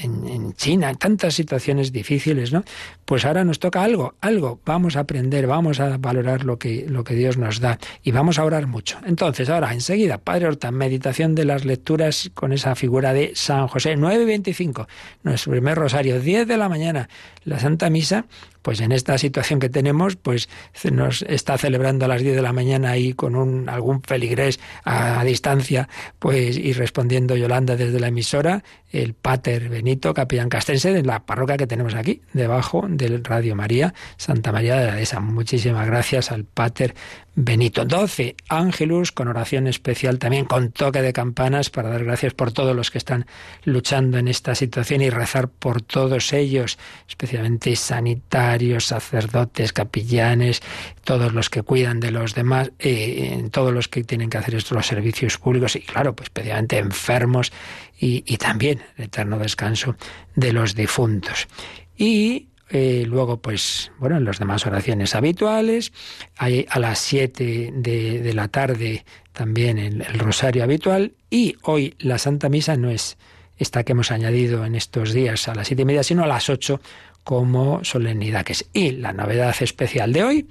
China, 0.55 0.95
tantas 0.95 1.35
situaciones 1.35 1.93
difíciles, 1.93 2.53
¿no? 2.53 2.65
Pues 3.13 3.27
ahora 3.27 3.45
nos 3.45 3.59
toca 3.59 3.83
algo, 3.83 4.15
algo, 4.23 4.59
vamos 4.65 4.97
a 4.97 5.01
aprender, 5.01 5.47
vamos 5.47 5.81
a 5.81 5.99
valorar 5.99 6.45
lo 6.45 6.59
que, 6.59 6.87
lo 6.89 7.05
que 7.05 7.15
Dios 7.15 7.37
nos 7.37 7.61
da 7.61 7.79
y 8.03 8.11
vamos 8.11 8.39
a 8.39 8.45
orar 8.47 8.67
mucho. 8.67 9.01
Entonces, 9.05 9.51
ahora, 9.51 9.75
enseguida, 9.75 10.17
Padre 10.17 10.47
Horta, 10.47 10.71
meditación 10.71 11.35
de 11.35 11.45
las 11.45 11.67
lecturas 11.67 12.31
con 12.33 12.55
esa 12.55 12.75
figura 12.75 13.13
de 13.13 13.33
San 13.35 13.69
José, 13.69 13.99
9.25 13.99 14.87
nuestro 15.25 15.51
primer 15.51 15.77
rosario, 15.77 16.21
10 16.21 16.49
de 16.49 16.57
la 16.57 16.71
mañana, 16.71 17.11
la 17.45 17.59
Santa 17.59 17.91
Misa, 17.91 18.25
pues 18.63 18.81
en 18.81 18.93
esta 18.93 19.19
situación 19.19 19.61
que 19.61 19.69
tenemos, 19.69 20.17
pues 20.17 20.49
nos 20.91 21.23
está 21.23 21.59
celebrando 21.59 22.05
a 22.05 22.09
las 22.09 22.23
10 22.23 22.37
de 22.37 22.43
la 22.43 22.53
mañana 22.53 22.91
ahí 22.91 23.13
con 23.13 23.37
un, 23.37 23.69
algún 23.69 24.03
feligrés 24.03 24.61
a, 24.85 25.23
distancia, 25.25 25.89
pues 26.19 26.57
y 26.57 26.73
respondiendo 26.73 27.37
Yolanda 27.37 27.77
desde 27.77 28.01
la 28.01 28.09
emisora, 28.09 28.63
el 28.91 29.15
Pater 29.15 29.69
Benito, 29.69 30.15
capellán 30.15 30.49
castense 30.49 30.93
de 30.93 31.03
la 31.03 31.25
parroquia 31.25 31.57
que 31.57 31.67
tenemos 31.67 31.95
aquí, 31.95 32.23
debajo 32.33 32.87
del 32.89 33.25
Radio 33.25 33.55
María, 33.57 33.95
Santa 34.17 34.53
María 34.53 34.77
de 34.77 34.87
la 34.87 34.95
Dehesa. 34.95 35.21
Muchísimas 35.21 35.87
gracias 35.87 36.31
al 36.31 36.45
Pater 36.45 36.95
Benito. 37.35 37.87
12, 37.87 38.37
Ángelus, 38.51 39.11
con 39.11 39.27
oración 39.27 39.67
especial 39.67 40.19
también, 40.19 40.45
con 40.45 40.71
toque 40.71 41.01
de 41.01 41.15
campanas, 41.15 41.71
para 41.71 41.89
dar 41.89 42.05
gracias 42.05 42.35
por 42.35 42.53
todos 42.53 42.77
los 42.77 42.91
que 42.91 42.99
están 42.99 43.25
luchando 43.65 44.19
en 44.19 44.29
esta 44.29 44.55
situación 44.55 45.01
y 45.01 45.09
rezar 45.09 45.49
por 45.49 45.81
todos 45.81 46.35
ellos, 46.35 46.79
especialmente 47.09 47.75
sanitarios, 47.75 48.85
sacerdotes, 48.85 49.73
capillanes, 49.73 50.61
todos 51.05 51.33
los 51.33 51.49
que 51.49 51.63
cuidan 51.63 52.01
de 52.01 52.11
los 52.11 52.35
demás, 52.35 52.71
eh, 52.79 53.49
todos 53.51 53.73
los 53.73 53.89
que 53.89 54.05
tienen 54.05 54.29
que 54.29 54.37
hacer 54.37 54.55
estos 54.55 54.77
los 54.77 54.87
servicios 54.87 55.39
públicos 55.39 55.75
y, 55.77 55.81
claro, 55.81 56.15
pues 56.15 56.27
especialmente 56.27 56.77
enfermos 56.77 57.51
y, 57.99 58.25
y 58.27 58.37
también 58.37 58.83
el 58.99 59.05
eterno 59.05 59.39
descanso 59.39 59.97
de 60.35 60.53
los 60.53 60.75
difuntos. 60.75 61.49
Y 61.97 62.49
eh, 62.73 63.05
luego, 63.07 63.37
pues, 63.37 63.93
bueno, 63.99 64.17
en 64.17 64.25
las 64.25 64.39
demás 64.39 64.67
oraciones 64.67 65.15
habituales. 65.15 65.93
Hay 66.39 66.67
a 66.71 66.79
las 66.79 66.99
7 67.01 67.71
de, 67.75 68.33
la 68.35 68.49
tarde 68.49 69.05
también 69.35 69.79
el, 69.79 70.01
el, 70.01 70.19
rosario 70.19 70.65
habitual. 70.65 71.13
Y 71.29 71.57
hoy 71.63 71.95
la 71.99 72.17
Santa 72.17 72.49
Misa 72.49 72.77
no 72.79 72.91
es 72.91 73.19
esta 73.59 73.85
que 73.85 73.93
hemos 73.93 74.11
añadido 74.11 74.65
en 74.65 74.75
estos 74.75 75.13
días 75.13 75.49
a 75.49 75.55
las 75.55 75.67
siete 75.69 75.83
y 75.83 75.85
media, 75.85 76.03
sino 76.03 76.25
a 76.25 76.27
las 76.27 76.49
8 76.49 76.81
como 77.25 77.85
solemnidad 77.85 78.45
que 78.45 78.53
es. 78.53 78.67
Y 78.73 78.93
la 78.93 79.13
novedad 79.13 79.55
especial 79.61 80.13
de 80.15 80.25
hoy 80.25 80.47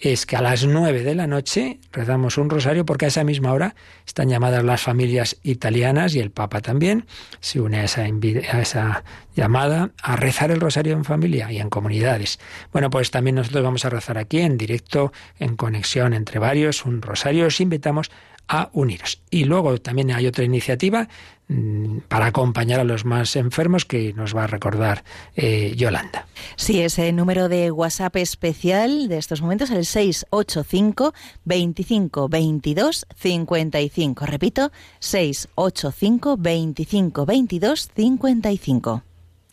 es 0.00 0.24
que 0.24 0.36
a 0.36 0.40
las 0.40 0.64
nueve 0.64 1.02
de 1.02 1.14
la 1.14 1.26
noche 1.26 1.78
rezamos 1.92 2.38
un 2.38 2.48
rosario 2.48 2.86
porque 2.86 3.04
a 3.04 3.08
esa 3.08 3.22
misma 3.22 3.52
hora 3.52 3.74
están 4.06 4.30
llamadas 4.30 4.64
las 4.64 4.80
familias 4.80 5.36
italianas 5.42 6.14
y 6.14 6.20
el 6.20 6.30
Papa 6.30 6.62
también 6.62 7.06
se 7.40 7.60
une 7.60 7.80
a 7.80 7.84
esa, 7.84 9.04
llamada 9.34 9.90
a 10.02 10.16
rezar 10.16 10.50
el 10.50 10.60
rosario 10.60 10.94
en 10.94 11.04
familia 11.04 11.52
y 11.52 11.58
en 11.58 11.68
comunidades. 11.68 12.40
Bueno, 12.72 12.88
pues 12.88 13.10
también 13.10 13.36
nosotros 13.36 13.62
vamos 13.62 13.84
a 13.84 13.90
rezar 13.90 14.16
aquí 14.16 14.40
en 14.40 14.56
directo, 14.56 15.12
en 15.38 15.56
conexión 15.56 16.14
entre 16.14 16.38
varios, 16.38 16.86
un 16.86 17.02
rosario. 17.02 17.46
Os 17.46 17.60
invitamos 17.60 18.10
a 18.48 18.70
uniros. 18.72 19.22
Y 19.30 19.44
luego 19.44 19.78
también 19.78 20.10
hay 20.10 20.26
otra 20.26 20.44
iniciativa 20.44 21.08
Mm, 21.52 22.02
para 22.06 22.26
acompañar 22.26 22.78
a 22.78 22.84
los 22.84 23.04
más 23.04 23.34
enfermos 23.34 23.84
que 23.84 24.12
nos 24.12 24.36
va 24.36 24.44
a 24.44 24.46
recordar 24.46 25.02
eh, 25.34 25.74
Yolanda. 25.76 26.28
Sí, 26.54 26.80
ese 26.80 27.12
número 27.12 27.48
de 27.48 27.72
WhatsApp 27.72 28.14
especial 28.18 29.08
de 29.08 29.18
estos 29.18 29.42
momentos, 29.42 29.72
el 29.72 29.84
685 29.84 31.12
25 31.44 32.28
22 32.28 33.06
55. 33.16 34.26
Repito, 34.26 34.70
685 35.00 36.36
25 36.38 37.26
22 37.26 37.90
55. 37.96 39.02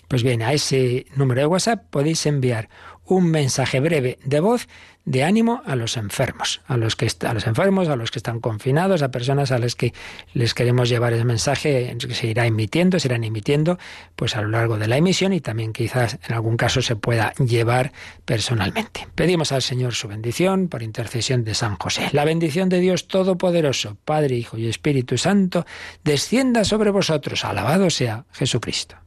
Pues 0.08 0.22
bien, 0.22 0.44
a 0.44 0.54
ese 0.54 1.08
número 1.16 1.42
de 1.42 1.48
WhatsApp 1.48 1.84
podéis 1.90 2.28
enviar 2.28 2.70
un 3.08 3.30
mensaje 3.30 3.80
breve 3.80 4.20
de 4.24 4.40
voz 4.40 4.68
de 5.08 5.24
ánimo 5.24 5.62
a 5.66 5.78
los 5.78 5.96
enfermos, 5.96 6.62
a 6.68 6.76
los 6.76 6.98
que 6.98 7.10
a 7.26 7.34
los 7.34 7.48
enfermos, 7.48 7.88
a 7.88 7.96
los 7.96 8.12
que 8.12 8.20
están 8.20 8.42
confinados, 8.42 9.02
a 9.02 9.10
personas 9.10 9.52
a 9.54 9.58
las 9.58 9.76
que 9.76 9.94
les 10.34 10.54
queremos 10.54 10.90
llevar 10.90 11.14
el 11.14 11.24
mensaje 11.24 11.96
que 11.98 12.14
se 12.14 12.28
irá 12.28 12.46
emitiendo, 12.46 13.00
se 13.00 13.08
irán 13.08 13.24
emitiendo 13.24 13.80
pues 14.18 14.36
a 14.36 14.42
lo 14.42 14.50
largo 14.50 14.78
de 14.78 14.88
la 14.88 14.98
emisión 14.98 15.32
y 15.32 15.40
también 15.40 15.72
quizás 15.72 16.20
en 16.28 16.36
algún 16.36 16.58
caso 16.58 16.82
se 16.82 16.98
pueda 16.98 17.34
llevar 17.36 17.94
personalmente. 18.26 19.08
Pedimos 19.16 19.54
al 19.54 19.62
Señor 19.62 19.94
su 19.94 20.10
bendición 20.10 20.68
por 20.68 20.84
intercesión 20.84 21.46
de 21.46 21.56
San 21.56 21.78
José. 21.78 22.10
La 22.12 22.26
bendición 22.26 22.68
de 22.68 22.82
Dios 22.82 23.08
Todopoderoso, 23.08 23.96
Padre, 24.04 24.36
Hijo 24.36 24.58
y 24.58 24.68
Espíritu 24.68 25.18
Santo, 25.18 25.66
descienda 26.04 26.66
sobre 26.66 26.92
vosotros. 26.92 27.46
Alabado 27.46 27.90
sea 27.90 28.26
Jesucristo. 28.34 29.07